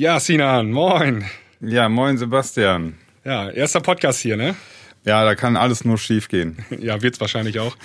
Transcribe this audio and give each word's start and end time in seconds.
Ja, 0.00 0.20
Sinan, 0.20 0.70
moin. 0.70 1.24
Ja, 1.60 1.88
moin 1.88 2.16
Sebastian. 2.16 2.94
Ja, 3.24 3.50
erster 3.50 3.80
Podcast 3.80 4.20
hier, 4.20 4.36
ne? 4.36 4.54
Ja, 5.04 5.24
da 5.24 5.34
kann 5.34 5.56
alles 5.56 5.84
nur 5.84 5.98
schief 5.98 6.28
gehen. 6.28 6.64
ja, 6.78 7.02
wird's 7.02 7.20
wahrscheinlich 7.20 7.58
auch. 7.58 7.76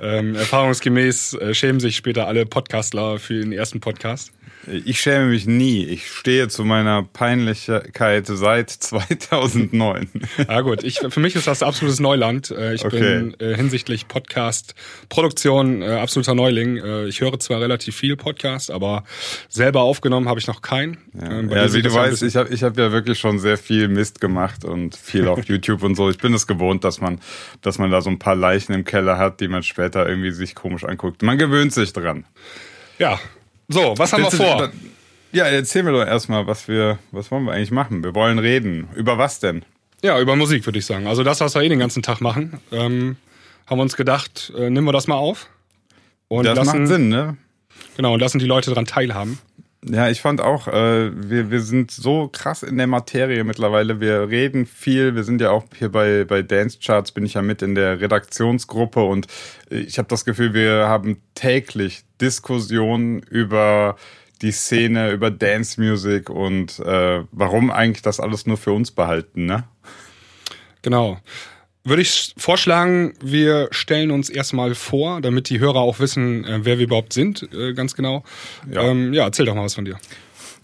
ähm, 0.00 0.36
erfahrungsgemäß 0.36 1.34
äh, 1.34 1.54
schämen 1.54 1.80
sich 1.80 1.96
später 1.96 2.28
alle 2.28 2.46
Podcastler 2.46 3.18
für 3.18 3.40
den 3.40 3.50
ersten 3.50 3.80
Podcast. 3.80 4.30
Ich 4.66 5.00
schäme 5.00 5.26
mich 5.26 5.46
nie. 5.46 5.84
Ich 5.84 6.10
stehe 6.10 6.48
zu 6.48 6.64
meiner 6.64 7.02
Peinlichkeit 7.02 8.26
seit 8.26 8.70
2009. 8.70 10.08
ja 10.48 10.60
gut, 10.60 10.82
ich, 10.82 11.00
für 11.08 11.20
mich 11.20 11.36
ist 11.36 11.46
das 11.46 11.62
absolutes 11.62 12.00
Neuland. 12.00 12.50
Äh, 12.50 12.74
ich 12.74 12.84
okay. 12.84 12.98
bin 12.98 13.36
äh, 13.38 13.54
hinsichtlich 13.54 14.08
Podcast-Produktion 14.08 15.82
äh, 15.82 15.86
absoluter 15.92 16.34
Neuling. 16.34 16.78
Äh, 16.78 17.06
ich 17.06 17.20
höre 17.20 17.38
zwar 17.38 17.60
relativ 17.60 17.96
viel 17.96 18.16
Podcast, 18.16 18.70
aber 18.70 19.04
selber 19.48 19.82
aufgenommen 19.82 20.28
habe 20.28 20.40
ich 20.40 20.46
noch 20.46 20.62
keinen. 20.62 20.98
Ja, 21.14 21.30
ähm, 21.30 21.50
ja 21.50 21.72
wie 21.72 21.82
du 21.82 21.92
weißt, 21.92 22.22
ich 22.22 22.36
habe 22.36 22.52
ich 22.52 22.62
hab 22.62 22.76
ja 22.76 22.90
wirklich 22.90 23.18
schon 23.18 23.38
sehr 23.38 23.58
viel 23.58 23.88
Mist 23.88 24.20
gemacht 24.20 24.64
und 24.64 24.96
viel 24.96 25.28
auf 25.28 25.44
YouTube 25.48 25.82
und 25.82 25.94
so. 25.94 26.10
Ich 26.10 26.18
bin 26.18 26.34
es 26.34 26.46
gewohnt, 26.46 26.82
dass 26.84 27.00
man, 27.00 27.20
dass 27.62 27.78
man 27.78 27.90
da 27.90 28.00
so 28.00 28.10
ein 28.10 28.18
paar 28.18 28.36
Leichen 28.36 28.72
im 28.72 28.84
Keller 28.84 29.18
hat, 29.18 29.40
die 29.40 29.48
man 29.48 29.62
später 29.62 30.08
irgendwie 30.08 30.32
sich 30.32 30.54
komisch 30.54 30.84
anguckt. 30.84 31.22
Man 31.22 31.38
gewöhnt 31.38 31.72
sich 31.72 31.92
dran. 31.92 32.24
Ja, 32.98 33.20
so, 33.68 33.94
was 33.96 34.12
haben 34.12 34.22
wir 34.22 34.30
vor? 34.30 34.70
Ja, 35.32 35.44
erzähl 35.44 35.82
mir 35.82 35.92
doch 35.92 36.06
erstmal, 36.06 36.46
was 36.46 36.68
wir, 36.68 36.98
was 37.10 37.30
wollen 37.30 37.44
wir 37.44 37.52
eigentlich 37.52 37.70
machen? 37.70 38.02
Wir 38.02 38.14
wollen 38.14 38.38
reden. 38.38 38.88
Über 38.94 39.18
was 39.18 39.40
denn? 39.40 39.64
Ja, 40.02 40.20
über 40.20 40.36
Musik, 40.36 40.64
würde 40.66 40.78
ich 40.78 40.86
sagen. 40.86 41.06
Also 41.06 41.24
das, 41.24 41.40
was 41.40 41.54
wir 41.54 41.62
eh 41.62 41.68
den 41.68 41.78
ganzen 41.78 42.02
Tag 42.02 42.20
machen, 42.20 42.60
ähm, 42.72 43.16
haben 43.66 43.78
wir 43.78 43.82
uns 43.82 43.96
gedacht, 43.96 44.52
äh, 44.56 44.70
nehmen 44.70 44.86
wir 44.86 44.92
das 44.92 45.06
mal 45.06 45.16
auf. 45.16 45.48
Und 46.28 46.44
das 46.44 46.56
lassen, 46.56 46.80
macht 46.80 46.88
Sinn, 46.88 47.08
ne? 47.08 47.36
Genau, 47.96 48.14
und 48.14 48.20
lassen 48.20 48.38
die 48.38 48.46
Leute 48.46 48.70
daran 48.70 48.86
teilhaben. 48.86 49.38
Ja, 49.88 50.08
ich 50.08 50.20
fand 50.20 50.40
auch, 50.40 50.66
äh, 50.66 51.10
wir, 51.14 51.50
wir 51.50 51.60
sind 51.60 51.92
so 51.92 52.28
krass 52.28 52.64
in 52.64 52.76
der 52.76 52.88
Materie 52.88 53.44
mittlerweile. 53.44 54.00
Wir 54.00 54.28
reden 54.28 54.66
viel. 54.66 55.14
Wir 55.14 55.22
sind 55.22 55.40
ja 55.40 55.50
auch 55.50 55.64
hier 55.78 55.90
bei, 55.90 56.24
bei 56.24 56.42
Dance 56.42 56.78
Charts, 56.82 57.12
bin 57.12 57.24
ich 57.24 57.34
ja 57.34 57.42
mit 57.42 57.62
in 57.62 57.76
der 57.76 58.00
Redaktionsgruppe 58.00 59.02
und 59.04 59.28
ich 59.70 59.98
habe 59.98 60.08
das 60.08 60.24
Gefühl, 60.24 60.54
wir 60.54 60.88
haben 60.88 61.22
täglich 61.34 62.04
Diskussionen 62.20 63.20
über 63.20 63.96
die 64.42 64.50
Szene, 64.50 65.12
über 65.12 65.30
Dance 65.30 65.80
Music 65.80 66.30
und 66.30 66.80
äh, 66.80 67.22
warum 67.30 67.70
eigentlich 67.70 68.02
das 68.02 68.18
alles 68.18 68.44
nur 68.44 68.56
für 68.56 68.72
uns 68.72 68.90
behalten, 68.90 69.46
ne? 69.46 69.64
Genau 70.82 71.18
würde 71.86 72.02
ich 72.02 72.34
vorschlagen, 72.36 73.14
wir 73.22 73.68
stellen 73.70 74.10
uns 74.10 74.28
erstmal 74.28 74.74
vor, 74.74 75.20
damit 75.20 75.48
die 75.48 75.60
Hörer 75.60 75.80
auch 75.80 76.00
wissen, 76.00 76.44
äh, 76.44 76.64
wer 76.64 76.78
wir 76.78 76.84
überhaupt 76.84 77.12
sind, 77.12 77.48
äh, 77.54 77.72
ganz 77.72 77.94
genau. 77.94 78.24
Ja. 78.70 78.82
Ähm, 78.82 79.12
ja, 79.12 79.24
erzähl 79.24 79.46
doch 79.46 79.54
mal 79.54 79.64
was 79.64 79.74
von 79.74 79.84
dir. 79.84 79.96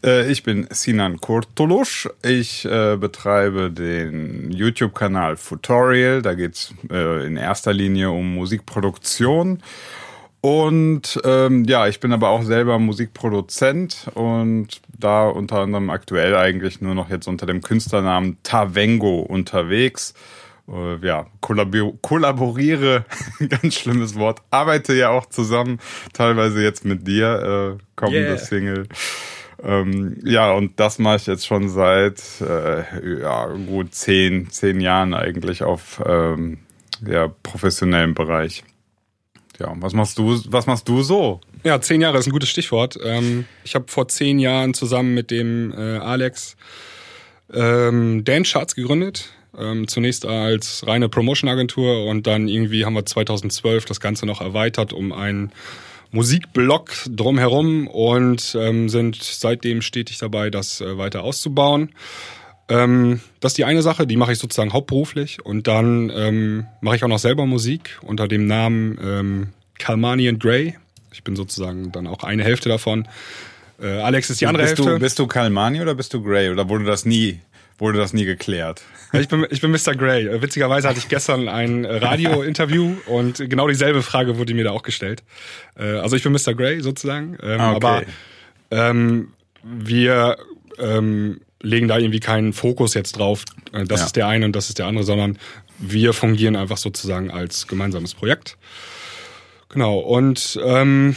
Äh, 0.05 0.31
ich 0.31 0.42
bin 0.42 0.67
Sinan 0.70 1.20
Kurtulusch. 1.20 2.09
Ich 2.23 2.64
äh, 2.64 2.97
betreibe 2.97 3.70
den 3.70 4.51
YouTube-Kanal 4.51 5.37
Futorial. 5.37 6.23
Da 6.23 6.34
geht's 6.34 6.75
äh, 6.91 7.27
in 7.27 7.36
erster 7.36 7.73
Linie 7.73 8.11
um 8.11 8.34
Musikproduktion. 8.34 9.62
Und 10.41 11.20
ähm, 11.25 11.64
ja, 11.67 11.86
ich 11.86 12.01
bin 12.01 12.12
aber 12.12 12.31
auch 12.31 12.42
selber 12.42 12.81
Musikproduzent 12.81 14.09
und 14.14 14.81
da 14.98 15.29
unter 15.29 15.59
anderem 15.59 15.89
aktuell 15.89 16.34
eigentlich 16.34 16.81
nur 16.81 16.97
noch 16.97 17.11
jetzt 17.11 17.29
unter 17.29 17.47
dem 17.47 17.62
Künstlernamen 17.62 18.39
Tavengo 18.42 19.20
unterwegs 19.20 20.14
äh, 20.68 21.05
ja, 21.06 21.27
kollabor 21.41 21.94
kollaboriere, 22.00 23.05
ganz 23.48 23.74
schlimmes 23.74 24.14
Wort, 24.16 24.41
arbeite 24.50 24.94
ja 24.94 25.10
auch 25.10 25.27
zusammen, 25.27 25.78
teilweise 26.12 26.62
jetzt 26.62 26.84
mit 26.84 27.06
dir, 27.06 27.78
äh, 27.78 27.82
kommende 27.96 28.28
yeah. 28.28 28.38
Single. 28.38 28.88
Ähm, 29.62 30.18
ja, 30.24 30.52
und 30.52 30.80
das 30.80 30.98
mache 30.98 31.16
ich 31.16 31.27
jetzt 31.27 31.46
schon 31.46 31.68
seit 31.68 32.20
äh, 32.40 33.20
ja, 33.20 33.46
gut 33.46 33.94
zehn, 33.94 34.50
zehn 34.50 34.80
Jahren 34.80 35.14
eigentlich 35.14 35.62
auf 35.62 36.02
ähm, 36.05 36.58
ja, 37.06 37.28
professionellem 37.42 38.14
Bereich. 38.14 38.64
Ja, 39.61 39.72
was 39.77 39.92
machst 39.92 40.18
du, 40.18 40.40
was 40.48 40.67
machst 40.67 40.89
du 40.89 41.02
so? 41.02 41.40
Ja, 41.62 41.80
zehn 41.80 42.01
Jahre 42.01 42.18
ist 42.18 42.27
ein 42.27 42.33
gutes 42.33 42.48
Stichwort. 42.48 42.98
Ähm, 43.05 43.45
ich 43.62 43.77
habe 43.77 43.84
vor 43.89 44.08
zehn 44.08 44.40
Jahren 44.40 44.74
zusammen 44.74 45.14
mit 45.14 45.30
dem 45.30 45.72
äh, 45.72 45.98
Alex 45.98 46.56
ähm, 47.52 48.24
Dance 48.24 48.52
Charts 48.52 48.74
gegründet 48.74 49.33
ähm, 49.58 49.89
zunächst 49.89 50.27
als 50.27 50.86
reine 50.86 51.08
Promotion-Agentur 51.08 52.07
und 52.07 52.27
dann 52.27 52.48
irgendwie 52.48 52.85
haben 52.85 52.95
wir 52.95 53.07
2012 53.07 53.85
das 53.85 54.01
Ganze 54.01 54.27
noch 54.27 54.40
erweitert 54.40 54.92
um 54.92 55.13
einen 55.13 55.52
Musikblog 56.11 56.92
drumherum 57.08 57.86
und 57.86 58.57
ähm, 58.58 58.89
sind 58.89 59.23
seitdem 59.23 59.80
stetig 59.83 60.18
dabei, 60.18 60.51
das 60.51 60.80
äh, 60.80 60.98
weiter 60.98 61.23
auszubauen. 61.23 61.90
Ähm, 62.68 63.20
das 63.40 63.52
ist 63.52 63.58
die 63.58 63.64
eine 63.64 63.83
Sache, 63.83 64.07
die 64.07 64.17
mache 64.17 64.33
ich 64.33 64.39
sozusagen 64.39 64.73
hauptberuflich 64.73 65.45
und 65.45 65.67
dann 65.67 66.11
ähm, 66.14 66.67
mache 66.80 66.96
ich 66.96 67.05
auch 67.05 67.08
noch 67.08 67.19
selber 67.19 67.46
Musik 67.46 67.98
unter 68.02 68.29
dem 68.29 68.46
Namen 68.46 68.98
ähm, 69.02 69.48
Kalmani 69.79 70.29
and 70.29 70.40
Grey. 70.40 70.77
Ich 71.13 71.24
bin 71.24 71.34
sozusagen 71.34 71.92
dann 71.92 72.07
auch 72.07 72.23
eine 72.23 72.45
Hälfte 72.45 72.69
davon. 72.69 73.08
Äh, 73.80 74.01
Alex 74.01 74.30
ist 74.30 74.40
die 74.40 74.46
andere 74.46 74.64
bist 74.64 74.79
Hälfte. 74.79 74.95
Du, 74.95 75.01
bist 75.01 75.19
du 75.19 75.27
Kalmani 75.27 75.80
oder 75.80 75.95
bist 75.95 76.14
du 76.14 76.23
Grey 76.23 76.51
oder 76.51 76.69
wurde 76.69 76.84
das 76.84 77.05
nie 77.05 77.40
wurde 77.83 77.98
das 77.98 78.15
nie 78.15 78.25
geklärt. 78.25 78.83
Ich 79.13 79.29
bin, 79.29 79.47
ich 79.51 79.61
bin 79.61 79.70
Mr. 79.70 79.95
Grey. 79.95 80.27
Äh, 80.27 80.41
witzigerweise 80.41 80.89
hatte 80.89 80.98
ich 80.98 81.09
gestern 81.09 81.48
ein 81.48 81.85
Radio-Interview 81.85 82.95
und 83.07 83.39
genau 83.51 83.69
dieselbe 83.69 84.03
Frage 84.03 84.39
wurde 84.39 84.55
mir 84.55 84.65
da 84.65 84.70
auch 84.70 84.83
gestellt. 84.83 85.23
Äh, 85.77 85.97
also 85.97 86.17
ich 86.17 86.23
bin 86.23 86.33
Mr. 86.33 86.55
Grey 86.55 86.81
sozusagen, 86.81 87.37
ähm, 87.43 87.61
okay. 87.61 87.77
aber 87.77 88.03
ähm, 88.70 89.33
wir 89.63 90.39
ähm, 90.79 91.41
legen 91.61 91.89
da 91.89 91.98
irgendwie 91.98 92.20
keinen 92.20 92.53
Fokus 92.53 92.95
jetzt 92.95 93.19
drauf, 93.19 93.45
äh, 93.73 93.85
das 93.85 94.01
ja. 94.01 94.07
ist 94.07 94.17
der 94.17 94.29
eine 94.29 94.47
und 94.47 94.57
das 94.57 94.69
ist 94.69 94.79
der 94.79 94.87
andere, 94.87 95.05
sondern 95.05 95.39
wir 95.79 96.13
fungieren 96.13 96.57
einfach 96.57 96.79
sozusagen 96.79 97.31
als 97.31 97.67
gemeinsames 97.67 98.14
Projekt. 98.14 98.57
Genau, 99.69 99.99
und 99.99 100.59
ähm, 100.64 101.17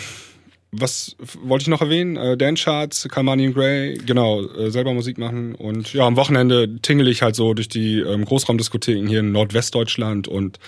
was 0.80 1.16
wollte 1.44 1.64
ich 1.64 1.68
noch 1.68 1.82
erwähnen? 1.82 2.16
Äh, 2.18 2.38
Dance 2.38 2.64
Charts, 2.64 3.08
Kalmani 3.10 3.52
Gray, 3.52 3.98
genau, 4.06 4.42
äh, 4.42 4.72
selber 4.72 4.94
Musik 4.94 5.18
machen. 5.18 5.56
Und 5.56 5.94
ja, 5.94 6.06
am 6.06 6.16
Wochenende 6.16 6.80
tingle 6.82 7.10
ich 7.10 7.22
halt 7.22 7.36
so 7.36 7.54
durch 7.54 7.70
die 7.70 8.00
ähm, 8.00 8.26
Großraumdiskotheken 8.26 9.08
hier 9.08 9.20
in 9.20 9.32
Nordwestdeutschland 9.32 10.28
und 10.28 10.60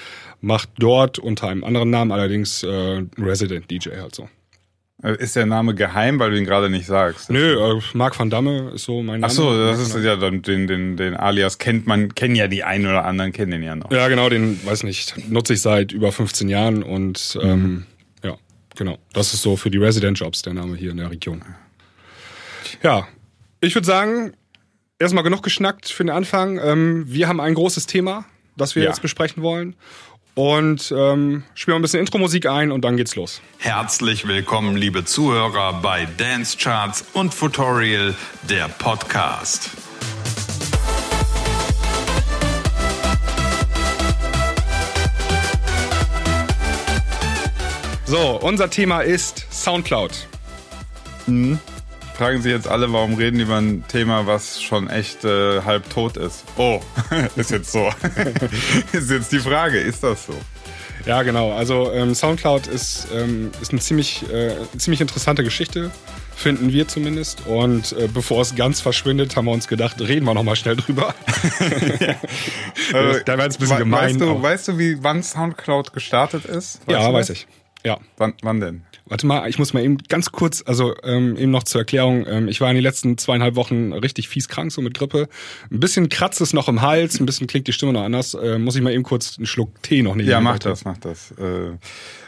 mache 0.41 0.67
dort 0.77 1.19
unter 1.19 1.47
einem 1.47 1.63
anderen 1.63 1.89
Namen 1.89 2.11
allerdings 2.11 2.63
äh, 2.63 3.03
Resident 3.17 3.69
DJ 3.69 3.89
halt 3.99 4.15
so. 4.15 4.29
Äh, 5.03 5.15
ist 5.17 5.35
der 5.35 5.45
Name 5.45 5.75
geheim, 5.75 6.19
weil 6.19 6.31
du 6.31 6.37
ihn 6.37 6.45
gerade 6.45 6.69
nicht 6.69 6.87
sagst? 6.87 7.29
Nö, 7.29 7.77
äh, 7.77 7.81
Marc 7.93 8.17
van 8.17 8.31
Damme 8.31 8.71
ist 8.73 8.85
so 8.85 9.03
mein 9.03 9.19
Name. 9.19 9.25
Ach 9.25 9.29
so, 9.29 9.55
das 9.55 9.79
ist 9.79 10.03
ja 10.03 10.15
dann 10.15 10.41
den, 10.41 10.65
den, 10.65 10.97
den 10.97 11.15
Alias 11.15 11.59
kennt 11.59 11.85
man, 11.85 12.15
kennen 12.15 12.35
ja 12.35 12.47
die 12.47 12.63
einen 12.63 12.87
oder 12.87 13.05
anderen, 13.05 13.31
kennen 13.31 13.51
den 13.51 13.63
ja 13.63 13.75
noch. 13.75 13.91
Ja, 13.91 14.07
genau, 14.07 14.27
den, 14.29 14.59
weiß 14.65 14.83
nicht, 14.83 15.29
nutze 15.29 15.53
ich 15.53 15.61
seit 15.61 15.91
über 15.91 16.11
15 16.11 16.49
Jahren 16.49 16.81
und 16.81 17.37
ähm, 17.43 17.61
mhm. 17.61 17.85
Genau, 18.77 18.99
das 19.11 19.33
ist 19.33 19.41
so 19.41 19.57
für 19.57 19.71
die 19.71 19.79
Resident 19.79 20.19
Jobs 20.19 20.43
der 20.43 20.53
Name 20.53 20.77
hier 20.77 20.91
in 20.91 20.97
der 20.97 21.09
Region. 21.09 21.43
Ja, 22.83 23.07
ich 23.59 23.73
würde 23.73 23.87
sagen, 23.87 24.33
erstmal 24.99 25.23
genug 25.23 25.41
geschnackt 25.41 25.89
für 25.89 26.03
den 26.03 26.11
Anfang. 26.11 26.59
Ähm, 26.59 27.03
wir 27.07 27.27
haben 27.27 27.39
ein 27.39 27.55
großes 27.55 27.87
Thema, 27.87 28.25
das 28.55 28.75
wir 28.75 28.83
ja. 28.83 28.89
jetzt 28.89 29.01
besprechen 29.01 29.41
wollen. 29.41 29.75
Und 30.35 30.93
ähm, 30.95 31.43
spielen 31.55 31.77
ein 31.77 31.81
bisschen 31.81 32.01
Intro-Musik 32.01 32.45
ein 32.45 32.71
und 32.71 32.81
dann 32.81 32.95
geht's 32.95 33.15
los. 33.15 33.41
Herzlich 33.57 34.27
willkommen, 34.27 34.77
liebe 34.77 35.03
Zuhörer, 35.03 35.81
bei 35.81 36.07
Dance 36.17 36.55
Charts 36.59 37.03
und 37.13 37.35
Tutorial, 37.35 38.13
der 38.47 38.67
Podcast. 38.67 39.71
So, 48.07 48.39
unser 48.41 48.69
Thema 48.69 49.01
ist 49.01 49.45
Soundcloud. 49.51 50.27
Mhm. 51.25 51.59
Fragen 52.15 52.41
Sie 52.41 52.49
jetzt 52.49 52.65
alle, 52.65 52.91
warum 52.93 53.15
reden 53.15 53.37
die 53.37 53.43
über 53.43 53.57
ein 53.57 53.83
Thema, 53.89 54.25
was 54.25 54.63
schon 54.63 54.89
echt 54.89 55.25
äh, 55.25 55.61
halb 55.63 55.89
tot 55.89 56.15
ist? 56.15 56.45
Oh, 56.55 56.79
ist 57.35 57.51
jetzt 57.51 57.69
so. 57.69 57.89
ist 58.93 59.11
jetzt 59.11 59.33
die 59.33 59.39
Frage, 59.39 59.77
ist 59.79 60.03
das 60.03 60.25
so? 60.25 60.33
Ja, 61.05 61.21
genau. 61.23 61.51
Also 61.51 61.91
ähm, 61.91 62.15
Soundcloud 62.15 62.67
ist, 62.67 63.07
ähm, 63.13 63.51
ist 63.61 63.71
eine 63.71 63.81
ziemlich, 63.81 64.23
äh, 64.31 64.55
ziemlich 64.77 65.01
interessante 65.01 65.43
Geschichte, 65.43 65.91
finden 66.33 66.71
wir 66.71 66.87
zumindest. 66.87 67.45
Und 67.45 67.91
äh, 67.91 68.07
bevor 68.07 68.41
es 68.41 68.55
ganz 68.55 68.79
verschwindet, 68.79 69.35
haben 69.35 69.45
wir 69.45 69.51
uns 69.51 69.67
gedacht, 69.67 69.99
reden 69.99 70.25
wir 70.25 70.33
nochmal 70.33 70.55
schnell 70.55 70.77
drüber. 70.77 71.13
ja. 72.93 73.19
da 73.25 73.37
war 73.37 73.47
es 73.47 73.57
ein 73.57 73.59
bisschen 73.59 73.77
gemein. 73.79 74.11
Weißt 74.11 74.21
du, 74.21 74.41
weißt 74.41 74.67
du, 74.69 74.77
wie 74.79 75.03
wann 75.03 75.23
Soundcloud 75.23 75.91
gestartet 75.91 76.45
ist? 76.45 76.79
Weißt 76.87 76.89
ja, 76.89 77.11
weiß 77.11 77.31
ich. 77.31 77.47
Ja. 77.85 77.99
Wann, 78.17 78.33
wann 78.41 78.59
denn? 78.59 78.81
Warte 79.05 79.25
mal, 79.25 79.47
ich 79.47 79.57
muss 79.57 79.73
mal 79.73 79.83
eben 79.83 79.97
ganz 80.09 80.31
kurz, 80.31 80.63
also 80.65 80.93
ähm, 81.03 81.37
eben 81.37 81.51
noch 81.51 81.63
zur 81.63 81.81
Erklärung, 81.81 82.25
ähm, 82.27 82.47
ich 82.49 82.59
war 82.59 82.69
in 82.69 82.75
den 82.75 82.83
letzten 82.83 83.17
zweieinhalb 83.17 83.55
Wochen 83.55 83.93
richtig 83.93 84.27
fies 84.27 84.49
krank, 84.49 84.71
so 84.71 84.81
mit 84.81 84.97
Grippe. 84.97 85.29
Ein 85.71 85.79
bisschen 85.79 86.09
kratzt 86.09 86.41
es 86.41 86.51
noch 86.51 86.67
im 86.67 86.81
Hals, 86.81 87.19
ein 87.19 87.25
bisschen 87.25 87.47
klingt 87.47 87.67
die 87.67 87.73
Stimme 87.73 87.93
noch 87.93 88.03
anders. 88.03 88.33
Äh, 88.33 88.57
muss 88.57 88.75
ich 88.75 88.81
mal 88.81 88.91
eben 88.91 89.03
kurz 89.03 89.37
einen 89.37 89.45
Schluck 89.45 89.81
Tee 89.81 90.01
noch 90.01 90.15
nehmen? 90.15 90.27
Ja, 90.27 90.41
mach 90.41 90.59
das, 90.59 90.83
mach 90.83 90.97
das. 90.97 91.31
Äh, 91.31 91.77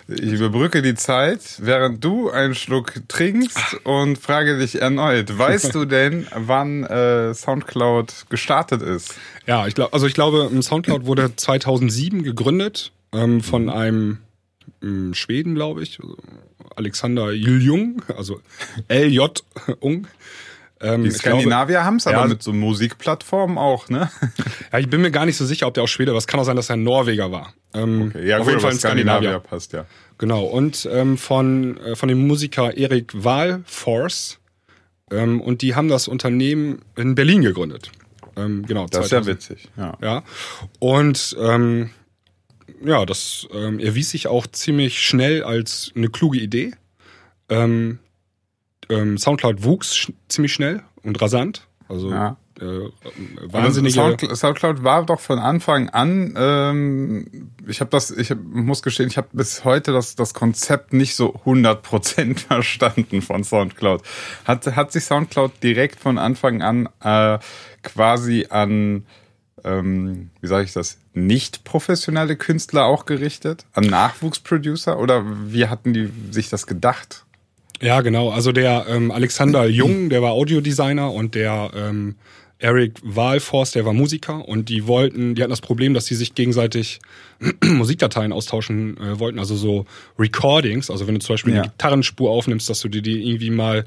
ich 0.08 0.32
überbrücke 0.32 0.82
die 0.82 0.96
Zeit, 0.96 1.42
während 1.60 2.04
du 2.04 2.32
einen 2.32 2.56
Schluck 2.56 2.94
trinkst 3.08 3.78
und 3.84 4.18
frage 4.18 4.58
dich 4.58 4.82
erneut, 4.82 5.38
weißt 5.38 5.76
du 5.76 5.86
denn, 5.86 6.28
wann 6.34 6.84
äh, 6.84 7.34
Soundcloud 7.34 8.28
gestartet 8.30 8.82
ist? 8.82 9.16
Ja, 9.46 9.68
ich 9.68 9.76
glaube, 9.76 9.94
also 9.94 10.08
ich 10.08 10.14
glaube, 10.14 10.50
Soundcloud 10.62 11.06
wurde 11.06 11.36
2007 11.36 12.24
gegründet 12.24 12.94
ähm, 13.12 13.42
von 13.42 13.64
mhm. 13.64 13.70
einem 13.70 13.98
ähm, 14.00 14.18
Schweden, 15.14 15.56
glaube 15.56 15.84
ich, 15.84 16.00
Alexander 16.76 17.32
Jung, 17.32 18.02
also 18.16 18.42
LJ 18.90 19.20
Ung. 19.80 20.08
Ähm, 20.82 21.04
die 21.04 21.12
Skandinavier 21.12 21.84
haben 21.84 21.98
es 21.98 22.08
aber 22.08 22.22
ja, 22.22 22.28
mit 22.28 22.42
so 22.42 22.54
Musikplattformen 22.54 23.58
auch, 23.58 23.90
ne? 23.90 24.10
ja, 24.72 24.80
ich 24.80 24.90
bin 24.90 25.02
mir 25.02 25.12
gar 25.12 25.26
nicht 25.26 25.36
so 25.36 25.46
sicher, 25.46 25.68
ob 25.68 25.74
der 25.74 25.84
aus 25.84 25.90
Schwede 25.90 26.12
war. 26.12 26.18
Es 26.18 26.28
kann 26.28 26.40
auch 26.40 26.46
sein, 26.46 26.56
dass 26.56 26.70
er 26.70 26.78
ein 26.78 26.84
Norweger 26.84 27.32
war. 27.32 27.54
Ähm, 27.74 28.08
okay. 28.10 28.28
Ja, 28.28 28.38
auf 28.38 28.44
gut, 28.44 28.52
jeden 28.52 28.62
Fall 28.62 28.72
ein 28.72 28.78
Skandinavier. 28.78 29.30
Skandinavier 29.30 29.40
passt, 29.40 29.74
ja. 29.74 29.86
Genau. 30.18 30.46
Und 30.46 30.88
ähm, 30.92 31.18
von, 31.18 31.78
äh, 31.78 31.96
von 31.96 32.08
dem 32.08 32.26
Musiker 32.26 32.78
Erik 32.78 33.12
Wahlforce. 33.14 34.40
Ähm, 35.12 35.42
und 35.42 35.62
die 35.62 35.76
haben 35.76 35.90
das 35.90 36.08
Unternehmen 36.08 36.82
in 36.96 37.16
Berlin 37.16 37.42
gegründet. 37.42 37.92
Ähm, 38.38 38.66
genau. 38.66 38.86
Das 38.86 39.10
2000. 39.10 39.12
ist 39.12 39.12
ja 39.12 39.34
witzig. 39.34 39.70
Ja. 39.76 39.98
ja. 40.02 40.24
Und 40.80 41.36
ähm, 41.42 41.90
ja, 42.84 43.06
das 43.06 43.48
ähm, 43.54 43.80
erwies 43.80 44.12
sich 44.12 44.28
auch 44.28 44.48
ziemlich 44.48 45.00
schnell 45.02 45.44
als 45.44 45.92
eine 45.96 46.10
kluge 46.10 46.40
Idee. 46.40 46.74
Ähm, 47.50 48.00
ähm, 48.90 49.18
Soundcloud 49.18 49.64
wuchs 49.64 49.96
sch 49.96 50.12
ziemlich 50.28 50.54
schnell 50.54 50.84
und 51.04 51.22
rasant. 51.22 51.68
Also 51.88 52.12
ja. 52.12 52.38
äh, 52.60 52.90
wahnsinnige. 53.46 54.02
Also 54.02 54.36
Soundcloud 54.36 54.84
war 54.84 55.06
doch 55.06 55.20
von 55.20 55.40
Anfang 55.40 55.90
an. 55.90 56.36
Ähm, 56.38 57.52
ich 57.68 57.82
habe 57.82 57.90
das, 57.90 58.12
ich 58.12 58.32
hab, 58.32 58.38
muss 58.44 58.84
gestehen, 58.84 59.10
ich 59.10 59.18
habe 59.18 59.30
bis 59.34 59.64
heute 59.64 59.92
das 59.92 60.16
das 60.16 60.34
Konzept 60.34 60.94
nicht 60.94 61.16
so 61.16 61.36
100% 61.46 62.38
verstanden 62.48 63.22
von 63.22 63.44
Soundcloud. 63.44 64.04
Hat 64.46 64.66
hat 64.76 64.92
sich 64.92 65.04
Soundcloud 65.06 65.64
direkt 65.64 66.00
von 66.00 66.18
Anfang 66.18 66.62
an 66.62 66.90
äh, 67.02 67.40
quasi 67.82 68.48
an 68.50 69.06
ähm, 69.64 70.30
wie 70.42 70.48
sage 70.48 70.66
ich 70.66 70.74
das, 70.74 70.98
nicht 71.14 71.64
professionelle 71.64 72.36
Künstler 72.36 72.86
auch 72.86 73.06
gerichtet? 73.06 73.66
An 73.74 73.86
Nachwuchsproducer? 73.86 75.00
Oder 75.00 75.24
wie 75.52 75.68
hatten 75.68 75.94
die 75.94 76.10
sich 76.32 76.50
das 76.50 76.68
gedacht? 76.68 77.26
Ja, 77.82 78.02
genau. 78.02 78.30
Also 78.30 78.52
der 78.52 78.86
ähm, 78.90 79.12
Alexander 79.12 79.66
Jung, 79.66 80.10
der 80.10 80.22
war 80.22 80.32
Audiodesigner 80.32 81.14
und 81.14 81.36
der 81.36 81.72
ähm, 81.76 82.16
Eric 82.60 83.00
Wahlforst, 83.04 83.76
der 83.76 83.86
war 83.86 83.94
Musiker 83.94 84.48
und 84.48 84.68
die 84.68 84.86
wollten, 84.86 85.34
die 85.34 85.42
hatten 85.42 85.50
das 85.50 85.62
Problem, 85.62 85.94
dass 85.94 86.06
sie 86.06 86.16
sich 86.16 86.36
gegenseitig 86.36 87.00
Musikdateien 87.64 88.34
austauschen 88.34 88.98
äh, 88.98 89.18
wollten, 89.18 89.40
also 89.40 89.56
so 89.56 89.86
Recordings, 90.18 90.92
also 90.92 91.08
wenn 91.08 91.14
du 91.14 91.22
zum 91.22 91.34
Beispiel 91.34 91.54
ja. 91.54 91.62
eine 91.62 91.72
Gitarrenspur 91.72 92.30
aufnimmst, 92.30 92.70
dass 92.70 92.82
du 92.82 92.90
dir 92.90 93.02
die 93.02 93.30
irgendwie 93.30 93.50
mal 93.50 93.86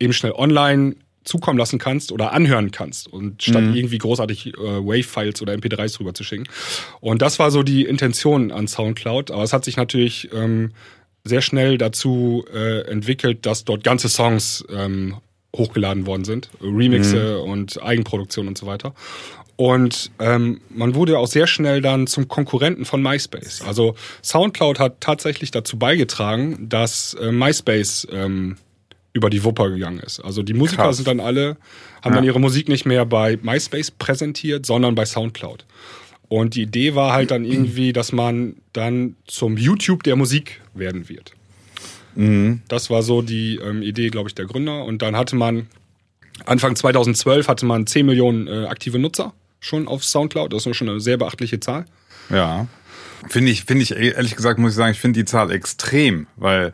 eben 0.00 0.12
schnell 0.12 0.32
online 0.32 0.96
zukommen 1.24 1.58
lassen 1.58 1.78
kannst 1.78 2.12
oder 2.12 2.32
anhören 2.32 2.70
kannst 2.70 3.06
und 3.12 3.42
statt 3.42 3.62
mhm. 3.62 3.74
irgendwie 3.74 3.98
großartig 3.98 4.54
äh, 4.54 4.56
Wave-Files 4.56 5.42
oder 5.42 5.52
MP3s 5.52 6.00
rüber 6.00 6.14
zu 6.14 6.24
schicken. 6.24 6.44
Und 7.00 7.22
das 7.22 7.38
war 7.38 7.50
so 7.50 7.62
die 7.62 7.84
Intention 7.84 8.50
an 8.50 8.66
SoundCloud, 8.66 9.30
aber 9.30 9.42
es 9.42 9.52
hat 9.52 9.64
sich 9.64 9.76
natürlich 9.76 10.30
ähm, 10.32 10.72
sehr 11.24 11.42
schnell 11.42 11.78
dazu 11.78 12.44
äh, 12.52 12.82
entwickelt, 12.90 13.44
dass 13.46 13.64
dort 13.64 13.84
ganze 13.84 14.08
Songs 14.08 14.64
ähm, 14.70 15.16
hochgeladen 15.56 16.06
worden 16.06 16.24
sind, 16.24 16.50
Remixe 16.60 17.42
mhm. 17.44 17.50
und 17.50 17.82
Eigenproduktion 17.82 18.48
und 18.48 18.58
so 18.58 18.66
weiter. 18.66 18.94
Und 19.56 20.12
ähm, 20.20 20.60
man 20.68 20.94
wurde 20.94 21.18
auch 21.18 21.26
sehr 21.26 21.48
schnell 21.48 21.80
dann 21.80 22.06
zum 22.06 22.28
Konkurrenten 22.28 22.84
von 22.84 23.02
MySpace. 23.02 23.62
Also 23.62 23.96
SoundCloud 24.22 24.78
hat 24.78 25.00
tatsächlich 25.00 25.50
dazu 25.50 25.78
beigetragen, 25.78 26.68
dass 26.68 27.14
äh, 27.14 27.32
MySpace 27.32 28.06
ähm, 28.12 28.56
über 29.18 29.30
die 29.30 29.44
Wupper 29.44 29.68
gegangen 29.70 29.98
ist. 29.98 30.20
Also 30.20 30.42
die 30.42 30.54
Musiker 30.54 30.84
Krass. 30.84 30.96
sind 30.96 31.08
dann 31.08 31.20
alle, 31.20 31.56
haben 32.02 32.12
ja. 32.12 32.16
dann 32.16 32.24
ihre 32.24 32.40
Musik 32.40 32.68
nicht 32.68 32.86
mehr 32.86 33.04
bei 33.04 33.38
MySpace 33.42 33.90
präsentiert, 33.90 34.64
sondern 34.64 34.94
bei 34.94 35.04
SoundCloud. 35.04 35.66
Und 36.28 36.54
die 36.54 36.62
Idee 36.62 36.94
war 36.94 37.12
halt 37.12 37.30
dann 37.30 37.44
irgendwie, 37.44 37.92
dass 37.92 38.12
man 38.12 38.56
dann 38.72 39.16
zum 39.26 39.56
YouTube 39.56 40.02
der 40.02 40.16
Musik 40.16 40.60
werden 40.74 41.08
wird. 41.08 41.32
Mhm. 42.14 42.62
Das 42.68 42.90
war 42.90 43.02
so 43.02 43.22
die 43.22 43.56
ähm, 43.56 43.82
Idee, 43.82 44.08
glaube 44.08 44.28
ich, 44.28 44.34
der 44.34 44.46
Gründer. 44.46 44.84
Und 44.84 45.02
dann 45.02 45.16
hatte 45.16 45.36
man, 45.36 45.66
Anfang 46.44 46.76
2012 46.76 47.48
hatte 47.48 47.66
man 47.66 47.86
10 47.86 48.06
Millionen 48.06 48.46
äh, 48.46 48.66
aktive 48.66 48.98
Nutzer 48.98 49.32
schon 49.60 49.88
auf 49.88 50.04
Soundcloud. 50.04 50.52
Das 50.52 50.66
ist 50.66 50.76
schon 50.76 50.88
eine 50.88 51.00
sehr 51.00 51.16
beachtliche 51.16 51.60
Zahl. 51.60 51.86
Ja. 52.30 52.66
Finde 53.28 53.50
ich, 53.50 53.64
finde 53.64 53.82
ich, 53.82 53.96
ehrlich 53.96 54.36
gesagt, 54.36 54.58
muss 54.58 54.72
ich 54.72 54.76
sagen, 54.76 54.92
ich 54.92 55.00
finde 55.00 55.18
die 55.20 55.24
Zahl 55.24 55.50
extrem, 55.50 56.26
weil 56.36 56.72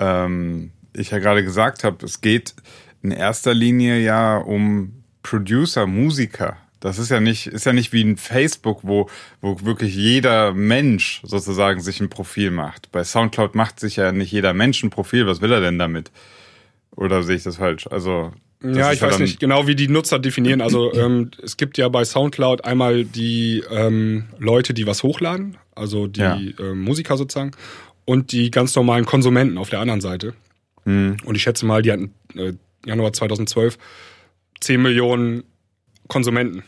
ähm, 0.00 0.70
ich 0.94 1.10
ja 1.10 1.18
gerade 1.18 1.44
gesagt 1.44 1.84
habe, 1.84 2.04
es 2.04 2.20
geht 2.20 2.54
in 3.02 3.10
erster 3.10 3.54
Linie 3.54 4.00
ja 4.00 4.38
um 4.38 5.04
Producer, 5.22 5.86
Musiker. 5.86 6.56
Das 6.80 6.98
ist 6.98 7.10
ja 7.10 7.18
nicht, 7.18 7.46
ist 7.46 7.64
ja 7.64 7.72
nicht 7.72 7.92
wie 7.92 8.02
ein 8.02 8.18
Facebook, 8.18 8.80
wo, 8.82 9.08
wo 9.40 9.58
wirklich 9.62 9.94
jeder 9.96 10.52
Mensch 10.52 11.22
sozusagen 11.24 11.80
sich 11.80 12.00
ein 12.00 12.10
Profil 12.10 12.50
macht. 12.50 12.92
Bei 12.92 13.02
Soundcloud 13.04 13.54
macht 13.54 13.80
sich 13.80 13.96
ja 13.96 14.12
nicht 14.12 14.30
jeder 14.32 14.52
Mensch 14.52 14.82
ein 14.82 14.90
Profil. 14.90 15.26
Was 15.26 15.40
will 15.40 15.50
er 15.50 15.60
denn 15.60 15.78
damit? 15.78 16.10
Oder 16.94 17.22
sehe 17.22 17.36
ich 17.36 17.42
das 17.42 17.56
falsch? 17.56 17.86
Also. 17.86 18.32
Ja, 18.62 18.92
ich 18.92 19.02
weiß 19.02 19.18
nicht 19.18 19.40
genau, 19.40 19.66
wie 19.66 19.74
die 19.74 19.88
Nutzer 19.88 20.18
definieren. 20.18 20.60
Also 20.60 20.92
ähm, 20.94 21.30
es 21.42 21.56
gibt 21.56 21.78
ja 21.78 21.88
bei 21.88 22.04
SoundCloud 22.04 22.64
einmal 22.64 23.04
die 23.04 23.62
ähm, 23.70 24.24
Leute, 24.38 24.74
die 24.74 24.86
was 24.86 25.02
hochladen, 25.02 25.56
also 25.74 26.06
die 26.06 26.20
ja. 26.20 26.38
ähm, 26.58 26.82
Musiker 26.82 27.16
sozusagen, 27.16 27.52
und 28.04 28.32
die 28.32 28.50
ganz 28.50 28.74
normalen 28.76 29.06
Konsumenten 29.06 29.58
auf 29.58 29.70
der 29.70 29.80
anderen 29.80 30.00
Seite. 30.00 30.34
Mhm. 30.84 31.16
Und 31.24 31.34
ich 31.34 31.42
schätze 31.42 31.66
mal, 31.66 31.82
die 31.82 31.92
hatten 31.92 32.14
äh, 32.36 32.52
Januar 32.84 33.12
2012 33.12 33.78
10 34.60 34.80
Millionen 34.80 35.44
Konsumenten 36.08 36.62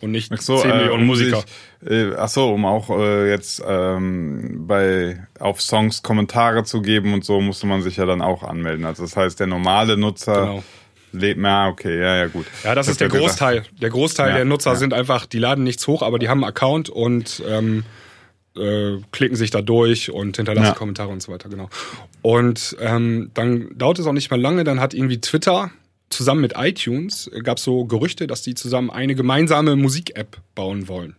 und 0.00 0.10
nicht 0.10 0.32
ach 0.32 0.40
so, 0.40 0.58
10 0.58 0.70
äh, 0.70 0.76
Millionen 0.76 1.06
Musiker. 1.06 1.42
Sich, 1.80 1.90
äh, 1.90 2.14
ach 2.16 2.28
so, 2.28 2.52
um 2.52 2.64
auch 2.64 2.90
äh, 2.90 3.30
jetzt 3.30 3.62
ähm, 3.66 4.66
bei 4.66 5.26
auf 5.38 5.60
Songs 5.60 6.02
Kommentare 6.02 6.64
zu 6.64 6.82
geben 6.82 7.14
und 7.14 7.24
so 7.24 7.40
musste 7.40 7.66
man 7.66 7.82
sich 7.82 7.96
ja 7.96 8.06
dann 8.06 8.22
auch 8.22 8.42
anmelden. 8.42 8.84
Also 8.84 9.02
das 9.02 9.16
heißt, 9.16 9.40
der 9.40 9.46
normale 9.46 9.96
Nutzer 9.96 10.40
genau. 10.46 10.64
lebt 11.12 11.40
mehr, 11.40 11.68
okay, 11.70 11.98
ja, 11.98 12.16
ja, 12.16 12.26
gut. 12.26 12.46
Ja, 12.62 12.74
das, 12.74 12.86
das 12.86 12.94
ist 12.94 13.00
der 13.00 13.08
Großteil. 13.08 13.64
Der 13.80 13.90
Großteil 13.90 14.30
ja, 14.30 14.36
der 14.36 14.44
Nutzer 14.44 14.70
ja. 14.72 14.76
sind 14.76 14.92
einfach, 14.92 15.26
die 15.26 15.38
laden 15.38 15.64
nichts 15.64 15.86
hoch, 15.86 16.02
aber 16.02 16.18
die 16.18 16.28
haben 16.28 16.44
einen 16.44 16.50
Account 16.50 16.90
und 16.90 17.42
ähm, 17.48 17.84
äh, 18.56 18.98
klicken 19.12 19.36
sich 19.36 19.50
da 19.50 19.62
durch 19.62 20.10
und 20.10 20.36
hinterlassen 20.36 20.66
ja. 20.66 20.74
Kommentare 20.74 21.10
und 21.10 21.22
so 21.22 21.32
weiter, 21.32 21.48
genau. 21.48 21.68
Und 22.22 22.76
ähm, 22.80 23.30
dann 23.34 23.76
dauert 23.76 23.98
es 23.98 24.06
auch 24.06 24.12
nicht 24.12 24.30
mehr 24.30 24.38
lange, 24.38 24.64
dann 24.64 24.80
hat 24.80 24.94
irgendwie 24.94 25.20
Twitter 25.20 25.70
zusammen 26.10 26.40
mit 26.40 26.54
iTunes, 26.56 27.28
äh, 27.32 27.40
gab 27.40 27.58
es 27.58 27.64
so 27.64 27.84
Gerüchte, 27.84 28.26
dass 28.26 28.42
die 28.42 28.54
zusammen 28.54 28.90
eine 28.90 29.14
gemeinsame 29.14 29.76
Musik-App 29.76 30.38
bauen 30.54 30.88
wollen. 30.88 31.16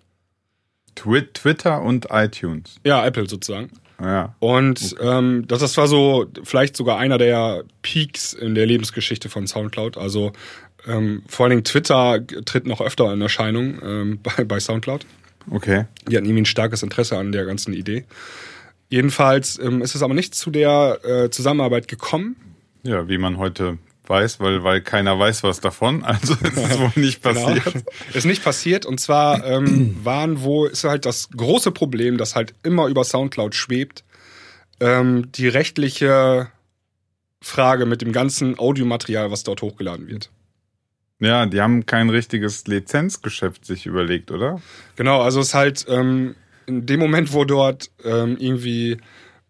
Twitter 0.96 1.82
und 1.82 2.08
iTunes. 2.10 2.76
Ja, 2.86 3.06
Apple 3.06 3.28
sozusagen. 3.28 3.70
Ja. 4.02 4.36
Und 4.40 4.94
okay. 4.94 5.18
ähm, 5.18 5.44
das, 5.48 5.60
das 5.60 5.78
war 5.78 5.88
so 5.88 6.26
vielleicht 6.44 6.76
sogar 6.76 6.98
einer 6.98 7.18
der 7.18 7.64
Peaks 7.82 8.34
in 8.34 8.56
der 8.56 8.66
Lebensgeschichte 8.66 9.30
von 9.30 9.48
SoundCloud. 9.48 9.98
Also 9.98 10.34
ähm, 10.88 11.24
vor 11.28 11.46
allen 11.46 11.52
Dingen 11.52 11.64
Twitter 11.64 12.26
tritt 12.46 12.66
noch 12.66 12.82
öfter 12.82 13.12
in 13.14 13.22
Erscheinung 13.22 13.80
ähm, 13.84 14.20
bei, 14.24 14.44
bei 14.44 14.60
SoundCloud. 14.60 15.06
Okay. 15.50 15.86
Die 16.08 16.16
hatten 16.16 16.26
irgendwie 16.26 16.44
ein 16.44 16.46
starkes 16.46 16.84
Interesse 16.84 17.18
an 17.18 17.32
der 17.32 17.46
ganzen 17.46 17.74
Idee. 17.74 18.06
Jedenfalls 18.90 19.60
ähm, 19.60 19.82
ist 19.82 19.96
es 19.96 20.04
aber 20.04 20.14
nicht 20.14 20.36
zu 20.36 20.52
der 20.52 21.00
äh, 21.04 21.30
Zusammenarbeit 21.30 21.88
gekommen. 21.88 22.36
Ja, 22.84 23.08
wie 23.10 23.18
man 23.18 23.38
heute 23.38 23.78
weiß, 24.08 24.40
weil, 24.40 24.64
weil 24.64 24.82
keiner 24.82 25.18
weiß 25.18 25.44
was 25.44 25.60
davon. 25.60 26.04
Also 26.06 26.34
ist 26.36 26.58
es 26.58 26.80
wohl 26.80 26.92
nicht 26.96 27.24
genau. 27.24 27.46
passiert. 27.46 27.74
Genau. 27.74 27.86
Ist 28.14 28.26
nicht 28.26 28.44
passiert. 28.44 28.86
Und 28.86 29.00
zwar 29.00 29.46
ähm, 29.46 29.98
waren 30.04 30.42
wo 30.44 30.66
ist 30.66 30.84
halt 30.84 31.06
das 31.06 31.30
große 31.30 31.72
Problem, 31.72 32.18
das 32.18 32.36
halt 32.36 32.54
immer 32.64 32.88
über 32.88 33.04
Soundcloud 33.04 33.56
schwebt, 33.56 34.04
ähm, 34.80 35.32
die 35.32 35.48
rechtliche 35.48 36.50
Frage 37.42 37.86
mit 37.86 38.02
dem 38.02 38.12
ganzen 38.12 38.58
Audiomaterial, 38.58 39.32
was 39.32 39.44
dort 39.44 39.62
hochgeladen 39.62 40.08
wird. 40.08 40.30
Ja, 41.20 41.46
die 41.46 41.62
haben 41.62 41.86
kein 41.86 42.10
richtiges 42.10 42.68
Lizenzgeschäft 42.68 43.66
sich 43.66 43.86
überlegt, 43.86 44.32
oder? 44.32 44.62
Genau, 44.96 45.22
also 45.22 45.40
es 45.40 45.48
ist 45.48 45.54
halt 45.54 45.86
ähm, 45.88 46.36
in 46.66 46.86
dem 46.86 47.00
Moment, 47.00 47.34
wo 47.34 47.46
dort 47.46 47.90
ähm, 48.04 48.38
irgendwie 48.38 48.98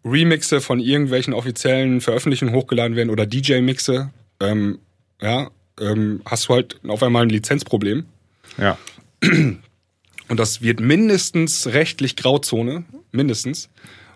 Remixe 0.04 0.62
von 0.62 0.80
irgendwelchen 0.80 1.34
offiziellen 1.34 2.02
Veröffentlichungen 2.02 2.54
hochgeladen 2.54 2.96
werden 2.96 3.10
oder 3.10 3.26
DJ-Mixe, 3.26 4.12
ähm, 4.40 4.80
ja, 5.20 5.50
ähm, 5.80 6.22
hast 6.26 6.48
du 6.48 6.54
halt 6.54 6.80
auf 6.88 7.02
einmal 7.02 7.24
ein 7.24 7.30
Lizenzproblem. 7.30 8.06
Ja. 8.58 8.78
Und 9.22 10.40
das 10.40 10.62
wird 10.62 10.80
mindestens 10.80 11.68
rechtlich 11.68 12.16
Grauzone, 12.16 12.86
mindestens. 13.12 13.70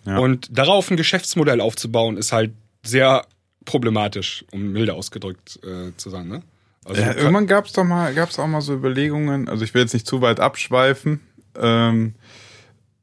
Ja. 0.05 0.19
Und 0.19 0.47
darauf 0.51 0.89
ein 0.89 0.97
Geschäftsmodell 0.97 1.61
aufzubauen, 1.61 2.17
ist 2.17 2.31
halt 2.31 2.51
sehr 2.83 3.25
problematisch, 3.65 4.45
um 4.51 4.71
milde 4.71 4.93
ausgedrückt 4.93 5.59
äh, 5.63 5.95
zu 5.97 6.09
sagen. 6.09 6.29
Ne? 6.29 6.43
Also 6.89 7.01
ja, 7.01 7.13
irgendwann 7.13 7.47
gab 7.47 7.65
es 7.65 7.73
doch 7.73 7.83
mal, 7.83 8.13
gab 8.13 8.29
es 8.29 8.39
auch 8.39 8.47
mal 8.47 8.61
so 8.61 8.73
Überlegungen. 8.73 9.47
Also 9.47 9.63
ich 9.63 9.73
will 9.73 9.81
jetzt 9.81 9.93
nicht 9.93 10.07
zu 10.07 10.21
weit 10.21 10.39
abschweifen. 10.39 11.21
Ähm, 11.55 12.15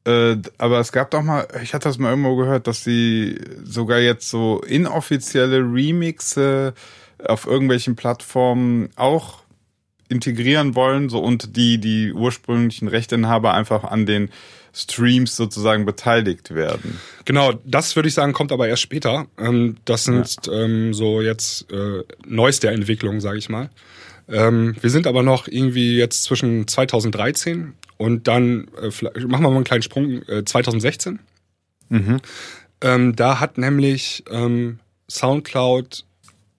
äh, 0.04 0.36
aber 0.58 0.80
es 0.80 0.92
gab 0.92 1.10
doch 1.10 1.22
mal, 1.22 1.46
ich 1.62 1.74
hatte 1.74 1.88
das 1.88 1.98
mal 1.98 2.10
irgendwo 2.10 2.36
gehört, 2.36 2.66
dass 2.66 2.84
sie 2.84 3.40
sogar 3.64 3.98
jetzt 3.98 4.28
so 4.28 4.60
inoffizielle 4.60 5.58
Remixe 5.58 6.74
auf 7.24 7.46
irgendwelchen 7.46 7.96
Plattformen 7.96 8.90
auch 8.96 9.40
integrieren 10.08 10.74
wollen, 10.74 11.08
so 11.08 11.18
und 11.18 11.56
die 11.56 11.78
die 11.78 12.12
ursprünglichen 12.12 12.86
Rechteinhaber 12.86 13.54
einfach 13.54 13.84
an 13.84 14.06
den 14.06 14.30
Streams 14.76 15.36
sozusagen 15.36 15.86
beteiligt 15.86 16.54
werden. 16.54 17.00
Genau, 17.24 17.54
das 17.64 17.96
würde 17.96 18.08
ich 18.08 18.14
sagen, 18.14 18.34
kommt 18.34 18.52
aber 18.52 18.68
erst 18.68 18.82
später. 18.82 19.26
Ähm, 19.38 19.78
das 19.86 20.04
sind 20.04 20.36
ja. 20.46 20.52
ähm, 20.52 20.92
so 20.92 21.22
jetzt 21.22 21.72
äh, 21.72 22.04
neueste 22.26 22.68
Entwicklungen, 22.68 23.20
sage 23.20 23.38
ich 23.38 23.48
mal. 23.48 23.70
Ähm, 24.28 24.76
wir 24.80 24.90
sind 24.90 25.06
aber 25.06 25.22
noch 25.22 25.48
irgendwie 25.48 25.96
jetzt 25.96 26.24
zwischen 26.24 26.68
2013 26.68 27.72
und 27.96 28.28
dann 28.28 28.68
äh, 28.80 28.88
machen 29.26 29.44
wir 29.44 29.50
mal 29.50 29.54
einen 29.54 29.64
kleinen 29.64 29.82
Sprung 29.82 30.22
äh, 30.28 30.44
2016. 30.44 31.20
Mhm. 31.88 32.20
Ähm, 32.82 33.16
da 33.16 33.40
hat 33.40 33.56
nämlich 33.56 34.24
ähm, 34.30 34.80
SoundCloud 35.10 36.04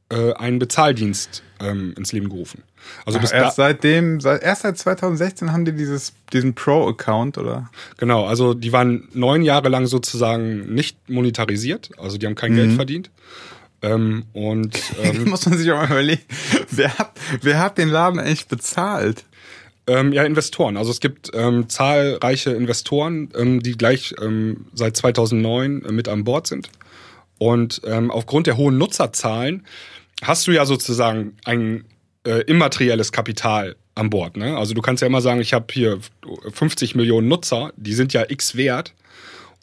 äh, 0.10 0.34
einen 0.34 0.58
Bezahldienst 0.58 1.44
ähm, 1.60 1.94
ins 1.98 2.14
Leben 2.14 2.30
gerufen. 2.30 2.64
Also 3.06 3.20
Ach, 3.22 3.34
erst 3.34 3.56
seitdem, 3.56 4.20
seit, 4.20 4.44
erst 4.44 4.63
seit 4.63 4.77
2016 4.77 5.51
haben 5.51 5.65
die 5.65 5.74
dieses, 5.74 6.13
diesen 6.34 6.56
Pro-Account, 6.56 7.38
oder? 7.38 7.70
Genau, 7.98 8.25
also 8.25 8.53
die 8.53 8.72
waren 8.72 9.08
neun 9.13 9.41
Jahre 9.41 9.70
lang 9.70 9.88
sozusagen 9.88 10.74
nicht 10.74 11.10
monetarisiert, 11.10 11.91
also 11.98 12.17
die 12.17 12.25
haben 12.25 12.36
kein 12.36 12.51
mhm. 12.51 12.56
Geld 12.58 12.74
verdient. 12.74 13.10
Ähm, 13.82 14.25
und 14.34 14.77
ähm, 15.03 15.29
muss 15.29 15.46
man 15.46 15.58
sich 15.58 15.72
auch 15.72 15.77
mal 15.77 15.86
überlegen, 15.86 16.24
wer 16.72 16.98
hat, 16.98 17.12
wer 17.41 17.60
hat 17.60 17.77
den 17.77 17.89
Laden 17.89 18.20
eigentlich 18.20 18.48
bezahlt? 18.48 19.24
Ähm, 19.88 20.12
ja, 20.12 20.24
Investoren. 20.24 20.75
Also 20.75 20.91
es 20.91 21.00
gibt 21.00 21.32
ähm, 21.34 21.70
zahlreiche 21.70 22.51
Investoren, 22.51 23.29
ähm, 23.36 23.63
die 23.63 23.77
gleich 23.77 24.13
ähm, 24.22 24.65
seit 24.74 24.98
2009 24.98 25.86
äh, 25.86 25.91
mit 25.94 26.10
an 26.10 26.25
Bord 26.25 26.48
sind. 26.48 26.70
Und 27.38 27.82
ähm, 27.86 28.12
aufgrund 28.12 28.48
der 28.48 28.58
hohen 28.58 28.77
Nutzerzahlen 28.77 29.65
hast 30.22 30.48
du 30.48 30.51
ja 30.51 30.65
sozusagen 30.65 31.38
ein 31.46 31.86
äh, 32.27 32.41
immaterielles 32.41 33.12
Kapital 33.12 33.75
an 33.96 34.10
Bord. 34.10 34.38
Ne? 34.38 34.57
Also 34.57 34.74
du 34.74 34.81
kannst 34.81 35.01
ja 35.01 35.07
immer 35.07 35.22
sagen, 35.22 35.41
ich 35.41 35.53
habe 35.53 35.65
hier 35.72 36.00
50 36.53 36.96
Millionen 36.96 37.27
Nutzer, 37.27 37.72
die 37.77 37.93
sind 37.93 38.13
ja 38.13 38.25
x 38.27 38.55
wert. 38.55 38.93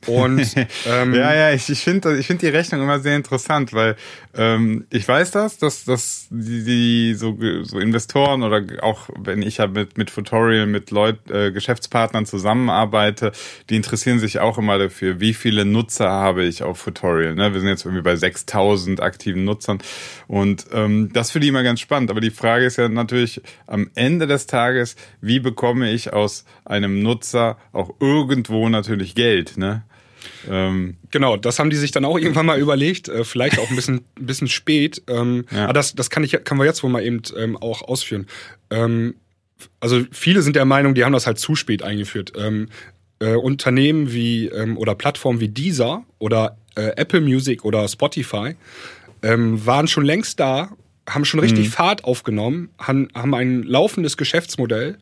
Und 0.07 0.41
ähm, 0.87 1.15
ja, 1.15 1.35
ja, 1.35 1.53
ich, 1.53 1.69
ich 1.69 1.81
finde 1.81 2.19
ich 2.19 2.27
find 2.27 2.43
die 2.43 2.49
Rechnung 2.49 2.83
immer 2.83 3.01
sehr 3.01 3.17
interessant, 3.17 3.73
weil 3.73 3.97
ähm, 4.35 4.87
ich 4.91 5.07
weiß 5.07 5.31
das, 5.31 5.59
dass, 5.59 5.85
dass 5.85 6.27
die, 6.31 6.65
die 6.65 7.15
so, 7.15 7.39
so 7.63 7.79
Investoren 7.79 8.43
oder 8.43 8.63
auch 8.83 9.09
wenn 9.19 9.43
ich 9.43 9.59
ja 9.59 9.67
mit, 9.67 9.97
mit 9.97 10.13
Tutorial, 10.13 10.67
mit 10.67 10.91
Leut, 10.91 11.31
äh, 11.31 11.53
Geschäftspartnern 11.53 12.27
zusammenarbeite, 12.27 13.33
die 13.71 13.77
interessieren 13.77 14.19
sich 14.19 14.41
auch 14.41 14.59
immer 14.59 14.79
dafür, 14.79 15.21
wie 15.21 15.35
viele 15.35 15.65
Nutzer 15.65 16.11
habe 16.11 16.45
ich 16.45 16.63
auf 16.63 16.83
Tutorial. 16.83 17.35
Ne? 17.35 17.53
Wir 17.53 17.61
sind 17.61 17.69
jetzt 17.69 17.85
irgendwie 17.85 18.03
bei 18.03 18.17
6000 18.17 19.01
aktiven 19.01 19.45
Nutzern 19.45 19.79
und 20.27 20.67
ähm, 20.73 21.11
das 21.13 21.31
finde 21.31 21.47
ich 21.47 21.49
immer 21.51 21.63
ganz 21.63 21.81
spannend. 21.81 22.11
Aber 22.11 22.21
die 22.21 22.31
Frage 22.31 22.65
ist 22.65 22.77
ja 22.77 22.89
natürlich 22.89 23.41
am 23.67 23.91
Ende 23.95 24.27
des 24.27 24.47
Tages, 24.47 24.97
wie 25.21 25.41
bekomme 25.41 25.93
ich 25.93 26.13
aus 26.13 26.45
einem 26.65 27.03
Nutzer 27.03 27.59
auch 27.73 27.95
irgendwo 28.01 28.69
natürlich 28.69 29.15
Geld, 29.15 29.57
ne? 29.57 29.85
Ähm, 30.49 30.97
genau, 31.11 31.37
das 31.37 31.59
haben 31.59 31.71
die 31.71 31.77
sich 31.77 31.91
dann 31.91 32.05
auch 32.05 32.19
irgendwann 32.19 32.47
mal 32.47 32.59
überlegt, 32.59 33.09
äh, 33.09 33.25
vielleicht 33.25 33.59
auch 33.59 33.69
ein 33.69 33.77
bisschen, 33.77 33.97
ein 34.19 34.27
bisschen 34.27 34.49
spät. 34.49 35.03
Ähm, 35.07 35.45
ja. 35.51 35.65
Aber 35.65 35.73
das, 35.73 35.95
das 35.95 36.11
kann 36.11 36.25
ich, 36.25 36.33
kann 36.45 36.59
wir 36.59 36.65
jetzt 36.65 36.83
wohl 36.83 36.91
mal 36.91 37.05
eben 37.05 37.23
ähm, 37.37 37.57
auch 37.57 37.83
ausführen. 37.83 38.27
Ähm, 38.71 39.15
also 39.81 40.03
viele 40.11 40.43
sind 40.43 40.57
der 40.57 40.65
Meinung, 40.65 40.95
die 40.95 41.05
haben 41.05 41.13
das 41.13 41.27
halt 41.27 41.39
zu 41.39 41.57
spät 41.57 41.83
eingeführt. 41.83 42.33
Ähm, 42.37 42.69
äh, 43.21 43.35
Unternehmen 43.35 44.13
wie 44.13 44.47
ähm, 44.47 44.77
oder 44.77 44.95
Plattformen 44.95 45.41
wie 45.41 45.49
Deezer 45.49 46.05
oder 46.19 46.59
äh, 46.75 46.93
Apple 46.97 47.21
Music 47.21 47.65
oder 47.65 47.87
Spotify 47.89 48.57
ähm, 49.25 49.67
waren 49.67 49.89
schon 49.89 50.05
längst 50.05 50.39
da, 50.39 50.71
haben 51.09 51.25
schon 51.25 51.41
richtig 51.41 51.67
mhm. 51.67 51.73
Fahrt 51.73 52.05
aufgenommen, 52.05 52.71
haben, 52.79 53.09
haben 53.15 53.35
ein 53.35 53.63
laufendes 53.63 54.17
Geschäftsmodell 54.17 54.99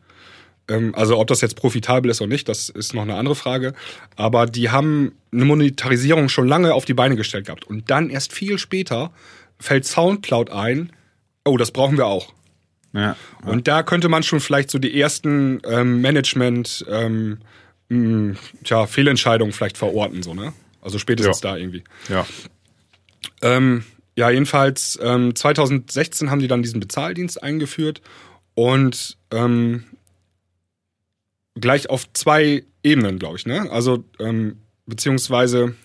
ähm, 0.69 0.93
also 0.95 1.19
ob 1.19 1.27
das 1.27 1.41
jetzt 1.41 1.55
profitabel 1.55 2.09
ist 2.09 2.21
oder 2.21 2.29
nicht, 2.29 2.47
das 2.47 2.69
ist 2.69 2.93
noch 2.93 3.01
eine 3.01 3.15
andere 3.15 3.35
Frage. 3.35 3.73
Aber 4.15 4.45
die 4.45 4.69
haben 4.69 5.13
eine 5.31 5.45
Monetarisierung 5.45 6.29
schon 6.29 6.47
lange 6.47 6.73
auf 6.73 6.85
die 6.85 6.93
Beine 6.93 7.15
gestellt 7.15 7.45
gehabt. 7.45 7.65
Und 7.65 7.89
dann 7.89 8.09
erst 8.09 8.33
viel 8.33 8.57
später 8.57 9.11
fällt 9.59 9.85
Soundcloud 9.85 10.49
ein, 10.49 10.91
oh, 11.45 11.57
das 11.57 11.71
brauchen 11.71 11.97
wir 11.97 12.05
auch. 12.05 12.33
Ja, 12.93 13.01
ja. 13.01 13.17
Und 13.45 13.67
da 13.67 13.83
könnte 13.83 14.07
man 14.07 14.23
schon 14.23 14.39
vielleicht 14.39 14.69
so 14.69 14.77
die 14.77 14.99
ersten 14.99 15.61
ähm, 15.65 16.01
Management, 16.01 16.85
ähm, 16.89 17.39
mh, 17.89 18.35
tja, 18.63 18.85
Fehlentscheidungen 18.85 19.51
vielleicht 19.51 19.77
verorten, 19.77 20.21
so, 20.21 20.33
ne? 20.33 20.53
Also 20.81 20.99
spätestens 20.99 21.41
ja. 21.41 21.51
da 21.51 21.57
irgendwie. 21.57 21.83
Ja. 22.09 22.25
Ähm, 23.41 23.83
ja, 24.15 24.29
jedenfalls 24.29 24.99
ähm, 25.01 25.35
2016 25.35 26.29
haben 26.29 26.39
die 26.39 26.47
dann 26.47 26.61
diesen 26.61 26.79
Bezahldienst 26.79 27.41
eingeführt 27.41 28.01
und 28.55 29.17
ähm, 29.31 29.85
gleich 31.55 31.89
auf 31.89 32.11
zwei 32.13 32.63
Ebenen, 32.83 33.19
glaube 33.19 33.37
ich, 33.37 33.45
ne? 33.45 33.69
Also, 33.71 34.03
ähm, 34.19 34.57
beziehungsweise. 34.85 35.75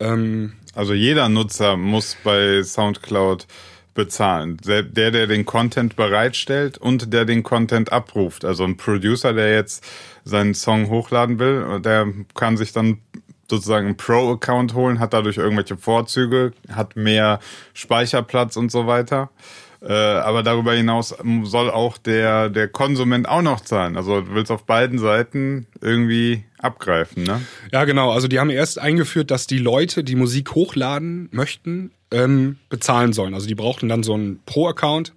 Ähm, 0.00 0.54
also 0.74 0.94
jeder 0.94 1.28
Nutzer 1.28 1.76
muss 1.76 2.16
bei 2.24 2.62
SoundCloud 2.62 3.46
bezahlen. 3.94 4.56
Der, 4.66 4.82
der 4.82 5.26
den 5.28 5.44
Content 5.44 5.94
bereitstellt 5.94 6.78
und 6.78 7.12
der 7.12 7.24
den 7.24 7.44
Content 7.44 7.92
abruft. 7.92 8.44
Also 8.44 8.64
ein 8.64 8.76
Producer, 8.76 9.32
der 9.32 9.54
jetzt 9.54 9.84
seinen 10.24 10.54
Song 10.54 10.88
hochladen 10.88 11.38
will, 11.38 11.80
der 11.80 12.12
kann 12.34 12.56
sich 12.56 12.72
dann 12.72 12.98
sozusagen 13.48 13.86
einen 13.86 13.96
Pro-Account 13.96 14.74
holen, 14.74 15.00
hat 15.00 15.12
dadurch 15.12 15.36
irgendwelche 15.36 15.76
Vorzüge, 15.76 16.52
hat 16.72 16.96
mehr 16.96 17.40
Speicherplatz 17.72 18.56
und 18.56 18.70
so 18.70 18.86
weiter. 18.86 19.30
Äh, 19.86 19.92
aber 19.92 20.42
darüber 20.42 20.72
hinaus 20.72 21.14
soll 21.42 21.70
auch 21.70 21.98
der, 21.98 22.48
der 22.48 22.68
Konsument 22.68 23.28
auch 23.28 23.42
noch 23.42 23.60
zahlen. 23.60 23.98
Also 23.98 24.22
du 24.22 24.34
willst 24.34 24.50
auf 24.50 24.64
beiden 24.64 24.98
Seiten 24.98 25.66
irgendwie 25.82 26.44
abgreifen, 26.58 27.24
ne? 27.24 27.42
Ja, 27.70 27.84
genau. 27.84 28.10
Also 28.10 28.26
die 28.26 28.40
haben 28.40 28.48
erst 28.48 28.78
eingeführt, 28.78 29.30
dass 29.30 29.46
die 29.46 29.58
Leute, 29.58 30.02
die 30.02 30.16
Musik 30.16 30.54
hochladen 30.54 31.28
möchten, 31.32 31.90
ähm, 32.10 32.56
bezahlen 32.70 33.12
sollen. 33.12 33.34
Also 33.34 33.46
die 33.46 33.54
brauchten 33.54 33.90
dann 33.90 34.02
so 34.02 34.14
einen 34.14 34.40
Pro-Account. 34.46 35.12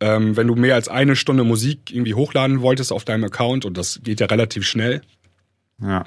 Ähm, 0.00 0.36
wenn 0.38 0.46
du 0.46 0.54
mehr 0.54 0.74
als 0.74 0.88
eine 0.88 1.14
Stunde 1.14 1.44
Musik 1.44 1.92
irgendwie 1.92 2.14
hochladen 2.14 2.62
wolltest 2.62 2.92
auf 2.92 3.04
deinem 3.04 3.24
Account, 3.24 3.66
und 3.66 3.76
das 3.76 4.00
geht 4.02 4.20
ja 4.20 4.26
relativ 4.26 4.66
schnell, 4.66 5.02
ja. 5.82 6.04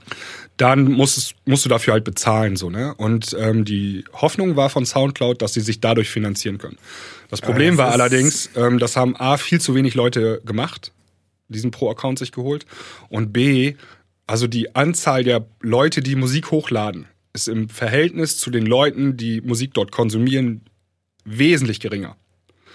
Dann 0.58 0.92
musst, 0.92 1.36
musst 1.46 1.66
du 1.66 1.70
dafür 1.70 1.94
halt 1.94 2.04
bezahlen, 2.04 2.56
so, 2.56 2.70
ne? 2.70 2.96
Und 2.96 3.36
ähm, 3.40 3.66
die 3.66 4.06
Hoffnung 4.14 4.56
war 4.56 4.70
von 4.70 4.86
Soundcloud, 4.86 5.42
dass 5.42 5.54
sie 5.54 5.62
sich 5.62 5.82
dadurch 5.82 6.10
finanzieren 6.10 6.58
können. 6.58 6.78
Das 7.30 7.42
Problem 7.42 7.76
äh, 7.76 7.78
war 7.78 7.92
allerdings, 7.92 8.50
ähm, 8.56 8.80
das 8.80 8.96
haben 8.96 9.16
A, 9.18 9.38
viel 9.38 9.60
zu 9.60 9.76
wenig 9.76 9.96
Leute 9.96 10.42
gemacht, 10.46 10.94
diesen 11.50 11.72
Pro-Account 11.72 12.20
sich 12.20 12.32
geholt. 12.32 12.66
Und 13.10 13.34
B, 13.34 13.76
also 14.28 14.48
die 14.48 14.76
Anzahl 14.76 15.24
der 15.24 15.46
Leute, 15.62 16.02
die 16.02 16.16
Musik 16.16 16.52
hochladen, 16.52 17.08
ist 17.34 17.50
im 17.50 17.68
Verhältnis 17.68 18.38
zu 18.38 18.50
den 18.50 18.66
Leuten, 18.66 19.18
die 19.18 19.42
Musik 19.42 19.74
dort 19.74 19.92
konsumieren, 19.92 20.62
wesentlich 21.26 21.80
geringer. 21.82 22.16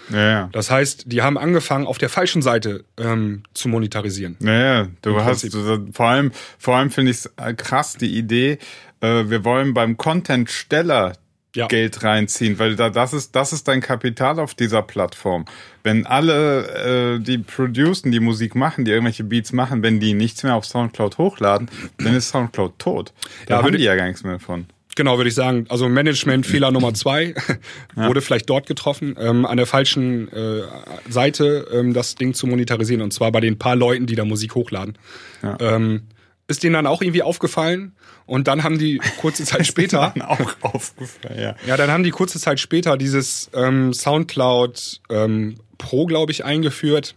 Ja, 0.09 0.29
ja. 0.29 0.49
Das 0.51 0.71
heißt, 0.71 1.03
die 1.07 1.21
haben 1.21 1.37
angefangen, 1.37 1.85
auf 1.85 1.97
der 1.97 2.09
falschen 2.09 2.41
Seite 2.41 2.83
ähm, 2.97 3.43
zu 3.53 3.69
monetarisieren. 3.69 4.37
Ja, 4.39 4.53
ja. 4.53 4.87
du 5.01 5.23
hast 5.23 5.43
du, 5.53 5.87
vor 5.91 6.07
allem, 6.07 6.31
vor 6.57 6.75
allem 6.75 6.91
finde 6.91 7.11
ich 7.11 7.17
es 7.17 7.25
äh, 7.37 7.53
krass, 7.53 7.95
die 7.95 8.17
Idee, 8.17 8.57
äh, 9.01 9.29
wir 9.29 9.43
wollen 9.43 9.73
beim 9.73 9.97
Content-Steller 9.97 11.13
ja. 11.55 11.67
Geld 11.67 12.03
reinziehen, 12.03 12.59
weil 12.59 12.75
da, 12.75 12.89
das 12.89 13.13
ist 13.13 13.35
das 13.35 13.53
ist 13.53 13.67
dein 13.67 13.81
Kapital 13.81 14.39
auf 14.39 14.53
dieser 14.53 14.81
Plattform. 14.81 15.45
Wenn 15.83 16.05
alle 16.05 17.17
äh, 17.17 17.19
die 17.19 17.39
producen, 17.39 18.11
die 18.11 18.19
Musik 18.19 18.55
machen, 18.55 18.85
die 18.85 18.91
irgendwelche 18.91 19.23
Beats 19.23 19.51
machen, 19.51 19.83
wenn 19.83 19.99
die 19.99 20.13
nichts 20.13 20.43
mehr 20.43 20.55
auf 20.55 20.65
Soundcloud 20.65 21.17
hochladen, 21.17 21.69
dann 21.97 22.15
ist 22.15 22.29
Soundcloud 22.29 22.79
tot. 22.79 23.13
Da 23.47 23.57
ja, 23.57 23.63
haben 23.63 23.75
die 23.75 23.83
ja 23.83 23.95
gar 23.95 24.05
nichts 24.05 24.23
mehr 24.23 24.39
von. 24.39 24.67
Genau, 24.95 25.17
würde 25.17 25.29
ich 25.29 25.35
sagen. 25.35 25.65
Also 25.69 25.87
Management-Fehler 25.87 26.71
Nummer 26.71 26.93
zwei 26.93 27.33
ja. 27.95 28.07
wurde 28.07 28.21
vielleicht 28.21 28.49
dort 28.49 28.67
getroffen, 28.67 29.15
ähm, 29.19 29.45
an 29.45 29.57
der 29.57 29.65
falschen 29.65 30.31
äh, 30.31 30.63
Seite 31.09 31.67
ähm, 31.73 31.93
das 31.93 32.15
Ding 32.15 32.33
zu 32.33 32.47
monetarisieren 32.47 33.01
und 33.01 33.13
zwar 33.13 33.31
bei 33.31 33.39
den 33.39 33.57
paar 33.57 33.75
Leuten, 33.75 34.05
die 34.05 34.15
da 34.15 34.25
Musik 34.25 34.55
hochladen. 34.55 34.97
Ja. 35.41 35.57
Ähm, 35.59 36.03
ist 36.47 36.63
denen 36.63 36.73
dann 36.73 36.87
auch 36.87 37.01
irgendwie 37.01 37.23
aufgefallen 37.23 37.93
und 38.25 38.47
dann 38.49 38.63
haben 38.63 38.77
die 38.77 38.99
kurze 39.19 39.45
Zeit 39.45 39.65
später 39.67 40.13
auch 40.27 40.55
aufgefallen, 40.61 41.39
ja. 41.39 41.55
Ja, 41.65 41.77
dann 41.77 41.89
haben 41.89 42.03
die 42.03 42.11
kurze 42.11 42.39
Zeit 42.39 42.59
später 42.59 42.97
dieses 42.97 43.49
ähm, 43.53 43.93
Soundcloud 43.93 45.01
ähm, 45.09 45.55
Pro, 45.77 46.05
glaube 46.05 46.31
ich, 46.33 46.43
eingeführt. 46.43 47.15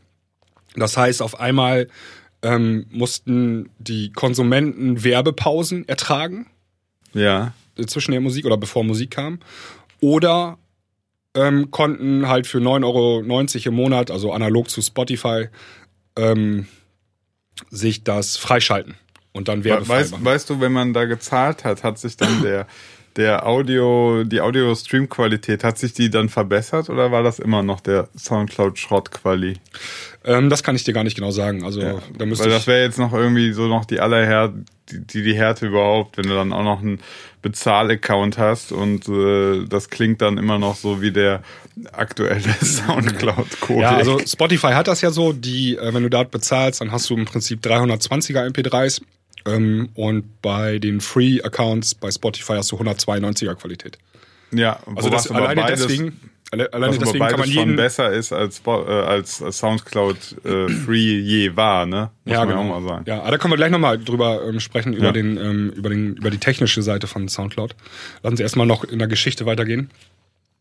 Das 0.76 0.96
heißt, 0.96 1.20
auf 1.20 1.40
einmal 1.40 1.88
ähm, 2.42 2.86
mussten 2.90 3.70
die 3.78 4.12
Konsumenten 4.12 5.02
Werbepausen 5.02 5.88
ertragen. 5.88 6.46
Ja 7.12 7.52
zwischen 7.86 8.12
der 8.12 8.20
Musik 8.20 8.44
oder 8.44 8.56
bevor 8.56 8.84
Musik 8.84 9.12
kam. 9.12 9.40
Oder 10.00 10.58
ähm, 11.34 11.70
konnten 11.70 12.28
halt 12.28 12.46
für 12.46 12.58
9,90 12.58 12.84
Euro 12.84 13.68
im 13.68 13.74
Monat, 13.74 14.10
also 14.10 14.32
analog 14.32 14.70
zu 14.70 14.82
Spotify, 14.82 15.48
ähm, 16.16 16.66
sich 17.70 18.04
das 18.04 18.36
freischalten 18.36 18.94
und 19.32 19.48
dann 19.48 19.64
werbefrei 19.64 20.00
weißt. 20.00 20.24
Weißt 20.24 20.50
du, 20.50 20.60
wenn 20.60 20.72
man 20.72 20.92
da 20.92 21.04
gezahlt 21.04 21.64
hat, 21.64 21.82
hat 21.82 21.98
sich 21.98 22.16
dann 22.16 22.42
der 22.42 22.66
der 23.16 23.46
Audio, 23.46 24.24
die 24.24 24.40
Audio-Stream-Qualität, 24.40 25.62
hat 25.62 25.78
sich 25.78 25.92
die 25.92 26.10
dann 26.10 26.28
verbessert 26.28 26.90
oder 26.90 27.12
war 27.12 27.22
das 27.22 27.38
immer 27.38 27.62
noch 27.62 27.80
der 27.80 28.08
Soundcloud-Schrott-Quali? 28.16 29.54
Ähm, 30.24 30.50
das 30.50 30.62
kann 30.62 30.74
ich 30.74 30.84
dir 30.84 30.92
gar 30.92 31.04
nicht 31.04 31.14
genau 31.14 31.30
sagen. 31.30 31.64
Also, 31.64 31.80
ja, 31.80 31.98
da 32.16 32.26
müsste 32.26 32.44
Weil 32.44 32.50
das 32.50 32.66
wäre 32.66 32.82
jetzt 32.82 32.98
noch 32.98 33.12
irgendwie 33.12 33.52
so 33.52 33.68
noch 33.68 33.84
die 33.84 34.00
allerhärte, 34.00 34.64
die, 34.90 35.22
die 35.22 35.34
Härte 35.34 35.66
überhaupt, 35.66 36.16
wenn 36.16 36.26
du 36.26 36.34
dann 36.34 36.52
auch 36.52 36.64
noch 36.64 36.80
einen 36.80 37.00
Bezahl-Account 37.44 38.38
hast 38.38 38.72
und 38.72 39.06
äh, 39.06 39.66
das 39.68 39.90
klingt 39.90 40.22
dann 40.22 40.38
immer 40.38 40.58
noch 40.58 40.76
so 40.76 41.02
wie 41.02 41.12
der 41.12 41.42
aktuelle 41.92 42.40
Soundcloud-Code. 42.62 43.80
Ja, 43.82 43.96
also 43.96 44.18
Spotify 44.18 44.68
hat 44.68 44.88
das 44.88 45.02
ja 45.02 45.10
so, 45.10 45.34
die, 45.34 45.76
äh, 45.76 45.92
wenn 45.92 46.02
du 46.02 46.08
dort 46.08 46.30
bezahlst, 46.30 46.80
dann 46.80 46.90
hast 46.90 47.10
du 47.10 47.16
im 47.16 47.26
Prinzip 47.26 47.60
320er 47.60 48.50
MP3s 48.50 49.02
ähm, 49.44 49.90
und 49.94 50.40
bei 50.40 50.78
den 50.78 51.02
Free-Accounts 51.02 51.96
bei 51.96 52.10
Spotify 52.10 52.54
hast 52.54 52.72
du 52.72 52.76
192er 52.76 53.54
Qualität. 53.56 53.98
Ja, 54.50 54.80
also 54.96 55.10
das 55.10 55.30
alleine 55.30 55.60
beides, 55.60 55.86
deswegen, 55.86 56.18
alle, 56.54 56.72
alleine 56.72 56.98
deswegen 56.98 57.26
kann 57.26 57.40
man 57.40 57.48
jeden 57.48 57.68
schon 57.70 57.76
besser 57.76 58.12
ist 58.12 58.32
als 58.32 58.62
äh, 58.66 58.70
als 58.70 59.38
Soundcloud 59.38 60.44
äh, 60.44 60.68
Free 60.68 61.18
je 61.18 61.56
war, 61.56 61.86
ne? 61.86 62.10
Muss 62.24 62.34
ja, 62.34 62.44
genau. 62.44 62.60
auch 62.60 62.80
mal 62.80 62.88
sagen. 62.88 63.04
Ja, 63.06 63.20
aber 63.22 63.32
da 63.32 63.38
können 63.38 63.52
wir 63.52 63.56
gleich 63.56 63.70
nochmal 63.70 63.98
drüber 63.98 64.42
ähm, 64.46 64.60
sprechen 64.60 64.92
über 64.92 65.06
ja. 65.06 65.12
den 65.12 65.36
ähm, 65.36 65.70
über 65.74 65.88
den 65.88 66.16
über 66.16 66.30
die 66.30 66.38
technische 66.38 66.82
Seite 66.82 67.06
von 67.06 67.28
Soundcloud. 67.28 67.74
Lassen 68.22 68.36
Sie 68.36 68.42
erstmal 68.42 68.66
noch 68.66 68.84
in 68.84 68.98
der 68.98 69.08
Geschichte 69.08 69.46
weitergehen. 69.46 69.90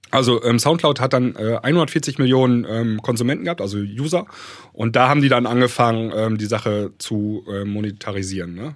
Also 0.10 0.44
ähm, 0.44 0.60
SoundCloud 0.60 1.00
hat 1.00 1.14
dann 1.14 1.36
äh, 1.36 1.58
140 1.62 2.20
Millionen 2.20 2.68
ähm, 2.70 3.02
Konsumenten 3.02 3.46
gehabt, 3.46 3.62
also 3.62 3.80
User, 3.80 4.28
und 4.72 4.96
da 4.96 5.10
haben 5.10 5.24
die 5.24 5.30
dann 5.30 5.48
angefangen, 5.48 6.12
ähm, 6.16 6.38
die 6.38 6.46
Sache 6.46 6.92
zu 7.00 7.44
äh, 7.50 7.66
monetarisieren. 7.66 8.54
Ne? 8.54 8.76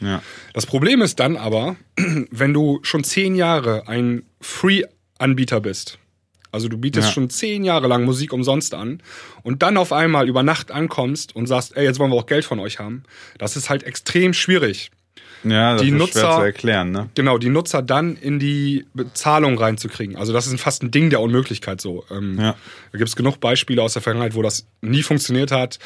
Ja. 0.00 0.22
Das 0.54 0.66
Problem 0.66 1.00
ist 1.00 1.20
dann 1.20 1.36
aber, 1.36 1.76
wenn 2.32 2.52
du 2.52 2.80
schon 2.82 3.04
zehn 3.04 3.36
Jahre 3.36 3.86
ein 3.86 4.24
Free-Anbieter 4.40 5.60
bist, 5.60 5.98
also 6.52 6.68
du 6.68 6.78
bietest 6.78 7.08
ja. 7.08 7.14
schon 7.14 7.30
zehn 7.30 7.64
Jahre 7.64 7.88
lang 7.88 8.04
Musik 8.04 8.32
umsonst 8.32 8.74
an 8.74 9.02
und 9.42 9.62
dann 9.62 9.76
auf 9.76 9.92
einmal 9.92 10.28
über 10.28 10.42
Nacht 10.42 10.70
ankommst 10.70 11.34
und 11.34 11.46
sagst, 11.46 11.76
ey, 11.76 11.84
jetzt 11.84 11.98
wollen 11.98 12.12
wir 12.12 12.16
auch 12.16 12.26
Geld 12.26 12.44
von 12.44 12.60
euch 12.60 12.78
haben, 12.78 13.02
das 13.38 13.56
ist 13.56 13.70
halt 13.70 13.82
extrem 13.82 14.34
schwierig. 14.34 14.90
Ja, 15.44 15.72
das 15.72 15.82
die 15.82 15.88
ist 15.88 15.94
Nutzer, 15.94 16.20
schwer 16.20 16.36
zu 16.36 16.42
erklären, 16.42 16.90
ne? 16.92 17.08
Genau, 17.14 17.38
die 17.38 17.48
Nutzer 17.48 17.82
dann 17.82 18.16
in 18.16 18.38
die 18.38 18.86
Bezahlung 18.94 19.58
reinzukriegen. 19.58 20.16
Also 20.16 20.32
das 20.32 20.46
ist 20.46 20.60
fast 20.60 20.82
ein 20.82 20.90
Ding 20.90 21.10
der 21.10 21.20
Unmöglichkeit 21.20 21.80
so. 21.80 22.04
Ähm, 22.10 22.38
ja. 22.38 22.54
Da 22.92 22.98
gibt 22.98 23.08
es 23.08 23.16
genug 23.16 23.40
Beispiele 23.40 23.82
aus 23.82 23.94
der 23.94 24.02
Vergangenheit, 24.02 24.34
wo 24.34 24.42
das 24.42 24.66
nie 24.82 25.02
funktioniert 25.02 25.50
hat. 25.50 25.78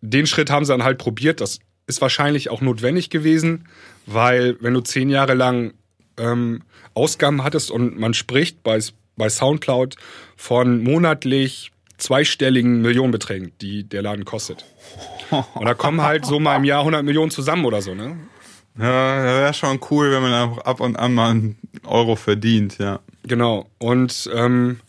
Den 0.00 0.26
Schritt 0.26 0.50
haben 0.50 0.64
sie 0.64 0.72
dann 0.72 0.82
halt 0.82 0.98
probiert. 0.98 1.40
Das 1.40 1.58
ist 1.86 2.00
wahrscheinlich 2.00 2.48
auch 2.48 2.62
notwendig 2.62 3.10
gewesen, 3.10 3.68
weil 4.06 4.56
wenn 4.60 4.72
du 4.72 4.80
zehn 4.80 5.10
Jahre 5.10 5.34
lang 5.34 5.74
ähm, 6.16 6.62
Ausgaben 6.94 7.44
hattest 7.44 7.70
und 7.70 7.98
man 7.98 8.14
spricht 8.14 8.62
bei, 8.62 8.78
bei 9.16 9.28
Soundcloud 9.28 9.96
von 10.36 10.82
monatlich 10.82 11.72
zweistelligen 11.98 12.82
Millionenbeträgen, 12.82 13.52
die 13.60 13.84
der 13.84 14.02
Laden 14.02 14.24
kostet. 14.24 14.64
Und 15.54 15.64
da 15.64 15.74
kommen 15.74 16.02
halt 16.02 16.26
so 16.26 16.40
mal 16.40 16.56
im 16.56 16.64
Jahr 16.64 16.80
100 16.80 17.04
Millionen 17.04 17.30
zusammen 17.30 17.64
oder 17.64 17.80
so, 17.80 17.94
ne? 17.94 18.16
Ja, 18.78 19.22
wäre 19.22 19.54
schon 19.54 19.80
cool, 19.90 20.10
wenn 20.10 20.22
man 20.22 20.32
einfach 20.32 20.64
ab 20.64 20.80
und 20.80 20.96
an 20.96 21.14
mal 21.14 21.30
einen 21.30 21.58
Euro 21.84 22.16
verdient, 22.16 22.78
ja. 22.78 23.00
Genau. 23.24 23.66
Und 23.78 24.30
ähm, 24.34 24.80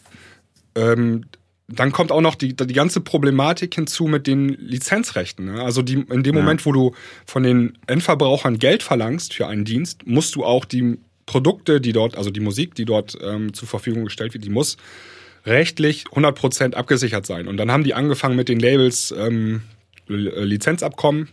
ähm, 0.76 1.26
dann 1.68 1.92
kommt 1.92 2.12
auch 2.12 2.22
noch 2.22 2.36
die, 2.36 2.56
die 2.56 2.74
ganze 2.74 3.02
Problematik 3.02 3.76
hinzu 3.76 4.06
mit 4.06 4.28
den 4.28 4.50
Lizenzrechten. 4.50 5.46
Ne? 5.46 5.64
Also 5.64 5.82
die, 5.82 6.06
in 6.10 6.24
dem 6.24 6.36
ja. 6.36 6.42
Moment, 6.42 6.66
wo 6.66 6.72
du 6.72 6.94
von 7.26 7.44
den 7.44 7.78
Endverbrauchern 7.88 8.60
Geld 8.60 8.84
verlangst 8.84 9.34
für 9.34 9.48
einen 9.48 9.66
Dienst, 9.66 10.06
musst 10.06 10.36
du 10.36 10.44
auch 10.44 10.66
die 10.66 10.98
Produkte, 11.26 11.82
die 11.82 11.94
dort, 11.94 12.18
also 12.18 12.30
die 12.30 12.40
Musik, 12.40 12.76
die 12.76 12.86
dort 12.86 13.18
ähm, 13.22 13.54
zur 13.54 13.68
Verfügung 13.68 14.06
gestellt 14.06 14.34
wird, 14.34 14.44
die 14.44 14.50
muss 14.50 14.78
rechtlich 15.46 16.06
100% 16.06 16.74
abgesichert 16.74 17.26
sein. 17.26 17.48
Und 17.48 17.58
dann 17.58 17.72
haben 17.72 17.84
die 17.84 17.94
angefangen 17.94 18.36
mit 18.36 18.50
den 18.50 18.60
Labels 18.60 19.14
ähm, 19.18 19.62
Lizenzabkommen 20.08 21.30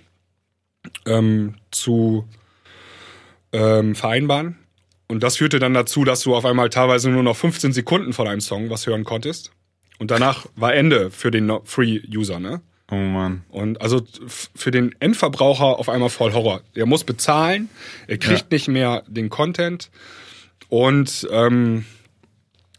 ähm, 1.07 1.55
zu 1.71 2.27
ähm, 3.53 3.95
vereinbaren. 3.95 4.57
Und 5.09 5.23
das 5.23 5.39
führte 5.39 5.59
dann 5.59 5.75
dazu, 5.75 6.05
dass 6.05 6.23
du 6.23 6.35
auf 6.35 6.45
einmal 6.45 6.71
teilweise 6.71 7.11
nur 7.11 7.23
noch 7.23 7.37
15 7.37 7.73
Sekunden 7.73 8.13
von 8.13 8.29
einem 8.29 8.41
Song 8.41 8.71
was 8.71 8.87
hören 8.87 9.05
konntest. 9.05 9.51
Und 9.99 10.11
danach 10.11 10.47
war 10.57 10.75
Ende 10.75 11.11
für 11.11 11.31
den 11.31 11.53
Free-User, 11.65 12.39
ne? 12.39 12.63
Oh 12.91 12.97
Mann. 12.97 13.45
Und 13.51 13.81
also 13.81 14.03
für 14.27 14.71
den 14.71 14.95
Endverbraucher 14.99 15.79
auf 15.79 15.89
einmal 15.89 16.11
voll 16.11 16.33
Horror. 16.33 16.63
Er 16.75 16.87
muss 16.87 17.05
bezahlen, 17.05 17.69
er 18.07 18.19
kriegt 18.19 18.41
ja. 18.41 18.47
nicht 18.51 18.69
mehr 18.69 19.05
den 19.07 19.29
Content. 19.29 19.91
Und 20.69 21.29
ähm, 21.31 21.85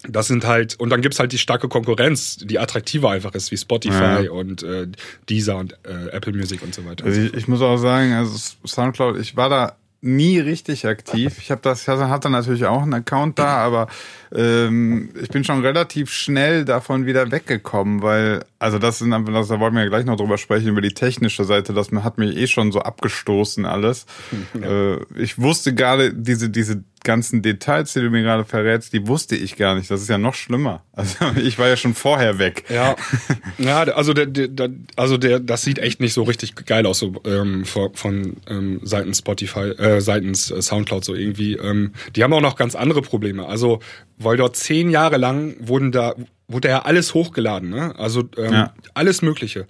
das 0.08 0.28
sind 0.28 0.46
halt, 0.46 0.80
und 0.80 0.90
dann 0.90 1.02
gibt's 1.02 1.20
halt 1.20 1.32
die 1.32 1.38
starke 1.38 1.68
Konkurrenz, 1.68 2.38
die 2.38 2.60
attraktiver 2.60 3.12
einfach 3.12 3.34
ist, 3.36 3.52
wie 3.52 3.58
Spotify 3.58 4.26
ja. 4.26 4.32
und 4.32 4.64
äh, 4.64 4.88
Deezer 5.30 5.58
und 5.58 5.74
äh, 5.86 6.10
Apple 6.12 6.34
Music 6.34 6.62
und 6.64 6.74
so 6.74 6.86
weiter. 6.86 7.06
Also 7.06 7.22
ich, 7.22 7.34
ich 7.34 7.48
muss 7.48 7.62
auch 7.62 7.78
sagen, 7.78 8.14
also 8.14 8.36
Soundcloud, 8.66 9.20
ich 9.20 9.38
war 9.38 9.50
da 9.50 9.78
nie 10.02 10.40
richtig 10.40 10.88
aktiv. 10.88 11.38
Ich 11.38 11.52
habe 11.52 11.62
das, 11.62 11.88
hatte 11.88 12.30
natürlich 12.30 12.66
auch 12.66 12.82
einen 12.82 12.96
Account 12.96 13.38
da, 13.38 13.58
aber 13.58 13.88
ähm, 14.34 15.12
ich 15.22 15.30
bin 15.30 15.44
schon 15.44 15.62
relativ 15.62 16.12
schnell 16.12 16.66
davon 16.66 17.06
wieder 17.06 17.32
weggekommen, 17.32 18.02
weil, 18.02 18.44
also 18.58 18.80
das 18.80 18.98
sind 18.98 19.12
das, 19.12 19.48
da 19.48 19.60
wollen 19.60 19.76
wir 19.76 19.84
ja 19.84 19.90
gleich 19.90 20.06
noch 20.06 20.18
drüber 20.18 20.40
sprechen, 20.40 20.70
über 20.70 20.82
die 20.82 20.94
technische 20.94 21.44
Seite, 21.44 21.74
das 21.74 21.92
hat 21.92 22.18
mich 22.18 22.36
eh 22.36 22.48
schon 22.48 22.72
so 22.72 22.82
abgestoßen 22.82 23.66
alles. 23.66 24.06
Ja. 24.60 24.94
Äh, 24.94 25.00
ich 25.16 25.40
wusste 25.40 25.74
gerade 25.74 26.14
diese, 26.14 26.50
diese 26.50 26.84
ganzen 27.04 27.42
Details, 27.42 27.94
die 27.94 28.02
du 28.02 28.10
mir 28.10 28.22
gerade 28.22 28.46
verrätst, 28.46 28.94
die 28.94 29.08
wusste 29.08 29.36
ich 29.36 29.56
gar 29.56 29.76
nicht. 29.76 29.90
Das 29.90 30.02
ist 30.02 30.10
ja 30.10 30.18
noch 30.18 30.36
schlimmer. 30.36 30.84
Also 30.94 31.18
ich 31.44 31.58
war 31.58 31.68
ja 31.68 31.78
schon 31.78 31.94
vorher 31.94 32.40
weg. 32.40 32.66
Ja, 32.70 32.96
ja 33.58 33.82
also 33.84 34.14
der, 34.14 34.28
der, 34.28 34.70
also 34.96 35.18
der, 35.18 35.40
das 35.40 35.64
sieht 35.64 35.80
echt 35.80 36.00
nicht 36.00 36.14
so 36.14 36.24
richtig 36.24 36.56
geil 36.66 36.86
aus 36.86 37.00
so 37.00 37.14
ähm, 37.26 37.66
von, 37.66 38.38
ähm, 38.48 38.80
seitens 38.84 39.20
Spotify, 39.20 39.72
äh, 39.72 40.02
seitens 40.02 40.52
äh, 40.52 40.62
Soundcloud 40.62 41.04
so 41.04 41.16
irgendwie. 41.16 41.56
Ähm, 41.56 41.94
die 42.16 42.24
haben 42.24 42.34
auch 42.34 42.42
noch 42.42 42.56
ganz 42.56 42.76
andere 42.76 43.02
Probleme. 43.02 43.48
Also 43.48 43.80
weil 44.18 44.38
dort 44.38 44.56
zehn 44.56 44.90
Jahre 44.90 45.18
lang 45.18 45.56
wurden 45.60 45.92
da 45.92 46.16
wurde 46.48 46.68
ja 46.68 46.82
alles 46.84 47.14
hochgeladen, 47.14 47.70
ne? 47.70 47.98
Also 47.98 48.24
ähm, 48.38 48.54
ja. 48.54 48.74
alles 48.94 49.22
Mögliche. 49.22 49.68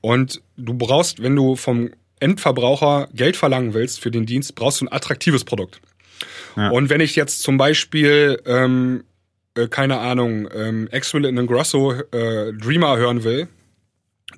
Und 0.00 0.42
du 0.56 0.74
brauchst, 0.74 1.22
wenn 1.22 1.36
du 1.36 1.56
vom 1.56 1.90
Endverbraucher 2.20 3.08
Geld 3.14 3.36
verlangen 3.36 3.74
willst 3.74 4.00
für 4.00 4.10
den 4.10 4.26
Dienst, 4.26 4.54
brauchst 4.54 4.80
du 4.80 4.86
ein 4.86 4.92
attraktives 4.92 5.44
Produkt. 5.44 5.80
Ja. 6.56 6.70
Und 6.70 6.90
wenn 6.90 7.00
ich 7.00 7.16
jetzt 7.16 7.42
zum 7.42 7.56
Beispiel, 7.56 8.40
ähm, 8.46 9.04
äh, 9.56 9.68
keine 9.68 9.98
Ahnung, 9.98 10.48
ähm, 10.54 10.88
Axel 10.92 11.24
in 11.24 11.46
Grosso 11.46 11.92
äh, 11.92 12.52
Dreamer 12.52 12.96
hören 12.96 13.24
will, 13.24 13.48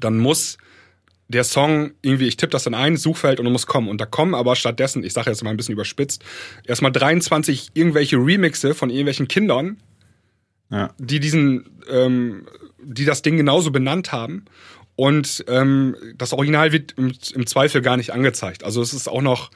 dann 0.01 0.19
muss 0.19 0.59
der 1.29 1.45
Song 1.45 1.93
irgendwie, 2.03 2.29
ich 2.29 2.37
tippe 2.37 2.53
das 2.53 2.67
in 2.67 2.75
ein 2.75 2.97
Suchfeld 2.97 3.41
und 3.41 3.47
er 3.47 3.53
muss 3.53 3.67
kommen. 3.67 3.89
Und 3.89 4.01
da 4.01 4.07
kommen 4.07 4.35
aber 4.35 4.55
stattdessen, 4.55 5.03
ich 5.03 5.13
sage 5.13 5.31
jetzt 5.31 5.43
mal 5.43 5.51
ein 5.51 5.57
bisschen 5.57 5.73
überspitzt, 5.73 6.25
erstmal 6.65 6.93
23 6.93 7.71
irgendwelche 7.75 8.17
Remixe 8.17 8.75
von 8.75 8.91
irgendwelchen 8.91 9.27
Kindern, 9.27 9.79
ja. 10.71 10.95
die 10.99 11.19
diesen, 11.19 11.81
ähm, 11.91 12.47
die 12.81 13.05
das 13.05 13.23
Ding 13.23 13.37
genauso 13.37 13.71
benannt 13.71 14.13
haben. 14.13 14.45
Und 14.95 15.45
ähm, 15.49 15.97
das 16.17 16.33
Original 16.33 16.73
wird 16.73 16.93
im, 16.97 17.13
im, 17.35 17.47
Zweifel 17.47 17.83
gar 17.83 17.97
nicht 17.97 18.13
angezeigt. 18.13 18.65
Also 18.65 18.81
es 18.81 18.95
ist 18.95 19.09
auch 19.09 19.21
noch 19.21 19.51